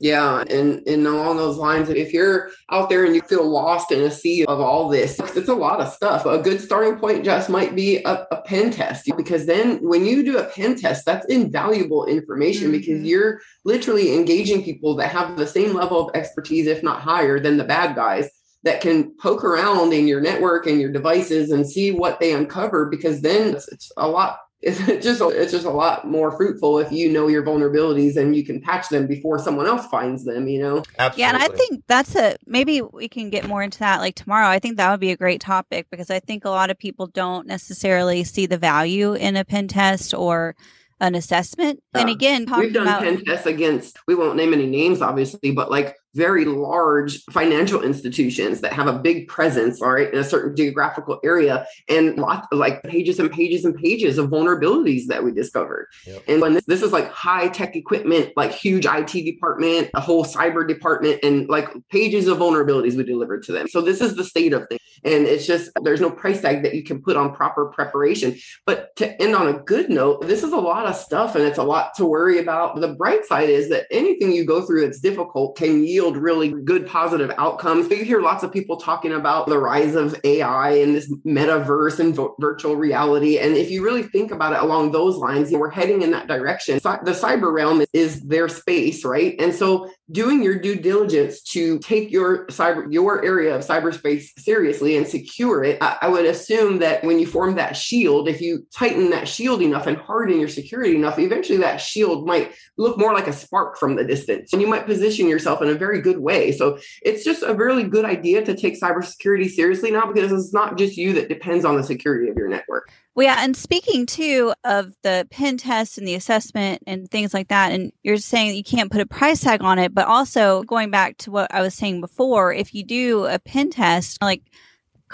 Yeah, 0.00 0.42
and 0.50 0.82
and 0.88 1.06
along 1.06 1.36
those 1.36 1.56
lines, 1.56 1.88
if 1.88 2.12
you're 2.12 2.50
out 2.70 2.88
there 2.90 3.04
and 3.04 3.14
you 3.14 3.22
feel 3.22 3.48
lost 3.48 3.92
in 3.92 4.02
a 4.02 4.10
sea 4.10 4.44
of 4.44 4.60
all 4.60 4.88
this, 4.88 5.18
it's 5.36 5.48
a 5.48 5.54
lot 5.54 5.80
of 5.80 5.88
stuff. 5.92 6.26
A 6.26 6.38
good 6.38 6.60
starting 6.60 6.96
point 6.98 7.24
just 7.24 7.48
might 7.48 7.76
be 7.76 7.98
a, 8.04 8.26
a 8.32 8.42
pen 8.42 8.72
test 8.72 9.08
because 9.16 9.46
then 9.46 9.78
when 9.88 10.04
you 10.04 10.24
do 10.24 10.36
a 10.38 10.44
pen 10.44 10.74
test, 10.74 11.06
that's 11.06 11.24
invaluable 11.26 12.06
information 12.06 12.72
because 12.72 13.00
Mhm. 13.00 13.06
you're 13.06 13.40
literally 13.64 14.14
engaging 14.14 14.64
people 14.64 14.96
that 14.96 15.08
have 15.08 15.36
the 15.38 15.46
same 15.46 15.72
level 15.74 16.00
of 16.08 16.14
expertise, 16.14 16.66
if 16.66 16.82
not 16.82 17.00
higher, 17.00 17.38
than 17.38 17.56
the 17.56 17.64
bad 17.64 17.94
guys 17.94 18.28
that 18.64 18.80
can 18.80 19.14
poke 19.18 19.44
around 19.44 19.92
in 19.92 20.08
your 20.08 20.20
network 20.20 20.66
and 20.66 20.80
your 20.80 20.90
devices 20.90 21.50
and 21.50 21.66
see 21.66 21.92
what 21.92 22.18
they 22.18 22.32
uncover 22.32 22.86
because 22.86 23.20
then 23.20 23.54
it's, 23.54 23.68
it's 23.68 23.92
a 23.96 24.08
lot 24.08 24.38
it's 24.64 24.78
just 25.04 25.20
it's 25.20 25.52
just 25.52 25.66
a 25.66 25.70
lot 25.70 26.08
more 26.08 26.34
fruitful 26.38 26.78
if 26.78 26.90
you 26.90 27.12
know 27.12 27.28
your 27.28 27.42
vulnerabilities 27.42 28.16
and 28.16 28.34
you 28.34 28.42
can 28.42 28.62
patch 28.62 28.88
them 28.88 29.06
before 29.06 29.38
someone 29.38 29.66
else 29.66 29.86
finds 29.88 30.24
them 30.24 30.48
you 30.48 30.58
know 30.58 30.82
Absolutely. 30.98 31.20
Yeah, 31.20 31.28
and 31.28 31.36
I 31.36 31.48
think 31.48 31.82
that's 31.86 32.16
a 32.16 32.36
maybe 32.46 32.80
we 32.80 33.06
can 33.06 33.28
get 33.28 33.46
more 33.46 33.62
into 33.62 33.78
that 33.80 34.00
like 34.00 34.14
tomorrow. 34.14 34.48
I 34.48 34.58
think 34.58 34.78
that 34.78 34.90
would 34.90 35.00
be 35.00 35.10
a 35.10 35.18
great 35.18 35.42
topic 35.42 35.86
because 35.90 36.10
I 36.10 36.18
think 36.18 36.46
a 36.46 36.50
lot 36.50 36.70
of 36.70 36.78
people 36.78 37.08
don't 37.08 37.46
necessarily 37.46 38.24
see 38.24 38.46
the 38.46 38.56
value 38.56 39.12
in 39.12 39.36
a 39.36 39.44
pen 39.44 39.68
test 39.68 40.14
or 40.14 40.56
an 40.98 41.14
assessment. 41.14 41.82
and 41.92 42.08
again, 42.08 42.46
talking 42.46 42.64
we've 42.64 42.72
done 42.72 42.86
about 42.86 43.02
pen 43.02 43.22
tests 43.22 43.46
against 43.46 43.98
we 44.08 44.14
won't 44.14 44.36
name 44.36 44.54
any 44.54 44.66
names 44.66 45.02
obviously 45.02 45.50
but 45.50 45.70
like 45.70 45.94
very 46.14 46.44
large 46.44 47.22
financial 47.24 47.82
institutions 47.82 48.60
that 48.60 48.72
have 48.72 48.86
a 48.86 48.98
big 48.98 49.28
presence 49.28 49.80
all 49.82 49.92
right 49.92 50.12
in 50.12 50.18
a 50.18 50.24
certain 50.24 50.54
geographical 50.56 51.18
area 51.24 51.66
and 51.88 52.16
lots 52.16 52.46
like 52.52 52.82
pages 52.84 53.18
and 53.18 53.30
pages 53.30 53.64
and 53.64 53.74
pages 53.76 54.18
of 54.18 54.30
vulnerabilities 54.30 55.06
that 55.06 55.22
we 55.22 55.32
discovered 55.32 55.88
Yep. 56.06 56.22
and 56.28 56.40
when 56.40 56.54
this, 56.54 56.64
this 56.66 56.82
is 56.82 56.92
like 56.92 57.10
high 57.10 57.48
tech 57.48 57.76
equipment 57.76 58.32
like 58.36 58.52
huge 58.52 58.86
it 58.86 59.06
department 59.06 59.90
a 59.94 60.00
whole 60.00 60.24
cyber 60.24 60.66
department 60.66 61.20
and 61.22 61.48
like 61.48 61.68
pages 61.90 62.28
of 62.28 62.38
vulnerabilities 62.38 62.96
we 62.96 63.04
delivered 63.04 63.42
to 63.42 63.52
them 63.52 63.68
so 63.68 63.80
this 63.80 64.00
is 64.00 64.16
the 64.16 64.24
state 64.24 64.52
of 64.52 64.66
things 64.68 64.80
and 65.04 65.26
it's 65.26 65.46
just 65.46 65.70
there's 65.82 66.00
no 66.00 66.10
price 66.10 66.40
tag 66.40 66.62
that 66.62 66.74
you 66.74 66.82
can 66.82 67.02
put 67.02 67.16
on 67.16 67.34
proper 67.34 67.66
preparation 67.66 68.36
but 68.66 68.94
to 68.96 69.20
end 69.20 69.34
on 69.34 69.48
a 69.48 69.58
good 69.58 69.90
note, 69.90 70.26
this 70.26 70.42
is 70.42 70.52
a 70.52 70.58
lot 70.58 70.86
of 70.86 70.96
stuff 70.96 71.34
and 71.34 71.44
it's 71.44 71.58
a 71.58 71.62
lot 71.62 71.94
to 71.94 72.06
worry 72.06 72.38
about. 72.38 72.80
The 72.80 72.94
bright 72.94 73.24
side 73.24 73.48
is 73.48 73.68
that 73.70 73.86
anything 73.90 74.32
you 74.32 74.44
go 74.44 74.64
through 74.64 74.82
that's 74.82 75.00
difficult 75.00 75.56
can 75.56 75.84
yield 75.84 76.03
really 76.12 76.50
good 76.50 76.86
positive 76.86 77.32
outcomes. 77.38 77.88
But 77.88 77.98
you 77.98 78.04
hear 78.04 78.20
lots 78.20 78.42
of 78.44 78.52
people 78.52 78.76
talking 78.76 79.12
about 79.12 79.46
the 79.46 79.58
rise 79.58 79.94
of 79.94 80.14
AI 80.24 80.70
and 80.72 80.94
this 80.94 81.10
metaverse 81.26 81.98
and 81.98 82.14
vo- 82.14 82.36
virtual 82.38 82.76
reality. 82.76 83.38
And 83.38 83.56
if 83.56 83.70
you 83.70 83.82
really 83.84 84.02
think 84.02 84.30
about 84.30 84.52
it 84.52 84.60
along 84.62 84.92
those 84.92 85.16
lines, 85.16 85.50
we're 85.50 85.70
heading 85.70 86.02
in 86.02 86.10
that 86.12 86.28
direction. 86.28 86.78
Cy- 86.80 87.00
The 87.04 87.12
cyber 87.12 87.52
realm 87.52 87.82
is 87.92 88.20
their 88.22 88.48
space, 88.48 89.04
right? 89.04 89.34
And 89.40 89.54
so 89.54 89.90
doing 90.10 90.42
your 90.42 90.58
due 90.58 90.76
diligence 90.76 91.40
to 91.42 91.78
take 91.78 92.10
your 92.10 92.46
cyber 92.48 92.84
your 92.92 93.24
area 93.24 93.56
of 93.56 93.64
cyberspace 93.66 94.26
seriously 94.38 94.98
and 94.98 95.06
secure 95.06 95.64
it 95.64 95.78
I, 95.80 95.96
I 96.02 96.08
would 96.08 96.26
assume 96.26 96.80
that 96.80 97.02
when 97.04 97.18
you 97.18 97.26
form 97.26 97.54
that 97.54 97.74
shield 97.74 98.28
if 98.28 98.38
you 98.42 98.66
tighten 98.70 99.08
that 99.10 99.26
shield 99.26 99.62
enough 99.62 99.86
and 99.86 99.96
harden 99.96 100.38
your 100.38 100.48
security 100.48 100.94
enough 100.94 101.18
eventually 101.18 101.56
that 101.60 101.78
shield 101.78 102.26
might 102.26 102.52
look 102.76 102.98
more 102.98 103.14
like 103.14 103.28
a 103.28 103.32
spark 103.32 103.78
from 103.78 103.96
the 103.96 104.04
distance 104.04 104.52
and 104.52 104.60
you 104.60 104.68
might 104.68 104.84
position 104.84 105.26
yourself 105.26 105.62
in 105.62 105.68
a 105.70 105.74
very 105.74 105.93
good 106.00 106.18
way. 106.18 106.52
So 106.52 106.78
it's 107.02 107.24
just 107.24 107.42
a 107.42 107.54
really 107.54 107.84
good 107.84 108.04
idea 108.04 108.44
to 108.44 108.54
take 108.54 108.80
cybersecurity 108.80 109.50
seriously 109.50 109.90
now 109.90 110.10
because 110.10 110.32
it's 110.32 110.52
not 110.52 110.78
just 110.78 110.96
you 110.96 111.12
that 111.14 111.28
depends 111.28 111.64
on 111.64 111.76
the 111.76 111.82
security 111.82 112.28
of 112.28 112.36
your 112.36 112.48
network. 112.48 112.90
Well, 113.14 113.26
yeah, 113.26 113.44
and 113.44 113.56
speaking 113.56 114.06
too 114.06 114.52
of 114.64 114.92
the 115.02 115.26
pen 115.30 115.56
test 115.56 115.98
and 115.98 116.08
the 116.08 116.16
assessment 116.16 116.82
and 116.86 117.08
things 117.08 117.32
like 117.32 117.48
that, 117.48 117.70
and 117.70 117.92
you're 118.02 118.16
saying 118.16 118.56
you 118.56 118.64
can't 118.64 118.90
put 118.90 119.00
a 119.00 119.06
price 119.06 119.40
tag 119.40 119.62
on 119.62 119.78
it, 119.78 119.94
but 119.94 120.08
also 120.08 120.64
going 120.64 120.90
back 120.90 121.16
to 121.18 121.30
what 121.30 121.54
I 121.54 121.60
was 121.60 121.74
saying 121.74 122.00
before, 122.00 122.52
if 122.52 122.74
you 122.74 122.82
do 122.82 123.26
a 123.26 123.38
pen 123.38 123.70
test, 123.70 124.20
like 124.20 124.42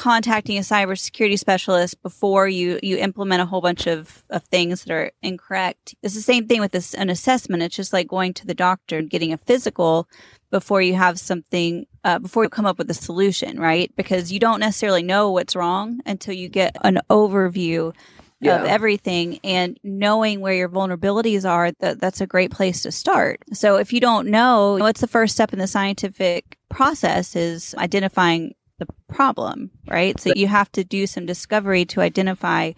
contacting 0.01 0.57
a 0.57 0.63
cybersecurity 0.63 1.39
specialist 1.39 2.03
before 2.03 2.49
you 2.49 2.81
you 2.83 2.97
implement 2.97 3.43
a 3.43 3.45
whole 3.47 3.61
bunch 3.61 3.87
of 3.87 4.23
of 4.31 4.43
things 4.45 4.83
that 4.85 4.93
are 4.95 5.13
incorrect, 5.23 5.95
it's 6.03 6.15
the 6.15 6.23
same 6.23 6.47
thing 6.49 6.61
with 6.61 6.73
this 6.73 6.95
an 6.95 7.11
assessment. 7.11 7.63
It's 7.63 7.77
just 7.77 7.93
like 7.93 8.09
going 8.09 8.33
to 8.35 8.47
the 8.47 8.55
doctor 8.55 8.97
and 8.99 9.11
getting 9.11 9.33
a 9.33 9.37
physical 9.37 10.09
before 10.51 10.81
you 10.81 10.95
have 10.95 11.21
something 11.21 11.85
uh, 12.05 12.19
before 12.19 12.45
you 12.45 12.49
come 12.49 12.65
up 12.67 12.79
with 12.79 12.91
a 12.91 12.95
solution 12.95 13.61
right 13.61 13.93
because 13.95 14.33
you 14.33 14.41
don't 14.41 14.61
necessarily 14.61 15.03
know 15.03 15.31
what's 15.31 15.55
wrong 15.55 16.01
until 16.07 16.35
you 16.35 16.49
get 16.49 16.75
an 16.83 16.99
overview 17.11 17.95
Yeah. 18.43 18.57
of 18.63 18.67
everything 18.67 19.39
and 19.45 19.79
knowing 19.85 20.41
where 20.41 20.55
your 20.55 20.71
vulnerabilities 20.71 21.45
are 21.49 21.73
that 21.81 22.01
that's 22.01 22.23
a 22.23 22.27
great 22.27 22.51
place 22.51 22.81
to 22.85 22.91
start 22.91 23.37
so 23.53 23.77
if 23.77 23.93
you 23.93 24.01
don't 24.01 24.29
know 24.29 24.79
what's 24.81 25.03
the 25.03 25.07
first 25.19 25.35
step 25.35 25.53
in 25.53 25.59
the 25.59 25.67
scientific 25.67 26.57
process 26.71 27.37
is 27.37 27.75
identifying 27.77 28.55
the 28.81 28.89
problem 29.15 29.71
right 29.89 30.19
so 30.19 30.33
you 30.35 30.49
have 30.49 30.71
to 30.73 30.83
do 30.83 31.07
some 31.07 31.27
discovery 31.27 31.85
to 31.85 32.01
identify 32.01 32.73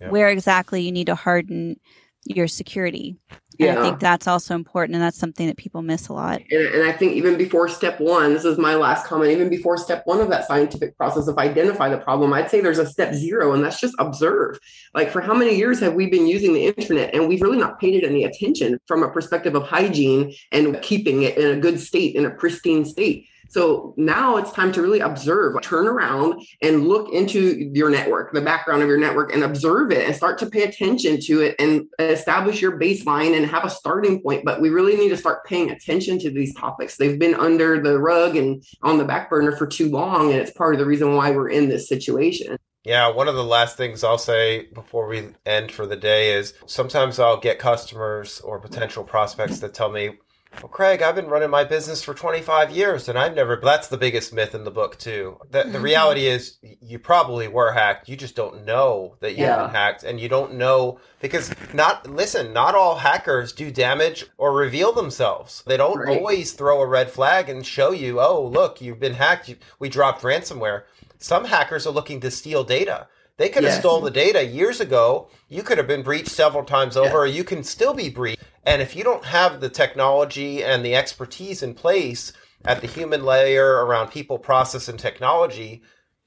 Yeah. 0.00 0.10
where 0.10 0.28
exactly 0.28 0.82
you 0.82 0.92
need 0.92 1.06
to 1.08 1.14
harden 1.16 1.80
your 2.26 2.48
security 2.48 3.16
and 3.30 3.40
Yeah. 3.58 3.78
i 3.78 3.82
think 3.82 4.00
that's 4.00 4.26
also 4.26 4.54
important 4.54 4.94
and 4.96 5.02
that's 5.02 5.16
something 5.18 5.46
that 5.46 5.56
people 5.56 5.80
miss 5.80 6.08
a 6.08 6.12
lot 6.12 6.42
And, 6.50 6.66
and 6.74 6.82
I 6.88 6.92
think 6.92 7.12
even 7.14 7.38
before 7.38 7.68
step 7.68 7.98
one, 8.00 8.34
this 8.34 8.44
is 8.44 8.58
my 8.58 8.74
last 8.74 9.06
comment, 9.06 9.30
even 9.32 9.48
before 9.48 9.76
step 9.78 10.02
one 10.04 10.20
of 10.20 10.28
that 10.28 10.46
scientific 10.46 10.96
process 10.98 11.26
of 11.28 11.38
identify 11.38 11.88
the 11.88 11.96
problem, 11.98 12.32
I'd 12.34 12.50
say 12.50 12.60
there's 12.60 12.78
a 12.78 12.86
step 12.96 13.14
zero, 13.14 13.52
and 13.54 13.64
that's 13.64 13.80
just 13.80 13.94
observe. 13.98 14.58
Like, 14.94 15.10
for 15.10 15.20
how 15.22 15.34
many 15.34 15.56
years 15.56 15.80
have 15.80 15.94
we 15.94 16.06
been 16.10 16.26
using 16.26 16.52
the 16.52 16.66
internet 16.66 17.14
and 17.14 17.26
we've 17.28 17.40
really 17.42 17.58
not 17.58 17.80
paid 17.80 17.94
it 17.94 18.04
any 18.06 18.24
attention 18.24 18.78
from 18.86 19.02
a 19.02 19.10
perspective 19.10 19.54
of 19.54 19.62
hygiene 19.62 20.34
and 20.52 20.80
keeping 20.82 21.22
it 21.22 21.38
in 21.38 21.56
a 21.56 21.60
good 21.60 21.78
state, 21.80 22.14
in 22.14 22.26
a 22.26 22.30
pristine 22.30 22.84
state? 22.84 23.26
So 23.48 23.94
now 23.96 24.36
it's 24.36 24.52
time 24.52 24.72
to 24.72 24.82
really 24.82 25.00
observe, 25.00 25.60
turn 25.62 25.86
around 25.86 26.42
and 26.62 26.86
look 26.86 27.12
into 27.12 27.70
your 27.74 27.90
network, 27.90 28.32
the 28.32 28.40
background 28.40 28.82
of 28.82 28.88
your 28.88 28.98
network, 28.98 29.32
and 29.32 29.44
observe 29.44 29.92
it 29.92 30.06
and 30.06 30.14
start 30.14 30.38
to 30.38 30.46
pay 30.46 30.64
attention 30.64 31.20
to 31.22 31.42
it 31.42 31.56
and 31.58 31.86
establish 31.98 32.60
your 32.60 32.78
baseline 32.78 33.36
and 33.36 33.46
have 33.46 33.64
a 33.64 33.70
starting 33.70 34.20
point. 34.20 34.44
But 34.44 34.60
we 34.60 34.70
really 34.70 34.96
need 34.96 35.10
to 35.10 35.16
start 35.16 35.44
paying 35.44 35.70
attention 35.70 36.18
to 36.20 36.30
these 36.30 36.54
topics. 36.54 36.96
They've 36.96 37.18
been 37.18 37.34
under 37.34 37.80
the 37.80 37.98
rug 37.98 38.36
and 38.36 38.62
on 38.82 38.98
the 38.98 39.04
back 39.04 39.30
burner 39.30 39.56
for 39.56 39.66
too 39.66 39.90
long. 39.90 40.32
And 40.32 40.40
it's 40.40 40.50
part 40.50 40.74
of 40.74 40.78
the 40.78 40.86
reason 40.86 41.14
why 41.14 41.30
we're 41.30 41.50
in 41.50 41.68
this 41.68 41.88
situation. 41.88 42.58
Yeah, 42.84 43.08
one 43.08 43.26
of 43.26 43.34
the 43.34 43.42
last 43.42 43.76
things 43.76 44.04
I'll 44.04 44.16
say 44.16 44.68
before 44.72 45.08
we 45.08 45.30
end 45.44 45.72
for 45.72 45.86
the 45.86 45.96
day 45.96 46.34
is 46.34 46.54
sometimes 46.66 47.18
I'll 47.18 47.36
get 47.36 47.58
customers 47.58 48.40
or 48.42 48.60
potential 48.60 49.02
prospects 49.02 49.58
that 49.58 49.74
tell 49.74 49.90
me, 49.90 50.18
well, 50.62 50.68
Craig, 50.68 51.02
I've 51.02 51.14
been 51.14 51.26
running 51.28 51.50
my 51.50 51.64
business 51.64 52.02
for 52.02 52.14
25 52.14 52.70
years 52.70 53.08
and 53.08 53.18
I've 53.18 53.34
never. 53.34 53.56
That's 53.62 53.88
the 53.88 53.96
biggest 53.96 54.32
myth 54.32 54.54
in 54.54 54.64
the 54.64 54.70
book, 54.70 54.98
too. 54.98 55.38
The, 55.50 55.64
the 55.64 55.78
Mhm. 55.78 55.82
reality 55.82 56.26
is 56.26 56.56
you 56.62 56.98
probably 56.98 57.48
were 57.48 57.72
hacked. 57.72 58.08
You 58.08 58.16
just 58.16 58.34
don't 58.36 58.64
know 58.64 59.16
that 59.20 59.30
you've 59.32 59.40
Yeah. 59.40 59.66
been 59.66 59.74
hacked 59.74 60.02
and 60.04 60.18
you 60.20 60.28
don't 60.28 60.54
know 60.54 60.98
because 61.20 61.50
not, 61.74 62.06
listen, 62.08 62.52
not 62.52 62.74
all 62.74 62.96
hackers 62.96 63.52
do 63.52 63.70
damage 63.70 64.26
or 64.38 64.52
reveal 64.52 64.92
themselves. 64.92 65.62
They 65.66 65.76
don't 65.76 65.98
Right. 65.98 66.16
always 66.18 66.52
throw 66.52 66.80
a 66.80 66.86
red 66.86 67.10
flag 67.10 67.48
and 67.48 67.66
show 67.66 67.90
you, 67.92 68.20
oh, 68.20 68.40
look, 68.42 68.80
you've 68.80 69.00
been 69.00 69.14
hacked. 69.14 69.48
You, 69.48 69.56
we 69.78 69.88
dropped 69.88 70.22
ransomware. 70.22 70.82
Some 71.18 71.44
hackers 71.46 71.86
are 71.86 71.90
looking 71.92 72.20
to 72.20 72.30
steal 72.30 72.62
data. 72.64 73.08
They 73.38 73.48
could 73.48 73.64
have 73.64 73.72
Yes. 73.72 73.80
stole 73.80 74.00
the 74.00 74.10
data 74.10 74.44
years 74.44 74.80
ago. 74.80 75.28
You 75.48 75.62
could 75.62 75.76
have 75.78 75.86
been 75.86 76.02
breached 76.02 76.30
several 76.30 76.64
times 76.64 76.96
over, 76.96 77.18
or 77.18 77.26
you 77.26 77.44
can 77.44 77.62
still 77.62 77.92
be 77.92 78.08
breached. 78.08 78.42
And 78.64 78.80
if 78.80 78.96
you 78.96 79.04
don't 79.04 79.24
have 79.24 79.60
the 79.60 79.68
technology 79.68 80.64
and 80.64 80.84
the 80.84 80.94
expertise 80.96 81.62
in 81.62 81.74
place 81.74 82.32
at 82.64 82.80
the 82.80 82.86
human 82.86 83.24
layer 83.24 83.84
around 83.84 84.08
people, 84.10 84.38
process, 84.38 84.88
and 84.88 84.98
technology, 84.98 85.82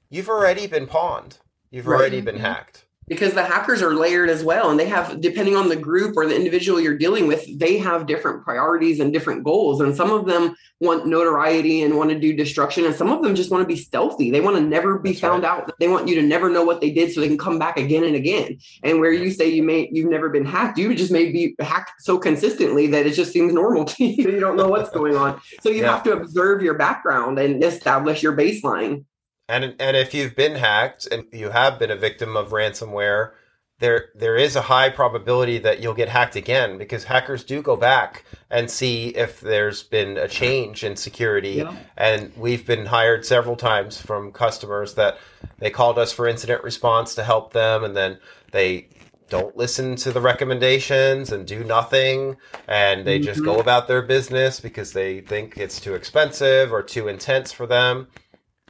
you've 0.08 0.28
already 0.28 0.66
been 0.66 0.86
pawned. 0.86 1.38
You've 1.70 1.86
Right. 1.86 1.98
already 2.00 2.20
been 2.20 2.36
Mhm. 2.36 2.40
hacked. 2.40 2.84
Because 3.10 3.34
the 3.34 3.42
hackers 3.42 3.82
are 3.82 3.92
layered 3.94 4.30
as 4.30 4.44
well 4.44 4.70
and 4.70 4.78
they 4.78 4.86
have 4.86 5.20
depending 5.20 5.56
on 5.56 5.68
the 5.68 5.74
group 5.74 6.16
or 6.16 6.26
the 6.26 6.36
individual 6.36 6.80
you're 6.80 6.96
dealing 6.96 7.26
with 7.26 7.44
they 7.58 7.76
have 7.76 8.06
different 8.06 8.44
priorities 8.44 9.00
and 9.00 9.12
different 9.12 9.42
goals. 9.42 9.80
And 9.80 9.94
some 9.94 10.12
of 10.12 10.26
them 10.26 10.54
want 10.80 11.06
notoriety 11.06 11.82
and 11.82 11.96
want 11.98 12.10
to 12.10 12.18
do 12.18 12.32
destruction 12.32 12.86
and 12.86 12.94
some 12.94 13.10
of 13.10 13.20
them 13.22 13.34
just 13.34 13.50
want 13.50 13.62
to 13.62 13.66
be 13.66 13.76
stealthy. 13.76 14.30
They 14.30 14.40
want 14.40 14.56
to 14.56 14.62
never 14.62 14.98
be 14.98 15.10
That's 15.10 15.20
found 15.20 15.44
out. 15.44 15.72
They 15.80 15.88
want 15.88 16.06
you 16.08 16.14
to 16.14 16.22
never 16.22 16.48
know 16.48 16.64
what 16.64 16.80
they 16.80 16.90
did 16.92 17.12
so 17.12 17.20
they 17.20 17.26
can 17.28 17.36
come 17.36 17.58
back 17.58 17.76
again 17.76 18.04
and 18.04 18.14
again. 18.14 18.58
And 18.84 19.00
where 19.00 19.12
you 19.12 19.32
say 19.32 19.48
you 19.48 19.64
may 19.64 19.88
you've 19.92 20.08
never 20.10 20.28
been 20.30 20.44
hacked 20.46 20.78
you 20.78 20.94
just 20.94 21.10
may 21.10 21.32
be 21.32 21.56
hacked 21.58 22.00
so 22.00 22.16
consistently 22.16 22.86
that 22.86 23.06
it 23.06 23.14
just 23.14 23.32
seems 23.32 23.52
normal 23.52 23.84
to 23.86 24.04
you. 24.04 24.30
You 24.30 24.40
don't 24.40 24.56
know 24.56 24.68
what's 24.68 24.90
going 24.90 25.16
on. 25.16 25.40
So 25.62 25.68
you 25.68 25.82
Yeah. 25.82 25.94
have 25.94 26.04
to 26.04 26.12
observe 26.12 26.62
your 26.62 26.74
background 26.74 27.40
and 27.40 27.62
establish 27.64 28.22
your 28.22 28.36
baseline 28.36 29.04
And 29.50 29.74
and 29.80 29.96
if 29.96 30.14
you've 30.14 30.36
been 30.36 30.54
hacked 30.54 31.06
and 31.06 31.26
you 31.32 31.50
have 31.50 31.78
been 31.78 31.90
a 31.90 31.96
victim 31.96 32.36
of 32.36 32.50
ransomware, 32.50 33.32
there 33.80 34.10
there 34.14 34.36
is 34.36 34.54
a 34.54 34.62
high 34.62 34.90
probability 34.90 35.58
that 35.58 35.80
you'll 35.80 35.94
get 35.94 36.08
hacked 36.08 36.36
again 36.36 36.78
because 36.78 37.02
hackers 37.04 37.42
do 37.42 37.60
go 37.60 37.74
back 37.74 38.24
and 38.48 38.70
see 38.70 39.08
if 39.08 39.40
there's 39.40 39.82
been 39.82 40.16
a 40.16 40.28
change 40.28 40.84
in 40.84 40.94
security. 40.94 41.54
Yeah. 41.64 41.74
And 41.96 42.32
we've 42.36 42.64
been 42.64 42.86
hired 42.86 43.26
several 43.26 43.56
times 43.56 44.00
from 44.00 44.30
customers 44.30 44.94
that 44.94 45.18
they 45.58 45.70
called 45.70 45.98
us 45.98 46.12
for 46.12 46.28
incident 46.28 46.62
response 46.62 47.16
to 47.16 47.24
help 47.24 47.52
them 47.52 47.82
and 47.82 47.96
then 47.96 48.18
they 48.52 48.86
don't 49.30 49.56
listen 49.56 49.96
to 49.96 50.12
the 50.12 50.20
recommendations 50.20 51.32
and 51.32 51.46
do 51.46 51.64
nothing 51.64 52.36
and 52.68 53.04
they 53.06 53.18
just 53.18 53.40
Mhm. 53.40 53.44
go 53.44 53.58
about 53.60 53.88
their 53.88 54.02
business 54.02 54.60
because 54.60 54.92
they 54.92 55.20
think 55.20 55.56
it's 55.56 55.80
too 55.80 55.94
expensive 55.94 56.72
or 56.72 56.82
too 56.82 57.08
intense 57.08 57.52
for 57.52 57.66
them. 57.66 58.08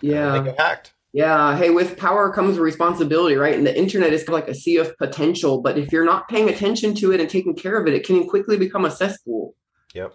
Uh, 0.03 0.07
yeah 0.09 0.39
they 0.39 0.45
get 0.45 0.61
hacked. 0.61 0.95
Yeah. 1.13 1.57
Hey, 1.57 1.71
with 1.71 1.97
power 1.97 2.33
comes 2.33 2.59
responsibility, 2.59 3.35
right? 3.35 3.55
And 3.55 3.67
the 3.67 3.77
internet 3.77 4.13
is 4.13 4.29
like 4.29 4.49
a 4.49 4.55
sea 4.55 4.77
of 4.77 4.97
potential. 4.99 5.61
But 5.61 5.77
if 5.77 5.91
you're 5.91 6.05
not 6.05 6.29
paying 6.29 6.49
attention 6.49 6.95
to 6.97 7.13
it 7.13 7.21
and 7.21 7.29
taking 7.29 7.57
care 7.57 7.81
of 7.81 7.89
it, 7.89 7.95
it 7.95 8.07
can 8.07 8.29
quickly 8.29 8.57
become 8.57 8.85
a 8.85 8.91
cesspool. 8.91 9.55
Yep. 9.95 10.15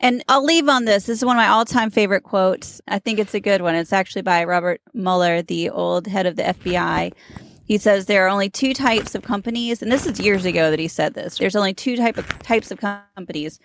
And 0.00 0.22
I'll 0.28 0.44
leave 0.44 0.68
on 0.68 0.84
this. 0.84 1.04
This 1.06 1.18
is 1.18 1.24
one 1.24 1.36
of 1.36 1.40
my 1.40 1.48
all 1.48 1.64
time 1.64 1.90
favorite 1.90 2.22
quotes. 2.22 2.80
I 2.88 2.98
think 2.98 3.18
it's 3.18 3.34
a 3.34 3.40
good 3.40 3.62
one. 3.62 3.74
It's 3.74 3.92
actually 3.92 4.22
by 4.22 4.44
Robert 4.44 4.80
Mueller, 4.94 5.42
the 5.42 5.70
old 5.70 6.06
head 6.06 6.26
of 6.26 6.36
the 6.36 6.42
FBI. 6.42 7.12
He 7.66 7.78
says 7.78 8.06
there 8.06 8.24
are 8.24 8.28
only 8.28 8.50
two 8.50 8.74
types 8.74 9.14
of 9.14 9.22
companies, 9.22 9.80
and 9.80 9.92
this 9.92 10.06
is 10.06 10.18
years 10.18 10.44
ago 10.44 10.70
that 10.70 10.80
he 10.80 10.88
said 10.88 11.14
this. 11.14 11.38
There's 11.38 11.54
only 11.54 11.72
two 11.72 11.96
type 11.96 12.18
of 12.18 12.26
types 12.40 12.70
of 12.70 12.80
companies: 12.80 13.60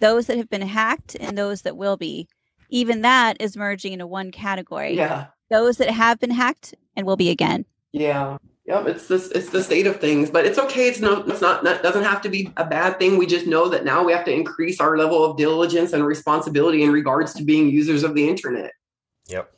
those 0.00 0.26
that 0.26 0.36
have 0.36 0.50
been 0.50 0.62
hacked 0.62 1.16
and 1.18 1.38
those 1.38 1.62
that 1.62 1.76
will 1.76 1.96
be. 1.96 2.28
Even 2.68 3.02
that 3.02 3.36
is 3.40 3.56
merging 3.56 3.92
into 3.92 4.06
one 4.06 4.30
category. 4.30 4.94
Yeah. 4.94 5.26
Those 5.50 5.78
that 5.78 5.90
have 5.90 6.18
been 6.20 6.30
hacked 6.30 6.74
and 6.96 7.06
will 7.06 7.16
be 7.16 7.30
again. 7.30 7.64
Yeah. 7.92 8.38
Yep, 8.66 8.86
it's 8.86 9.08
this 9.08 9.30
it's 9.30 9.48
the 9.48 9.62
state 9.62 9.86
of 9.86 9.98
things, 9.98 10.30
but 10.30 10.44
it's 10.44 10.58
okay. 10.58 10.88
It's 10.88 11.00
no 11.00 11.22
it's 11.22 11.40
not 11.40 11.64
that 11.64 11.82
doesn't 11.82 12.04
have 12.04 12.20
to 12.20 12.28
be 12.28 12.52
a 12.58 12.66
bad 12.66 12.98
thing. 12.98 13.16
We 13.16 13.24
just 13.24 13.46
know 13.46 13.70
that 13.70 13.82
now 13.82 14.04
we 14.04 14.12
have 14.12 14.26
to 14.26 14.30
increase 14.30 14.78
our 14.78 14.98
level 14.98 15.24
of 15.24 15.38
diligence 15.38 15.94
and 15.94 16.04
responsibility 16.04 16.82
in 16.82 16.92
regards 16.92 17.32
to 17.34 17.44
being 17.44 17.70
users 17.70 18.04
of 18.04 18.14
the 18.14 18.28
internet. 18.28 18.72
Yep. 19.28 19.50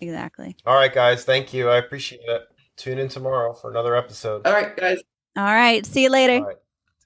Exactly. 0.00 0.56
All 0.64 0.74
right, 0.74 0.92
guys. 0.92 1.24
Thank 1.24 1.52
you. 1.52 1.68
I 1.68 1.76
appreciate 1.76 2.22
it. 2.26 2.48
Tune 2.78 2.96
in 2.96 3.08
tomorrow 3.08 3.52
for 3.52 3.70
another 3.70 3.94
episode. 3.94 4.46
All 4.46 4.54
right, 4.54 4.74
guys. 4.74 5.02
All 5.36 5.44
right. 5.44 5.84
See 5.84 6.04
you 6.04 6.10
later. 6.10 6.36
All 6.36 6.46
right. 6.46 6.56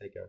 Take 0.00 0.14
care. 0.14 0.28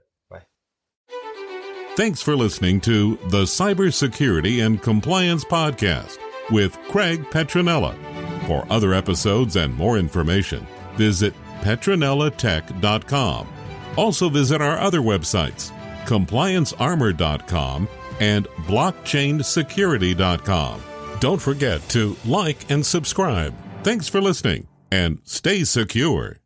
Thanks 1.95 2.21
for 2.21 2.35
listening 2.35 2.81
to 2.81 3.15
the 3.29 3.43
Cybersecurity 3.43 4.65
and 4.65 4.81
Compliance 4.81 5.45
Podcast 5.45 6.17
with 6.51 6.77
Craig 6.89 7.23
Petronella. 7.31 7.95
For 8.47 8.67
other 8.69 8.93
episodes 8.93 9.55
and 9.55 9.73
more 9.73 9.97
information, 9.97 10.67
visit 10.95 11.33
petronellatech.com. 11.61 13.47
Also 13.95 14.27
visit 14.27 14.61
our 14.61 14.77
other 14.77 14.99
websites, 14.99 15.71
compliancearmor.com 16.05 17.87
and 18.19 18.45
blockchainsecurity.com. 18.67 20.81
Don't 21.21 21.41
forget 21.41 21.87
to 21.89 22.17
like 22.25 22.69
and 22.69 22.85
subscribe. 22.85 23.53
Thanks 23.83 24.09
for 24.09 24.21
listening 24.21 24.67
and 24.91 25.19
stay 25.23 25.63
secure. 25.63 26.39